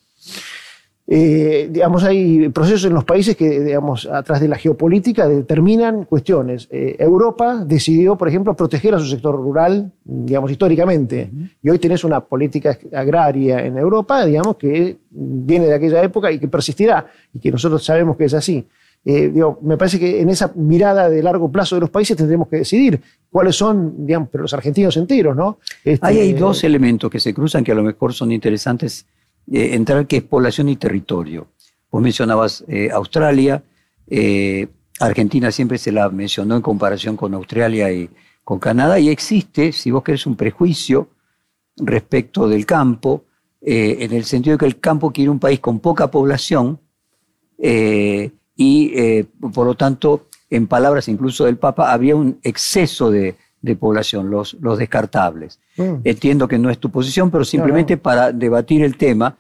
Eh, 1.07 1.69
digamos, 1.71 2.03
hay 2.03 2.49
procesos 2.49 2.87
en 2.87 2.95
los 2.95 3.05
países 3.05 3.37
que, 3.37 3.61
digamos, 3.61 4.07
atrás 4.07 4.41
de 4.41 4.49
la 4.49 4.57
geopolítica 4.57 5.29
determinan 5.29 6.05
cuestiones. 6.05 6.67
Eh, 6.71 6.97
Europa 6.99 7.63
decidió, 7.65 8.17
por 8.17 8.29
ejemplo, 8.29 8.55
proteger 8.55 8.95
a 8.95 8.99
su 8.99 9.07
sector 9.07 9.35
rural, 9.35 9.93
digamos, 10.03 10.51
históricamente. 10.51 11.31
Y 11.63 11.69
hoy 11.69 11.79
tenés 11.79 12.05
una 12.05 12.21
política 12.21 12.79
agraria 12.93 13.65
en 13.67 13.77
Europa, 13.77 14.25
digamos, 14.25 14.57
que 14.57 14.97
viene 15.11 15.67
de 15.67 15.75
aquella 15.75 16.03
época 16.03 16.33
y 16.33 16.39
que 16.39 16.49
persistirá, 16.49 17.07
y 17.35 17.39
que 17.39 17.51
nosotros 17.51 17.85
sabemos 17.85 18.17
que 18.17 18.25
es 18.25 18.35
así. 18.35 18.67
Eh, 19.07 19.31
me 19.61 19.77
parece 19.77 19.99
que 19.99 20.23
en 20.23 20.31
esa 20.31 20.53
mirada 20.55 21.11
de 21.11 21.23
largo 21.23 21.53
plazo 21.53 21.75
de 21.75 21.83
los 21.83 21.91
países 21.91 22.17
tendremos 22.17 22.49
que 22.49 22.57
decidir 22.57 23.01
cuáles 23.29 23.55
son, 23.55 24.07
digamos, 24.07 24.31
los 24.33 24.55
argentinos 24.55 24.97
enteros, 24.97 25.37
¿no? 25.37 25.59
Este, 25.85 26.07
hay 26.07 26.33
dos 26.33 26.65
elementos 26.65 27.11
que 27.11 27.21
se 27.21 27.35
cruzan 27.35 27.63
que 27.63 27.73
a 27.73 27.75
lo 27.75 27.83
mejor 27.83 28.15
son 28.15 28.33
interesantes 28.33 29.05
eh, 29.53 29.75
entrar, 29.75 30.07
que 30.07 30.19
es 30.19 30.23
población 30.23 30.71
y 30.71 30.77
territorio. 30.77 31.49
Vos 31.91 32.03
mencionabas 32.03 32.65
eh, 32.67 32.91
Australia, 32.91 33.63
Argentina 35.01 35.51
siempre 35.51 35.77
se 35.77 35.93
la 35.93 36.09
mencionó 36.09 36.57
en 36.57 36.63
comparación 36.63 37.17
con 37.17 37.35
Australia 37.35 37.93
y 37.93 38.09
con 38.43 38.59
Canadá, 38.59 38.99
y 38.99 39.09
existe, 39.11 39.73
si 39.73 39.91
vos 39.91 40.03
querés, 40.03 40.27
un 40.27 40.37
prejuicio 40.37 41.09
respecto 41.77 42.49
del 42.49 42.65
campo, 42.65 43.25
en 43.61 44.13
el 44.13 44.25
sentido 44.25 44.55
de 44.55 44.59
que 44.59 44.67
el 44.67 44.79
campo 44.79 45.11
quiere 45.11 45.31
un 45.31 45.39
país 45.39 45.61
con 45.61 45.81
poca 45.81 46.11
población 46.11 46.81
y, 48.57 49.23
por 49.53 49.67
lo 49.67 49.75
tanto, 49.75 50.29
en 50.51 50.67
palabras 50.67 51.09
incluso 51.09 51.45
del 51.45 51.57
Papa, 51.57 51.93
había 51.93 52.15
un 52.15 52.39
exceso 52.43 53.11
de, 53.11 53.37
de 53.65 53.77
población, 53.77 54.31
los, 54.31 54.55
los 54.61 54.79
descartables. 54.79 55.59
Mm. 55.79 55.95
Entiendo 56.05 56.47
que 56.47 56.59
no 56.59 56.69
es 56.69 56.79
tu 56.79 56.91
posición, 56.91 57.31
pero 57.31 57.45
simplemente 57.45 57.97
para 57.97 58.31
debatir 58.31 58.85
el 58.85 58.99
tema, 58.99 59.39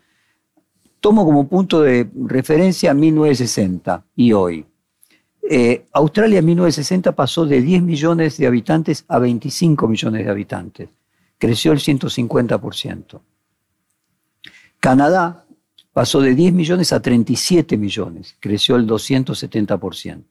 tomo 1.00 1.26
como 1.26 1.46
punto 1.46 1.82
de 1.82 2.08
referencia 2.26 2.94
1960 2.94 4.02
y 4.16 4.32
hoy. 4.32 4.64
Eh, 5.50 5.84
Australia 5.92 6.38
en 6.38 6.46
1960 6.46 7.12
pasó 7.12 7.44
de 7.44 7.60
10 7.60 7.82
millones 7.82 8.38
de 8.38 8.46
habitantes 8.46 9.04
a 9.08 9.18
25 9.18 9.86
millones 9.86 10.24
de 10.24 10.30
habitantes. 10.30 10.88
Creció 11.36 11.72
el 11.72 11.80
150%. 11.80 13.20
Canadá 14.80 15.43
pasó 15.94 16.20
de 16.20 16.34
10 16.34 16.52
millones 16.52 16.92
a 16.92 17.00
37 17.00 17.78
millones. 17.78 18.36
Creció 18.40 18.76
el 18.76 18.86
270%. 18.86 20.22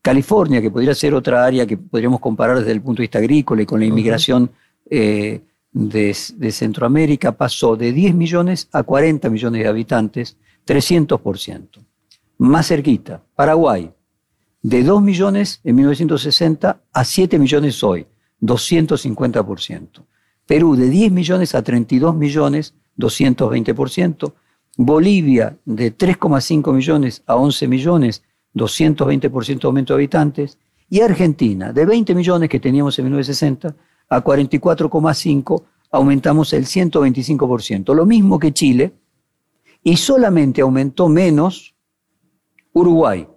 California, 0.00 0.60
que 0.60 0.70
podría 0.70 0.94
ser 0.94 1.14
otra 1.14 1.42
área 1.42 1.66
que 1.66 1.78
podríamos 1.78 2.20
comparar 2.20 2.58
desde 2.58 2.72
el 2.72 2.82
punto 2.82 3.00
de 3.00 3.04
vista 3.04 3.18
agrícola 3.18 3.62
y 3.62 3.66
con 3.66 3.80
la 3.80 3.86
inmigración 3.86 4.50
eh, 4.90 5.40
de, 5.72 6.12
Centroamérica, 6.52 7.32
pasó 7.32 7.74
de 7.76 7.92
10 7.92 8.14
millones 8.14 8.68
a 8.72 8.82
40 8.82 9.30
millones 9.30 9.62
de 9.62 9.68
habitantes, 9.68 10.36
300%. 10.66 11.68
Más 12.36 12.68
cerquita, 12.68 13.22
Paraguay, 13.34 13.90
de 14.62 14.82
2 14.82 15.00
millones 15.00 15.60
en 15.64 15.76
1960 15.76 16.80
a 16.92 17.04
7 17.04 17.38
millones 17.38 17.82
hoy, 17.82 18.06
250%. 18.42 19.88
Perú, 20.46 20.76
de 20.76 20.90
10 20.90 21.10
millones 21.10 21.54
a 21.54 21.62
32 21.62 22.14
millones, 22.14 22.74
220%. 22.98 24.34
Bolivia, 24.76 25.56
de 25.64 25.96
3,5 25.96 26.72
millones 26.72 27.22
a 27.26 27.36
11 27.36 27.68
millones, 27.68 28.22
220% 28.54 29.64
aumento 29.64 29.94
de 29.94 29.98
habitantes, 29.98 30.58
y 30.88 31.00
Argentina, 31.00 31.72
de 31.72 31.86
20 31.86 32.14
millones 32.14 32.48
que 32.48 32.60
teníamos 32.60 32.98
en 32.98 33.06
1960 33.06 33.74
a 34.08 34.22
44,5, 34.22 35.62
aumentamos 35.90 36.52
el 36.52 36.66
125%, 36.66 37.94
lo 37.94 38.04
mismo 38.04 38.38
que 38.38 38.52
Chile, 38.52 38.92
y 39.82 39.96
solamente 39.96 40.62
aumentó 40.62 41.08
menos 41.08 41.74
Uruguay, 42.72 43.28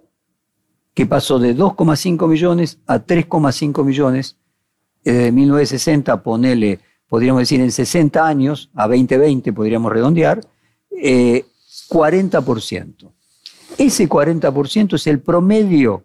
que 0.94 1.06
pasó 1.06 1.38
de 1.38 1.56
2,5 1.56 2.26
millones 2.26 2.80
a 2.86 2.98
3,5 2.98 3.84
millones 3.84 4.36
eh, 5.04 5.12
de 5.12 5.32
1960, 5.32 6.22
ponele, 6.22 6.80
podríamos 7.08 7.40
decir 7.40 7.60
en 7.60 7.70
60 7.70 8.26
años, 8.26 8.70
a 8.74 8.88
2020 8.88 9.52
podríamos 9.52 9.92
redondear, 9.92 10.40
40%. 11.00 11.00
Eh, 11.00 11.44
ese 13.78 14.08
40% 14.08 14.94
es 14.94 15.06
el 15.06 15.20
promedio 15.20 16.04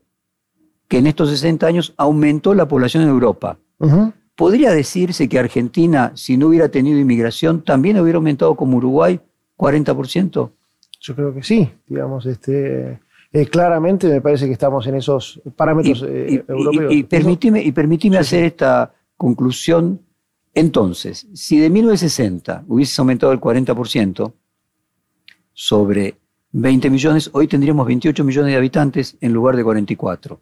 que 0.88 1.00
en 1.00 1.08
estos 1.08 1.30
60 1.30 1.66
años 1.66 1.94
aumentó 1.98 2.54
la 2.54 2.68
población 2.68 3.04
en 3.04 3.10
Europa. 3.10 3.58
¿Podría 4.36 4.72
decirse 4.72 5.28
que 5.28 5.40
Argentina, 5.40 6.12
si 6.16 6.38
no 6.38 6.48
hubiera 6.48 6.70
tenido 6.70 7.00
inmigración, 7.00 7.64
también 7.64 8.00
hubiera 8.00 8.18
aumentado 8.18 8.56
como 8.56 8.78
Uruguay 8.78 9.20
40%? 9.58 10.52
Yo 11.02 11.16
creo 11.16 11.34
que 11.34 11.44
sí, 11.44 11.70
digamos, 11.88 12.26
este, 12.26 13.00
eh, 13.32 13.46
claramente 13.48 14.08
me 14.08 14.22
parece 14.22 14.46
que 14.46 14.54
estamos 14.54 14.88
en 14.88 14.96
esos 14.96 15.42
parámetros 15.56 16.06
eh, 16.08 16.46
europeos. 16.48 16.94
Y, 16.94 17.00
y 17.00 17.72
permitime, 17.72 18.18
hacer 18.18 18.46
esta 18.46 18.94
conclusión. 19.18 20.00
Entonces, 20.54 21.28
si 21.34 21.60
de 21.60 21.70
1960 21.70 22.64
hubiese 22.68 23.02
aumentado 23.02 23.34
el 23.34 23.42
40% 23.42 24.32
sobre 25.54 26.16
20 26.52 26.90
millones, 26.90 27.30
hoy 27.34 27.48
tendríamos 27.48 27.88
28 27.88 28.24
millones 28.24 28.52
de 28.52 28.58
habitantes 28.58 29.18
en 29.22 29.34
lugar 29.34 29.56
de 29.56 29.64
44. 29.64 30.40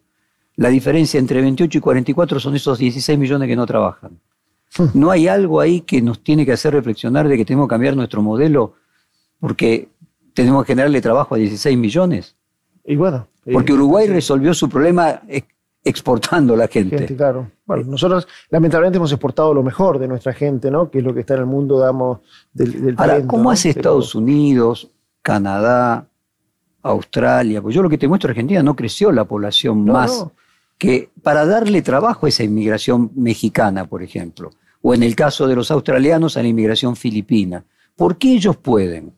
La 0.56 0.68
diferencia 0.68 1.18
entre 1.18 1.40
28 1.40 1.78
y 1.78 1.80
44 1.80 2.38
son 2.38 2.54
esos 2.54 2.78
16 2.78 3.18
millones 3.18 3.48
que 3.48 3.56
no 3.56 3.66
trabajan. 3.66 4.20
Hmm. 4.76 4.86
¿No 4.94 5.10
hay 5.10 5.28
algo 5.28 5.60
ahí 5.60 5.80
que 5.80 6.02
nos 6.02 6.22
tiene 6.22 6.44
que 6.44 6.52
hacer 6.52 6.74
reflexionar 6.74 7.28
de 7.28 7.36
que 7.36 7.44
tenemos 7.44 7.66
que 7.66 7.70
cambiar 7.70 7.96
nuestro 7.96 8.22
modelo 8.22 8.74
porque 9.40 9.88
tenemos 10.34 10.64
que 10.64 10.72
generarle 10.72 11.00
trabajo 11.00 11.34
a 11.34 11.38
16 11.38 11.78
millones? 11.78 12.36
Y 12.84 12.96
bueno, 12.96 13.28
Porque 13.50 13.72
Uruguay 13.72 14.08
resolvió 14.08 14.52
su 14.54 14.68
problema 14.68 15.22
exportando 15.84 16.54
a 16.54 16.56
la 16.56 16.68
gente. 16.68 17.06
claro. 17.16 17.50
Bueno, 17.64 17.84
nosotros 17.84 18.28
lamentablemente 18.50 18.98
hemos 18.98 19.12
exportado 19.12 19.54
lo 19.54 19.62
mejor 19.62 19.98
de 19.98 20.08
nuestra 20.08 20.32
gente, 20.32 20.70
¿no? 20.70 20.90
Que 20.90 20.98
es 20.98 21.04
lo 21.04 21.14
que 21.14 21.20
está 21.20 21.34
en 21.34 21.40
el 21.40 21.46
mundo, 21.46 21.78
damos, 21.78 22.18
del, 22.52 22.84
del 22.84 22.94
Ahora, 22.98 23.26
¿cómo 23.26 23.50
hace 23.50 23.70
Estados 23.70 24.14
Unidos, 24.14 24.90
Canadá, 25.22 26.08
Australia? 26.82 27.62
Pues 27.62 27.74
yo 27.74 27.82
lo 27.82 27.88
que 27.88 27.98
te 27.98 28.08
muestro, 28.08 28.30
Argentina 28.30 28.62
no 28.62 28.76
creció 28.76 29.12
la 29.12 29.24
población 29.24 29.84
más 29.84 30.26
que 30.78 31.10
para 31.22 31.46
darle 31.46 31.80
trabajo 31.80 32.26
a 32.26 32.28
esa 32.28 32.42
inmigración 32.42 33.12
mexicana, 33.14 33.86
por 33.86 34.02
ejemplo, 34.02 34.50
o 34.82 34.94
en 34.94 35.02
el 35.02 35.14
caso 35.14 35.46
de 35.46 35.54
los 35.54 35.70
australianos 35.70 36.36
a 36.36 36.42
la 36.42 36.48
inmigración 36.48 36.96
filipina. 36.96 37.64
¿Por 37.94 38.18
qué 38.18 38.32
ellos 38.34 38.56
pueden? 38.56 39.12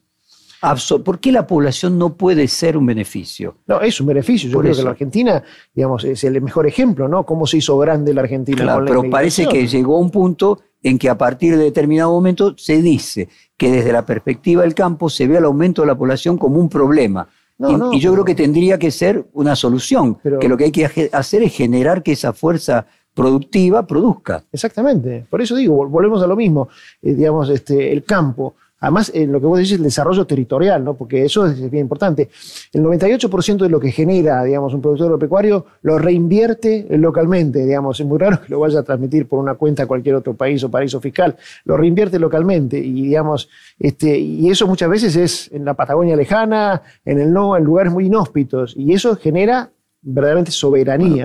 ¿Por 1.04 1.20
qué 1.20 1.30
la 1.30 1.46
población 1.46 1.98
no 1.98 2.14
puede 2.16 2.48
ser 2.48 2.76
un 2.76 2.86
beneficio? 2.86 3.58
No, 3.66 3.80
es 3.82 4.00
un 4.00 4.06
beneficio. 4.06 4.48
Yo 4.48 4.60
creo 4.60 4.74
que 4.74 4.82
la 4.82 4.90
Argentina, 4.90 5.42
digamos, 5.74 6.04
es 6.04 6.24
el 6.24 6.40
mejor 6.40 6.66
ejemplo, 6.66 7.06
¿no? 7.06 7.26
Cómo 7.26 7.46
se 7.46 7.58
hizo 7.58 7.76
grande 7.76 8.14
la 8.14 8.22
Argentina. 8.22 8.62
Claro, 8.62 8.84
pero 8.86 9.10
parece 9.10 9.46
que 9.46 9.66
llegó 9.66 9.96
a 9.96 10.00
un 10.00 10.10
punto 10.10 10.62
en 10.84 10.98
que 10.98 11.08
a 11.08 11.18
partir 11.18 11.56
de 11.56 11.64
determinado 11.64 12.12
momento 12.12 12.54
se 12.56 12.80
dice 12.80 13.28
que 13.56 13.72
desde 13.72 13.92
la 13.92 14.06
perspectiva 14.06 14.62
del 14.62 14.74
campo 14.74 15.08
se 15.08 15.26
ve 15.26 15.38
el 15.38 15.44
aumento 15.44 15.82
de 15.82 15.88
la 15.88 15.96
población 15.96 16.38
como 16.38 16.60
un 16.60 16.68
problema. 16.68 17.26
y, 17.58 17.98
yo 18.00 18.12
creo 18.12 18.24
que 18.24 18.34
tendría 18.34 18.78
que 18.78 18.90
ser 18.90 19.24
una 19.32 19.56
solución, 19.56 20.16
que 20.40 20.48
lo 20.48 20.56
que 20.56 20.64
hay 20.64 20.72
que 20.72 21.10
hacer 21.12 21.42
es 21.42 21.52
generar 21.54 22.02
que 22.02 22.12
esa 22.12 22.32
fuerza 22.32 22.86
productiva 23.14 23.86
produzca. 23.86 24.44
Exactamente, 24.52 25.24
por 25.30 25.40
eso 25.40 25.56
digo, 25.56 25.88
volvemos 25.88 26.22
a 26.22 26.26
lo 26.26 26.36
mismo, 26.36 26.68
eh, 27.00 27.14
digamos, 27.14 27.48
este, 27.48 27.92
el 27.92 28.04
campo 28.04 28.56
Además, 28.84 29.10
en 29.14 29.32
lo 29.32 29.40
que 29.40 29.46
vos 29.46 29.56
decís, 29.56 29.72
el 29.72 29.82
desarrollo 29.82 30.26
territorial, 30.26 30.84
¿no? 30.84 30.92
porque 30.92 31.24
eso 31.24 31.46
es 31.46 31.70
bien 31.70 31.84
importante. 31.84 32.28
El 32.70 32.82
98% 32.82 33.56
de 33.56 33.70
lo 33.70 33.80
que 33.80 33.90
genera, 33.90 34.44
digamos, 34.44 34.74
un 34.74 34.82
productor 34.82 35.06
agropecuario 35.06 35.64
lo 35.80 35.98
reinvierte 35.98 36.86
localmente, 36.90 37.64
digamos. 37.64 37.98
Es 37.98 38.04
muy 38.04 38.18
raro 38.18 38.42
que 38.42 38.50
lo 38.50 38.60
vaya 38.60 38.80
a 38.80 38.82
transmitir 38.82 39.26
por 39.26 39.38
una 39.38 39.54
cuenta 39.54 39.84
a 39.84 39.86
cualquier 39.86 40.16
otro 40.16 40.34
país 40.34 40.62
o 40.64 40.70
paraíso 40.70 41.00
fiscal. 41.00 41.34
Lo 41.64 41.78
reinvierte 41.78 42.18
localmente 42.18 42.78
y, 42.78 43.06
digamos, 43.06 43.48
este, 43.78 44.18
y 44.18 44.50
eso 44.50 44.66
muchas 44.66 44.90
veces 44.90 45.16
es 45.16 45.50
en 45.50 45.64
la 45.64 45.72
Patagonia 45.72 46.14
lejana, 46.14 46.82
en 47.06 47.20
el 47.20 47.32
no, 47.32 47.56
en 47.56 47.64
lugares 47.64 47.90
muy 47.90 48.04
inhóspitos. 48.04 48.74
Y 48.76 48.92
eso 48.92 49.16
genera 49.16 49.70
verdaderamente 50.02 50.50
soberanía. 50.50 51.24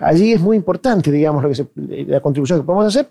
allí 0.00 0.32
es 0.32 0.40
muy 0.40 0.56
importante, 0.56 1.12
digamos, 1.12 1.42
lo 1.42 1.50
que 1.50 2.06
la 2.06 2.20
contribución 2.20 2.60
que 2.60 2.64
podemos 2.64 2.86
hacer. 2.86 3.10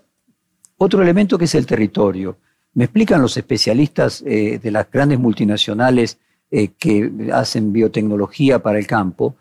Otro 0.78 1.00
elemento 1.00 1.38
que 1.38 1.44
es 1.44 1.54
el 1.54 1.64
territorio. 1.64 2.36
Me 2.74 2.84
explican 2.84 3.20
los 3.20 3.36
especialistas 3.36 4.22
eh, 4.26 4.58
de 4.62 4.70
las 4.70 4.90
grandes 4.90 5.18
multinacionales 5.18 6.18
eh, 6.50 6.68
que 6.78 7.10
hacen 7.32 7.72
biotecnología 7.72 8.62
para 8.62 8.78
el 8.78 8.86
campo, 8.86 9.36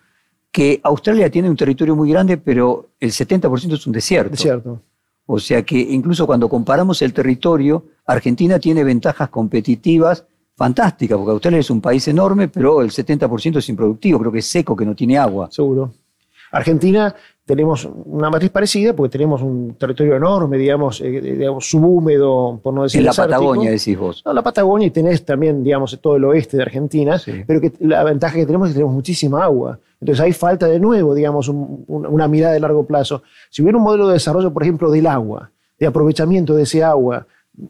que 0.51 0.82
Australia 0.84 1.29
tiene 1.29 1.49
un 1.49 1.55
territorio 1.55 1.95
muy 1.95 2.09
grande, 2.09 2.38
pero 2.38 2.89
el 2.99 3.11
70% 3.11 3.73
es 3.73 3.88
un 3.88 3.93
desierto. 3.93 4.32
Desierto. 4.32 4.82
O 5.25 5.39
sea 5.39 5.61
que 5.63 5.79
incluso 5.79 6.27
cuando 6.27 6.49
comparamos 6.49 7.01
el 7.01 7.13
territorio, 7.13 7.86
Argentina 8.05 8.59
tiene 8.59 8.84
ventajas 8.84 9.29
competitivas 9.29 10.25
fantásticas, 10.55 11.17
porque 11.17 11.32
Australia 11.32 11.59
es 11.59 11.69
un 11.69 11.79
país 11.79 12.07
enorme, 12.07 12.49
pero 12.49 12.82
el 12.82 12.91
70% 12.91 13.57
es 13.57 13.69
improductivo, 13.69 14.19
creo 14.19 14.32
que 14.32 14.39
es 14.39 14.47
seco, 14.47 14.75
que 14.75 14.86
no 14.86 14.93
tiene 14.93 15.17
agua. 15.17 15.49
Seguro. 15.49 15.93
Argentina 16.51 17.15
tenemos 17.45 17.89
una 18.05 18.29
matriz 18.29 18.51
parecida 18.51 18.93
porque 18.93 19.11
tenemos 19.11 19.41
un 19.41 19.75
territorio 19.75 20.15
enorme, 20.15 20.57
digamos, 20.57 21.01
eh, 21.01 21.09
digamos 21.09 21.69
subhúmedo, 21.69 22.59
por 22.61 22.73
no 22.73 22.83
decir 22.83 22.99
En 22.99 23.05
la 23.05 23.13
Patagonia, 23.13 23.71
decís 23.71 23.97
vos. 23.97 24.21
No, 24.25 24.33
la 24.33 24.43
Patagonia 24.43 24.87
y 24.87 24.91
tenés 24.91 25.25
también, 25.25 25.63
digamos, 25.63 25.99
todo 25.99 26.15
el 26.17 26.23
oeste 26.25 26.57
de 26.57 26.63
Argentina, 26.63 27.19
pero 27.47 27.59
que 27.59 27.73
la 27.79 28.03
ventaja 28.03 28.35
que 28.35 28.45
tenemos 28.45 28.67
es 28.67 28.73
que 28.73 28.77
tenemos 28.77 28.93
muchísima 28.93 29.43
agua. 29.43 29.79
Entonces 29.99 30.23
hay 30.23 30.33
falta 30.33 30.67
de 30.67 30.79
nuevo, 30.79 31.13
digamos, 31.13 31.49
una 31.49 32.27
mirada 32.27 32.53
de 32.53 32.59
largo 32.59 32.85
plazo. 32.85 33.23
Si 33.49 33.61
hubiera 33.61 33.77
un 33.77 33.83
modelo 33.83 34.07
de 34.07 34.13
desarrollo, 34.13 34.53
por 34.53 34.63
ejemplo, 34.63 34.89
del 34.91 35.07
agua, 35.07 35.51
de 35.79 35.87
aprovechamiento 35.87 36.55
de 36.55 36.63
ese 36.63 36.83
agua, 36.83 37.25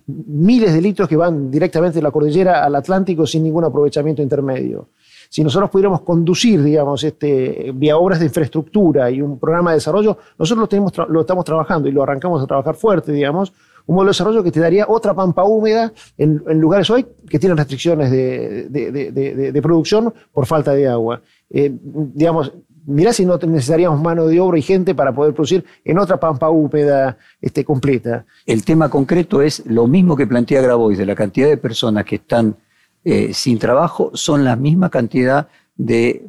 miles 0.05 0.73
de 0.73 0.81
litros 0.81 1.09
que 1.09 1.15
van 1.17 1.49
directamente 1.49 1.99
de 1.99 2.03
la 2.03 2.11
cordillera 2.11 2.63
al 2.63 2.75
Atlántico 2.75 3.25
sin 3.25 3.43
ningún 3.43 3.63
aprovechamiento 3.63 4.21
intermedio 4.21 4.89
si 5.31 5.45
nosotros 5.45 5.69
pudiéramos 5.69 6.01
conducir, 6.01 6.61
digamos, 6.61 7.05
este, 7.05 7.71
vía 7.73 7.95
obras 7.95 8.19
de 8.19 8.25
infraestructura 8.25 9.09
y 9.09 9.21
un 9.21 9.39
programa 9.39 9.71
de 9.71 9.75
desarrollo, 9.75 10.17
nosotros 10.37 10.69
lo, 10.69 11.05
lo 11.07 11.21
estamos 11.21 11.45
trabajando 11.45 11.87
y 11.87 11.93
lo 11.93 12.03
arrancamos 12.03 12.43
a 12.43 12.45
trabajar 12.45 12.75
fuerte, 12.75 13.13
digamos, 13.13 13.53
un 13.85 13.95
modelo 13.95 14.09
de 14.09 14.11
desarrollo 14.11 14.43
que 14.43 14.51
te 14.51 14.59
daría 14.59 14.85
otra 14.89 15.13
pampa 15.13 15.45
húmeda 15.45 15.93
en, 16.17 16.41
lugares 16.59 16.89
hoy 16.89 17.05
que 17.29 17.39
tienen 17.39 17.57
restricciones 17.57 18.11
de, 18.11 19.59
producción 19.63 20.13
por 20.33 20.45
falta 20.45 20.73
de 20.73 20.89
agua. 20.89 21.21
Eh, 21.49 21.71
digamos, 21.81 22.51
mirá 22.85 23.13
si 23.13 23.25
no 23.25 23.37
necesitaríamos 23.37 24.01
mano 24.01 24.27
de 24.27 24.37
obra 24.41 24.59
y 24.59 24.61
gente 24.61 24.93
para 24.93 25.15
poder 25.15 25.33
producir 25.33 25.63
en 25.85 25.97
otra 25.97 26.19
pampa 26.19 26.49
húmeda 26.49 27.17
este, 27.39 27.63
completa. 27.63 28.25
El 28.45 28.65
tema 28.65 28.89
concreto 28.89 29.41
es 29.41 29.65
lo 29.65 29.87
mismo 29.87 30.17
que 30.17 30.27
plantea 30.27 30.61
Grabois, 30.61 30.97
de 30.97 31.05
la 31.05 31.15
cantidad 31.15 31.47
de 31.47 31.55
personas 31.55 32.03
que 32.03 32.15
están 32.15 32.57
eh, 33.03 33.33
sin 33.33 33.57
trabajo 33.57 34.11
son 34.13 34.43
la 34.43 34.55
misma 34.55 34.89
cantidad 34.89 35.47
de 35.75 36.27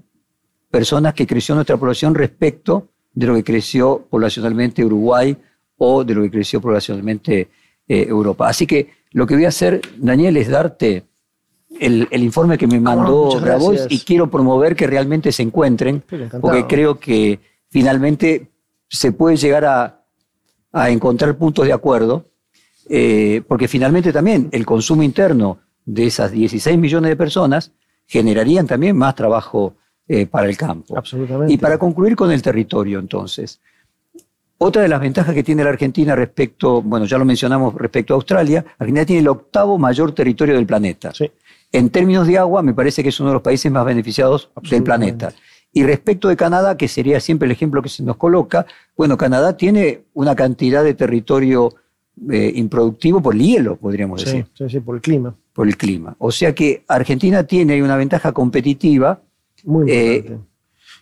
personas 0.71 1.13
que 1.15 1.27
creció 1.27 1.55
nuestra 1.55 1.77
población 1.77 2.15
respecto 2.15 2.89
de 3.13 3.27
lo 3.27 3.35
que 3.35 3.45
creció 3.45 4.07
poblacionalmente 4.09 4.85
Uruguay 4.85 5.37
o 5.77 6.03
de 6.03 6.15
lo 6.15 6.23
que 6.23 6.31
creció 6.31 6.61
poblacionalmente 6.61 7.49
eh, 7.89 8.07
Europa. 8.09 8.49
Así 8.49 8.67
que 8.67 8.89
lo 9.11 9.27
que 9.27 9.35
voy 9.35 9.45
a 9.45 9.49
hacer, 9.49 9.83
Daniel, 9.99 10.37
es 10.39 10.49
darte 10.49 11.05
el, 11.79 12.09
informe 12.13 12.57
que 12.57 12.67
me 12.67 12.81
mandó 12.81 13.39
Grabois 13.41 13.87
y 13.91 14.01
quiero 14.01 14.31
promover 14.31 14.75
que 14.75 14.87
realmente 14.87 15.33
se 15.33 15.43
encuentren, 15.43 16.03
porque 16.41 16.67
creo 16.67 16.99
que 16.99 17.41
finalmente 17.69 18.51
se 18.89 19.13
puede 19.13 19.37
llegar 19.37 19.65
a, 19.65 19.99
encontrar 20.89 21.37
puntos 21.37 21.67
de 21.67 21.73
acuerdo, 21.73 22.25
eh, 22.89 23.43
porque 23.47 23.69
finalmente 23.69 24.11
también 24.11 24.49
el 24.53 24.65
consumo 24.65 25.03
interno 25.03 25.59
de 25.85 26.07
esas 26.07 26.31
16 26.31 26.79
millones 26.79 27.11
de 27.11 27.17
personas 27.17 27.73
generarían 28.07 28.67
también 28.67 28.97
más 28.97 29.15
trabajo 29.15 29.75
eh, 30.09 30.27
para 30.27 30.49
el 30.49 30.57
campo. 30.57 30.97
Absolutamente. 30.97 31.53
Y 31.53 31.57
para 31.57 31.79
concluir 31.79 32.17
con 32.17 32.31
el 32.31 32.43
territorio, 32.43 32.99
entonces, 32.99 33.61
otra 34.59 34.83
de 34.83 34.89
las 34.89 35.01
ventajas 35.01 35.35
que 35.35 35.43
tiene 35.43 35.65
la 35.65 35.71
Argentina 35.71 36.15
respecto, 36.15 36.83
bueno, 36.83 37.07
ya 37.07 37.19
lo 37.19 37.25
mencionamos 37.25 37.75
respecto 37.75 38.15
a 38.15 38.17
Australia, 38.17 38.65
Argentina 38.79 39.05
tiene 39.05 39.21
el 39.21 39.29
octavo 39.29 39.79
mayor 39.79 40.13
territorio 40.13 40.55
del 40.55 40.67
planeta. 40.67 41.13
Sí. 41.13 41.31
En 41.73 41.91
términos 41.91 42.27
de 42.27 42.39
agua, 42.39 42.63
me 42.63 42.75
parece 42.75 43.03
que 43.03 43.09
es 43.09 43.19
uno 43.19 43.31
de 43.31 43.35
los 43.35 43.43
países 43.43 43.73
más 43.73 43.85
beneficiados 43.85 44.51
del 44.71 44.83
planeta. 44.83 45.33
Y 45.73 45.85
respecto 45.85 46.29
de 46.29 46.37
Canadá, 46.37 46.77
que 46.77 46.87
sería 46.87 47.19
siempre 47.19 47.47
el 47.47 47.53
ejemplo 47.53 47.81
que 47.81 47.89
se 47.89 48.03
nos 48.03 48.17
coloca, 48.17 48.67
bueno, 48.97 49.17
Canadá 49.17 49.57
tiene 49.57 50.03
una 50.13 50.37
cantidad 50.37 50.85
de 50.85 50.93
territorio 50.93 51.75
eh, 52.31 52.53
improductivo 52.55 53.23
por 53.23 53.35
el 53.35 53.41
hielo, 53.41 53.77
podríamos 53.77 54.23
decir. 54.23 54.47
Sí, 54.53 54.69
sí, 54.69 54.81
por 54.81 54.97
el 54.97 55.01
clima. 55.01 55.35
Por 55.53 55.69
el 55.69 55.77
clima. 55.77 56.17
O 56.19 56.31
sea 56.31 56.55
que 56.55 56.85
Argentina 56.89 57.45
tiene 57.45 57.83
una 57.83 57.97
ventaja 57.97 58.33
competitiva 58.33 59.21
eh, 59.87 60.39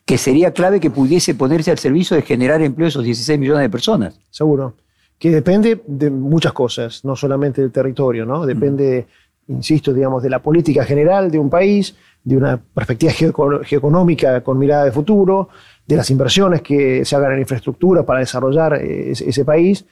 que 0.05 0.19
sería 0.19 0.53
clave 0.53 0.81
que 0.81 0.91
pudiese 0.91 1.35
ponerse 1.35 1.71
al 1.71 1.79
servicio 1.79 2.17
de 2.17 2.23
generar 2.23 2.61
empleo 2.63 2.87
a 2.87 2.89
esos 2.89 3.05
16 3.05 3.39
millones 3.39 3.63
de 3.63 3.71
personas. 3.71 4.19
Seguro. 4.31 4.75
Que 5.19 5.31
depende 5.31 5.83
de 5.87 6.11
muchas 6.11 6.53
cosas, 6.53 7.05
no 7.05 7.15
solamente 7.15 7.61
del 7.61 7.71
territorio, 7.71 8.27
¿no? 8.27 8.45
Depende, 8.47 9.07
insisto, 9.49 9.93
digamos, 9.93 10.23
de 10.23 10.31
la 10.31 10.43
política 10.43 10.85
general 10.85 11.31
de 11.31 11.39
un 11.39 11.51
país, 11.51 11.95
de 12.25 12.37
una 12.37 12.57
perspectiva 12.57 13.13
geoeconómica 13.13 14.43
con 14.43 14.59
mirada 14.59 14.85
de 14.85 14.93
futuro, 14.93 15.49
de 15.87 15.97
las 15.97 16.11
inversiones 16.11 16.63
que 16.63 17.05
se 17.05 17.17
hagan 17.17 17.35
en 17.35 17.41
infraestructura 17.41 18.05
para 18.05 18.21
desarrollar 18.21 18.75
eh, 18.75 19.13
ese 19.13 19.45
país 19.45 19.85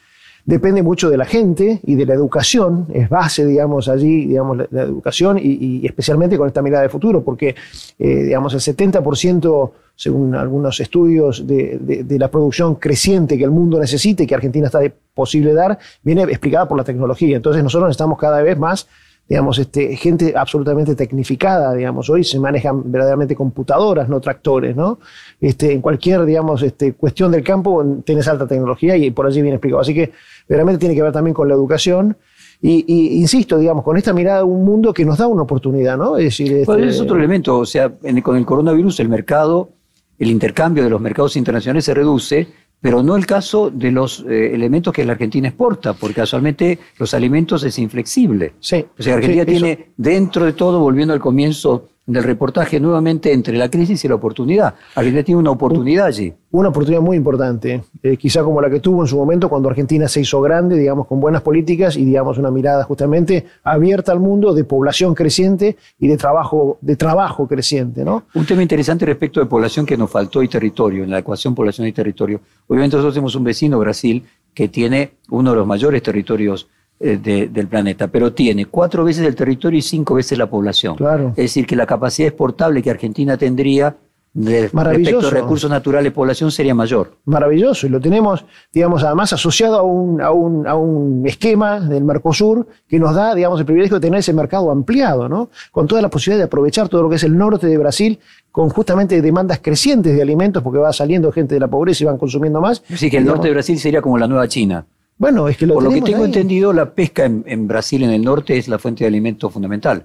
depende 0.48 0.82
mucho 0.82 1.10
de 1.10 1.18
la 1.18 1.26
gente 1.26 1.78
y 1.84 1.94
de 1.94 2.06
la 2.06 2.14
educación, 2.14 2.86
es 2.94 3.10
base, 3.10 3.44
digamos, 3.44 3.86
allí, 3.86 4.24
digamos, 4.24 4.56
la, 4.70 4.82
educación 4.82 5.38
y, 5.38 5.84
especialmente 5.84 6.38
con 6.38 6.48
esta 6.48 6.62
mirada 6.62 6.84
de 6.84 6.88
futuro, 6.88 7.22
porque, 7.22 7.54
eh, 7.98 8.22
digamos, 8.22 8.54
el 8.54 8.60
70%, 8.60 9.72
según 9.94 10.34
algunos 10.34 10.80
estudios, 10.80 11.46
de, 11.46 12.06
la 12.18 12.30
producción 12.30 12.76
creciente 12.76 13.36
que 13.36 13.44
el 13.44 13.50
mundo 13.50 13.78
necesita 13.78 14.22
y 14.22 14.26
que 14.26 14.34
Argentina 14.34 14.64
está 14.68 14.78
de 14.78 14.90
posible 15.12 15.52
dar, 15.52 15.78
viene 16.02 16.22
explicada 16.22 16.66
por 16.66 16.78
la 16.78 16.84
tecnología. 16.84 17.36
Entonces 17.36 17.62
nosotros 17.62 17.86
necesitamos 17.90 18.18
cada 18.18 18.40
vez 18.40 18.58
más 18.58 18.88
digamos, 19.28 19.58
este, 19.58 19.94
gente 19.96 20.32
absolutamente 20.34 20.94
tecnificada, 20.94 21.74
digamos, 21.74 22.08
hoy 22.08 22.24
se 22.24 22.40
manejan 22.40 22.90
verdaderamente 22.90 23.34
computadoras, 23.34 24.08
no 24.08 24.20
tractores, 24.20 24.74
¿no? 24.74 24.98
Este, 25.38 25.72
en 25.72 25.82
cualquier, 25.82 26.24
digamos, 26.24 26.62
este, 26.62 26.94
cuestión 26.94 27.30
del 27.30 27.44
campo 27.44 27.84
tienes 28.04 28.26
alta 28.26 28.46
tecnología 28.46 28.96
y 28.96 29.10
por 29.10 29.26
allí 29.26 29.42
viene 29.42 29.56
explicado. 29.56 29.82
Así 29.82 29.92
que 29.92 30.12
verdaderamente 30.48 30.80
tiene 30.80 30.94
que 30.94 31.02
ver 31.02 31.12
también 31.12 31.34
con 31.34 31.46
la 31.46 31.54
educación. 31.54 32.16
Y, 32.60 33.20
insisto, 33.20 33.56
digamos, 33.56 33.84
con 33.84 33.96
esta 33.96 34.12
mirada 34.12 34.44
un 34.44 34.64
mundo 34.64 34.92
que 34.92 35.04
nos 35.04 35.18
da 35.18 35.28
una 35.28 35.42
oportunidad, 35.42 35.96
¿no? 35.96 36.16
Es 36.16 36.24
decir, 36.24 36.52
este... 36.52 36.88
es 36.88 37.00
otro 37.00 37.16
elemento, 37.16 37.58
o 37.58 37.66
sea, 37.66 37.92
con 38.22 38.36
el 38.36 38.44
coronavirus 38.44 38.98
el 38.98 39.08
mercado, 39.08 39.70
el 40.18 40.28
intercambio 40.28 40.82
de 40.82 40.90
los 40.90 41.00
mercados 41.00 41.36
internacionales 41.36 41.84
se 41.84 41.94
reduce, 41.94 42.48
pero 42.80 43.02
no 43.02 43.16
el 43.16 43.26
caso 43.26 43.70
de 43.70 43.90
los 43.90 44.24
eh, 44.28 44.54
elementos 44.54 44.92
que 44.92 45.04
la 45.04 45.12
Argentina 45.12 45.48
exporta, 45.48 45.94
porque 45.94 46.14
casualmente 46.14 46.78
los 46.98 47.12
alimentos 47.14 47.64
es 47.64 47.78
inflexible. 47.78 48.52
Sí. 48.60 48.84
O 48.98 49.02
sea, 49.02 49.14
Argentina 49.14 49.44
tiene 49.44 49.90
dentro 49.96 50.44
de 50.44 50.52
todo, 50.52 50.78
volviendo 50.78 51.12
al 51.12 51.20
comienzo 51.20 51.88
del 52.08 52.24
reportaje 52.24 52.80
nuevamente 52.80 53.32
entre 53.32 53.56
la 53.56 53.70
crisis 53.70 54.02
y 54.02 54.08
la 54.08 54.14
oportunidad. 54.14 54.74
Argentina 54.94 55.22
tiene 55.22 55.40
una 55.40 55.50
oportunidad 55.50 56.06
allí. 56.06 56.32
Una 56.50 56.70
oportunidad 56.70 57.02
muy 57.02 57.18
importante, 57.18 57.82
eh, 58.02 58.16
quizá 58.16 58.42
como 58.42 58.62
la 58.62 58.70
que 58.70 58.80
tuvo 58.80 59.02
en 59.02 59.06
su 59.06 59.18
momento 59.18 59.50
cuando 59.50 59.68
Argentina 59.68 60.08
se 60.08 60.22
hizo 60.22 60.40
grande, 60.40 60.76
digamos, 60.76 61.06
con 61.06 61.20
buenas 61.20 61.42
políticas 61.42 61.98
y, 61.98 62.06
digamos, 62.06 62.38
una 62.38 62.50
mirada 62.50 62.84
justamente 62.84 63.44
abierta 63.62 64.12
al 64.12 64.20
mundo 64.20 64.54
de 64.54 64.64
población 64.64 65.14
creciente 65.14 65.76
y 65.98 66.08
de 66.08 66.16
trabajo, 66.16 66.78
de 66.80 66.96
trabajo 66.96 67.46
creciente, 67.46 68.02
¿no? 68.02 68.22
Un 68.34 68.46
tema 68.46 68.62
interesante 68.62 69.04
respecto 69.04 69.40
de 69.40 69.46
población 69.46 69.84
que 69.84 69.98
nos 69.98 70.10
faltó 70.10 70.42
y 70.42 70.48
territorio, 70.48 71.04
en 71.04 71.10
la 71.10 71.18
ecuación 71.18 71.54
población 71.54 71.86
y 71.86 71.92
territorio. 71.92 72.40
Obviamente 72.68 72.96
nosotros 72.96 73.14
tenemos 73.14 73.34
un 73.34 73.44
vecino, 73.44 73.78
Brasil, 73.78 74.24
que 74.54 74.68
tiene 74.68 75.12
uno 75.28 75.50
de 75.50 75.56
los 75.56 75.66
mayores 75.66 76.02
territorios 76.02 76.68
eh, 77.00 77.48
del 77.50 77.66
planeta, 77.68 78.08
pero 78.08 78.32
tiene 78.32 78.66
cuatro 78.66 79.04
veces 79.04 79.26
el 79.26 79.34
territorio 79.34 79.78
y 79.78 79.82
cinco 79.82 80.14
veces 80.14 80.38
la 80.38 80.48
población. 80.48 80.96
Claro. 80.96 81.28
Es 81.30 81.44
decir, 81.44 81.66
que 81.66 81.76
la 81.76 81.86
capacidad 81.86 82.28
exportable 82.28 82.82
que 82.82 82.90
Argentina 82.90 83.36
tendría 83.36 83.96
de 84.34 84.68
respecto 84.68 85.26
a 85.26 85.30
recursos 85.30 85.70
naturales 85.70 86.12
población 86.12 86.50
sería 86.50 86.74
mayor. 86.74 87.16
Maravilloso, 87.24 87.86
y 87.86 87.90
lo 87.90 88.00
tenemos, 88.00 88.44
digamos, 88.72 89.02
además 89.02 89.32
asociado 89.32 89.78
a 89.78 89.82
un, 89.82 90.20
a 90.20 90.30
un, 90.30 90.66
a 90.66 90.76
un 90.76 91.26
esquema 91.26 91.80
del 91.80 92.04
Mercosur 92.04 92.66
que 92.86 92.98
nos 92.98 93.14
da, 93.14 93.34
digamos, 93.34 93.58
el 93.58 93.66
privilegio 93.66 93.96
de 93.96 94.00
tener 94.00 94.20
ese 94.20 94.32
mercado 94.32 94.70
ampliado, 94.70 95.28
¿no? 95.28 95.50
Con 95.72 95.86
toda 95.86 96.02
la 96.02 96.08
posibilidad 96.08 96.38
de 96.38 96.44
aprovechar 96.44 96.88
todo 96.88 97.02
lo 97.02 97.10
que 97.10 97.16
es 97.16 97.24
el 97.24 97.36
norte 97.36 97.66
de 97.66 97.78
Brasil, 97.78 98.18
con 98.52 98.68
justamente 98.68 99.20
demandas 99.20 99.60
crecientes 99.60 100.14
de 100.14 100.22
alimentos, 100.22 100.62
porque 100.62 100.78
va 100.78 100.92
saliendo 100.92 101.32
gente 101.32 101.54
de 101.54 101.60
la 101.60 101.68
pobreza 101.68 102.04
y 102.04 102.06
van 102.06 102.18
consumiendo 102.18 102.60
más. 102.60 102.82
Así 102.92 103.10
que 103.10 103.16
el 103.16 103.24
norte 103.24 103.48
de 103.48 103.54
Brasil 103.54 103.78
sería 103.78 104.02
como 104.02 104.18
la 104.18 104.28
nueva 104.28 104.46
China. 104.46 104.84
Bueno, 105.18 105.48
es 105.48 105.56
que 105.56 105.66
lo 105.66 105.74
Por 105.74 105.82
lo 105.82 105.90
que 105.90 106.00
tengo 106.00 106.24
entendido, 106.24 106.72
la 106.72 106.90
pesca 106.90 107.24
en, 107.24 107.66
Brasil, 107.66 108.04
en 108.04 108.10
el 108.10 108.22
norte, 108.22 108.56
es 108.56 108.68
la 108.68 108.78
fuente 108.78 109.02
de 109.02 109.08
alimento 109.08 109.50
fundamental. 109.50 110.04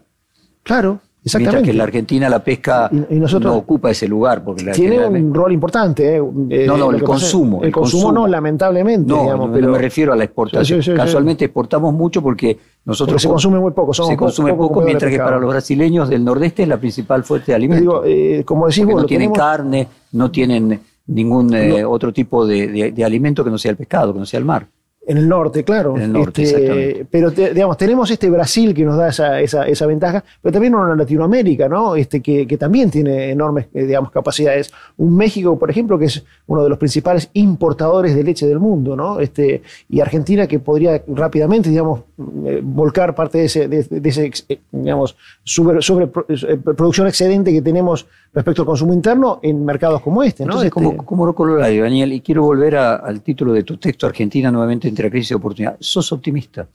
Claro, 0.64 1.02
exactamente. 1.24 1.38
Mientras 1.38 1.64
que 1.64 1.72
en 1.72 1.78
la 1.78 1.84
Argentina 1.84 2.30
la 2.30 2.44
pesca 2.44 2.90
no 2.92 3.56
ocupa 3.56 3.92
ese 3.92 4.08
lugar. 4.08 4.44
Porque 4.44 4.66
tiene 4.72 5.06
un 5.06 5.32
rol 5.32 5.52
importante. 5.52 6.18
¿eh? 6.18 6.22
eh 6.50 6.66
no, 6.66 6.78
no, 6.78 6.90
el 6.90 7.04
consumo, 7.04 7.64
el, 7.64 7.72
consumo, 7.72 8.12
no, 8.12 8.28
lamentablemente. 8.28 9.08
No, 9.08 9.52
pero 9.54 9.72
me 9.72 9.78
refiero 9.78 10.14
a 10.14 10.16
la 10.16 10.24
exportación. 10.24 10.82
Casualmente 10.96 11.46
exportamos 11.46 11.94
mucho 11.94 12.24
porque 12.24 12.58
nosotros... 12.84 13.22
se 13.22 13.28
consume 13.28 13.60
muy 13.60 13.72
poco. 13.72 13.94
se 13.94 14.18
consume 14.18 14.54
poco, 14.56 14.82
mientras 14.82 15.12
que 15.12 15.20
para 15.20 15.38
los 15.38 15.50
brasileños 15.50 16.10
del 16.10 16.26
nordeste 16.26 16.64
es 16.64 16.70
la 16.70 16.78
principal 16.78 17.24
fuente 17.24 17.52
de 17.52 17.56
alimento. 17.56 18.04
Eh, 18.04 18.44
como 18.44 18.66
decimos, 18.66 18.96
no 18.96 19.06
tienen 19.06 19.32
carne, 19.32 19.88
no 20.14 20.32
tienen 20.32 20.80
ningún 21.06 21.54
eh, 21.54 21.86
otro 21.86 22.12
tipo 22.12 22.48
de 22.48 23.04
alimento 23.06 23.44
que 23.44 23.52
no 23.52 23.60
sea 23.60 23.70
el 23.70 23.78
pescado, 23.78 24.12
que 24.12 24.20
no 24.20 24.26
sea 24.26 24.40
el 24.40 24.46
mar. 24.46 24.66
En 25.06 25.18
el 25.18 25.28
norte, 25.28 25.66
claro. 25.66 25.98
En 25.98 26.04
el 26.04 26.14
norte, 26.14 26.44
este, 26.44 27.06
pero 27.12 27.30
digamos, 27.30 27.76
tenemos 27.76 28.10
este 28.10 28.30
Brasil 28.30 28.74
que 28.74 28.86
nos 28.86 28.96
da 28.96 29.10
esa, 29.10 29.42
esa, 29.42 29.68
esa, 29.68 29.86
ventaja, 29.86 30.24
pero 30.42 30.54
también 30.54 30.74
una 30.76 30.96
Latinoamérica, 30.96 31.68
¿no? 31.68 31.96
Este, 31.96 32.22
que, 32.22 32.48
que 32.48 32.58
también 32.58 32.90
tiene 32.90 33.32
enormes, 33.32 33.68
eh, 33.74 33.84
digamos, 33.84 34.12
capacidades. 34.12 34.72
Un 34.96 35.18
México, 35.18 35.60
por 35.60 35.70
ejemplo, 35.70 36.00
que 36.00 36.06
es 36.06 36.24
uno 36.48 36.64
de 36.64 36.70
los 36.70 36.78
principales 36.78 37.30
importadores 37.34 38.16
de 38.16 38.24
leche 38.24 38.48
del 38.48 38.60
mundo, 38.60 38.96
¿no? 38.96 39.20
Este, 39.20 39.62
y 39.90 40.00
Argentina 40.00 40.48
que 40.48 40.60
podría 40.60 41.04
rápidamente, 41.08 41.70
digamos, 41.70 42.02
eh, 42.46 42.62
volcar 42.64 43.14
parte 43.14 43.40
de 43.40 43.46
ese, 43.46 43.68
de, 43.68 43.80
ese 44.04 44.32
eh, 44.48 44.60
digamos, 44.72 45.18
sobre, 45.44 45.82
sobre, 45.82 46.08
producción 46.08 47.08
excedente 47.08 47.52
que 47.52 47.62
tenemos 47.62 48.08
respecto 48.34 48.62
al 48.62 48.66
consumo 48.66 48.94
interno 48.94 49.40
en 49.44 49.66
mercados 49.66 50.02
como 50.02 50.24
este, 50.24 50.46
¿no? 50.46 50.54
Entonces, 50.54 50.72
como, 50.72 50.92
este 50.92 51.06
como 51.06 51.36
Colorado, 51.36 51.82
Daniel, 51.82 52.14
y 52.14 52.22
quiero 52.22 52.44
volver 52.44 52.78
al 52.78 53.22
título 53.22 53.52
de 53.52 53.64
tu 53.64 53.78
texto, 53.78 54.08
Argentina 54.08 54.50
nuevamente 54.50 54.93
entre 54.94 55.10
crisis 55.10 55.32
y 55.32 55.34
oportunidad. 55.34 55.76
¿Sos 55.80 56.12
optimista? 56.12 56.68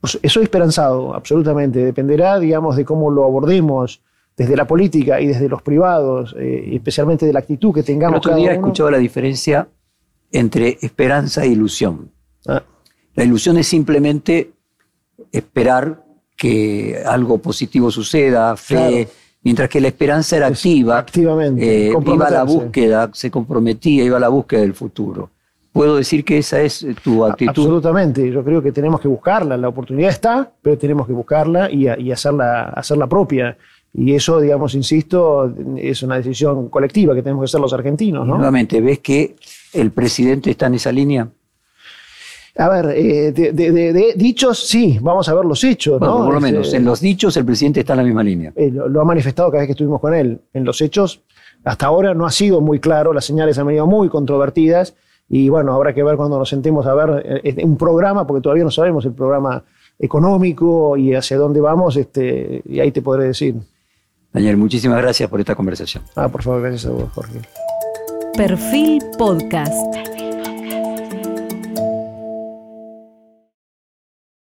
Pues, 0.00 0.18
soy 0.24 0.44
esperanzado, 0.44 1.14
absolutamente. 1.14 1.84
Dependerá, 1.84 2.38
digamos, 2.38 2.76
de 2.76 2.84
cómo 2.84 3.10
lo 3.10 3.24
abordemos 3.24 4.00
desde 4.36 4.56
la 4.56 4.66
política 4.66 5.20
y 5.20 5.26
desde 5.26 5.48
los 5.48 5.62
privados, 5.62 6.34
eh, 6.38 6.70
especialmente 6.72 7.26
de 7.26 7.32
la 7.32 7.40
actitud 7.40 7.74
que 7.74 7.82
tengamos. 7.82 8.14
El 8.14 8.18
otro 8.18 8.36
día 8.36 8.52
he 8.52 8.54
escuchado 8.54 8.90
la 8.90 8.98
diferencia 8.98 9.68
entre 10.30 10.78
esperanza 10.80 11.44
e 11.44 11.48
ilusión. 11.48 12.10
Ah. 12.46 12.62
La 13.14 13.24
ilusión 13.24 13.58
es 13.58 13.66
simplemente 13.66 14.52
esperar 15.32 16.04
que 16.36 17.02
algo 17.04 17.38
positivo 17.38 17.90
suceda, 17.90 18.56
fe, 18.56 19.08
mientras 19.42 19.68
que 19.68 19.80
la 19.80 19.88
esperanza 19.88 20.36
era 20.36 20.46
activa. 20.46 20.98
Activamente. 20.98 21.88
Eh, 21.88 21.92
iba 22.06 22.26
a 22.28 22.30
la 22.30 22.44
búsqueda, 22.44 23.10
se 23.12 23.28
comprometía, 23.28 24.04
iba 24.04 24.18
a 24.18 24.20
la 24.20 24.28
búsqueda 24.28 24.60
del 24.60 24.74
futuro. 24.74 25.30
¿Puedo 25.78 25.94
decir 25.94 26.24
que 26.24 26.38
esa 26.38 26.60
es 26.60 26.82
eh, 26.82 26.96
tu 27.04 27.24
actitud? 27.24 27.50
Absolutamente, 27.50 28.28
yo 28.32 28.42
creo 28.42 28.60
que 28.60 28.72
tenemos 28.72 29.00
que 29.00 29.06
buscarla, 29.06 29.56
la 29.56 29.68
oportunidad 29.68 30.10
está, 30.10 30.50
pero 30.60 30.76
tenemos 30.76 31.06
que 31.06 31.12
buscarla 31.12 31.70
y, 31.70 32.10
hacerla, 32.10 32.70
hacerla 32.70 33.06
propia. 33.06 33.56
Y 33.94 34.12
eso, 34.12 34.40
digamos, 34.40 34.74
insisto, 34.74 35.54
es 35.76 36.02
una 36.02 36.16
decisión 36.16 36.68
colectiva 36.68 37.14
que 37.14 37.22
tenemos 37.22 37.42
que 37.42 37.44
hacer 37.44 37.60
los 37.60 37.72
argentinos. 37.72 38.26
¿no? 38.26 38.34
Nuevamente, 38.34 38.80
¿ves 38.80 38.98
que 38.98 39.36
el 39.72 39.92
presidente 39.92 40.50
está 40.50 40.66
en 40.66 40.74
esa 40.74 40.90
línea? 40.90 41.28
A 42.56 42.68
ver, 42.68 42.96
eh, 42.96 43.30
de, 43.30 44.14
dichos 44.16 44.58
sí, 44.66 44.98
vamos 45.00 45.28
a 45.28 45.34
ver 45.34 45.44
los 45.44 45.62
hechos. 45.62 46.00
¿no? 46.00 46.24
por 46.24 46.34
lo 46.34 46.40
menos, 46.40 46.66
este, 46.66 46.78
en 46.78 46.86
los 46.86 47.00
dichos 47.00 47.36
el 47.36 47.44
presidente 47.44 47.80
está 47.80 47.92
en 47.92 47.98
la 47.98 48.04
misma 48.04 48.24
línea. 48.24 48.52
Eh, 48.56 48.72
lo, 48.72 49.00
ha 49.00 49.04
manifestado 49.04 49.48
cada 49.52 49.60
vez 49.60 49.68
que 49.68 49.72
estuvimos 49.74 50.00
con 50.00 50.12
él. 50.12 50.40
En 50.52 50.64
los 50.64 50.80
hechos, 50.80 51.22
hasta 51.62 51.86
ahora 51.86 52.14
no 52.14 52.26
ha 52.26 52.32
sido 52.32 52.60
muy 52.60 52.80
claro, 52.80 53.12
las 53.12 53.26
señales 53.26 53.60
han 53.60 53.66
venido 53.68 53.86
muy 53.86 54.08
controvertidas 54.08 54.96
y 55.28 55.48
bueno, 55.48 55.74
habrá 55.74 55.94
que 55.94 56.02
ver 56.02 56.16
cuando 56.16 56.38
nos 56.38 56.48
sentemos 56.48 56.86
a 56.86 56.94
ver 56.94 57.42
eh, 57.44 57.64
un 57.64 57.76
programa, 57.76 58.26
porque 58.26 58.42
todavía 58.42 58.64
no 58.64 58.70
sabemos 58.70 59.04
el 59.04 59.12
programa 59.12 59.62
económico 59.98 60.96
y 60.96 61.14
hacia 61.14 61.36
dónde 61.36 61.60
vamos, 61.60 61.96
este, 61.96 62.62
y 62.64 62.80
ahí 62.80 62.92
te 62.92 63.02
podré 63.02 63.24
decir. 63.24 63.56
Daniel, 64.32 64.56
muchísimas 64.56 65.00
gracias 65.02 65.28
por 65.28 65.40
esta 65.40 65.54
conversación. 65.54 66.02
Ah, 66.14 66.28
por 66.28 66.42
favor, 66.42 66.62
gracias 66.62 66.86
a 66.86 66.90
vos, 66.90 67.10
Jorge. 67.14 67.40
Perfil 68.36 69.02
Podcast. 69.18 70.17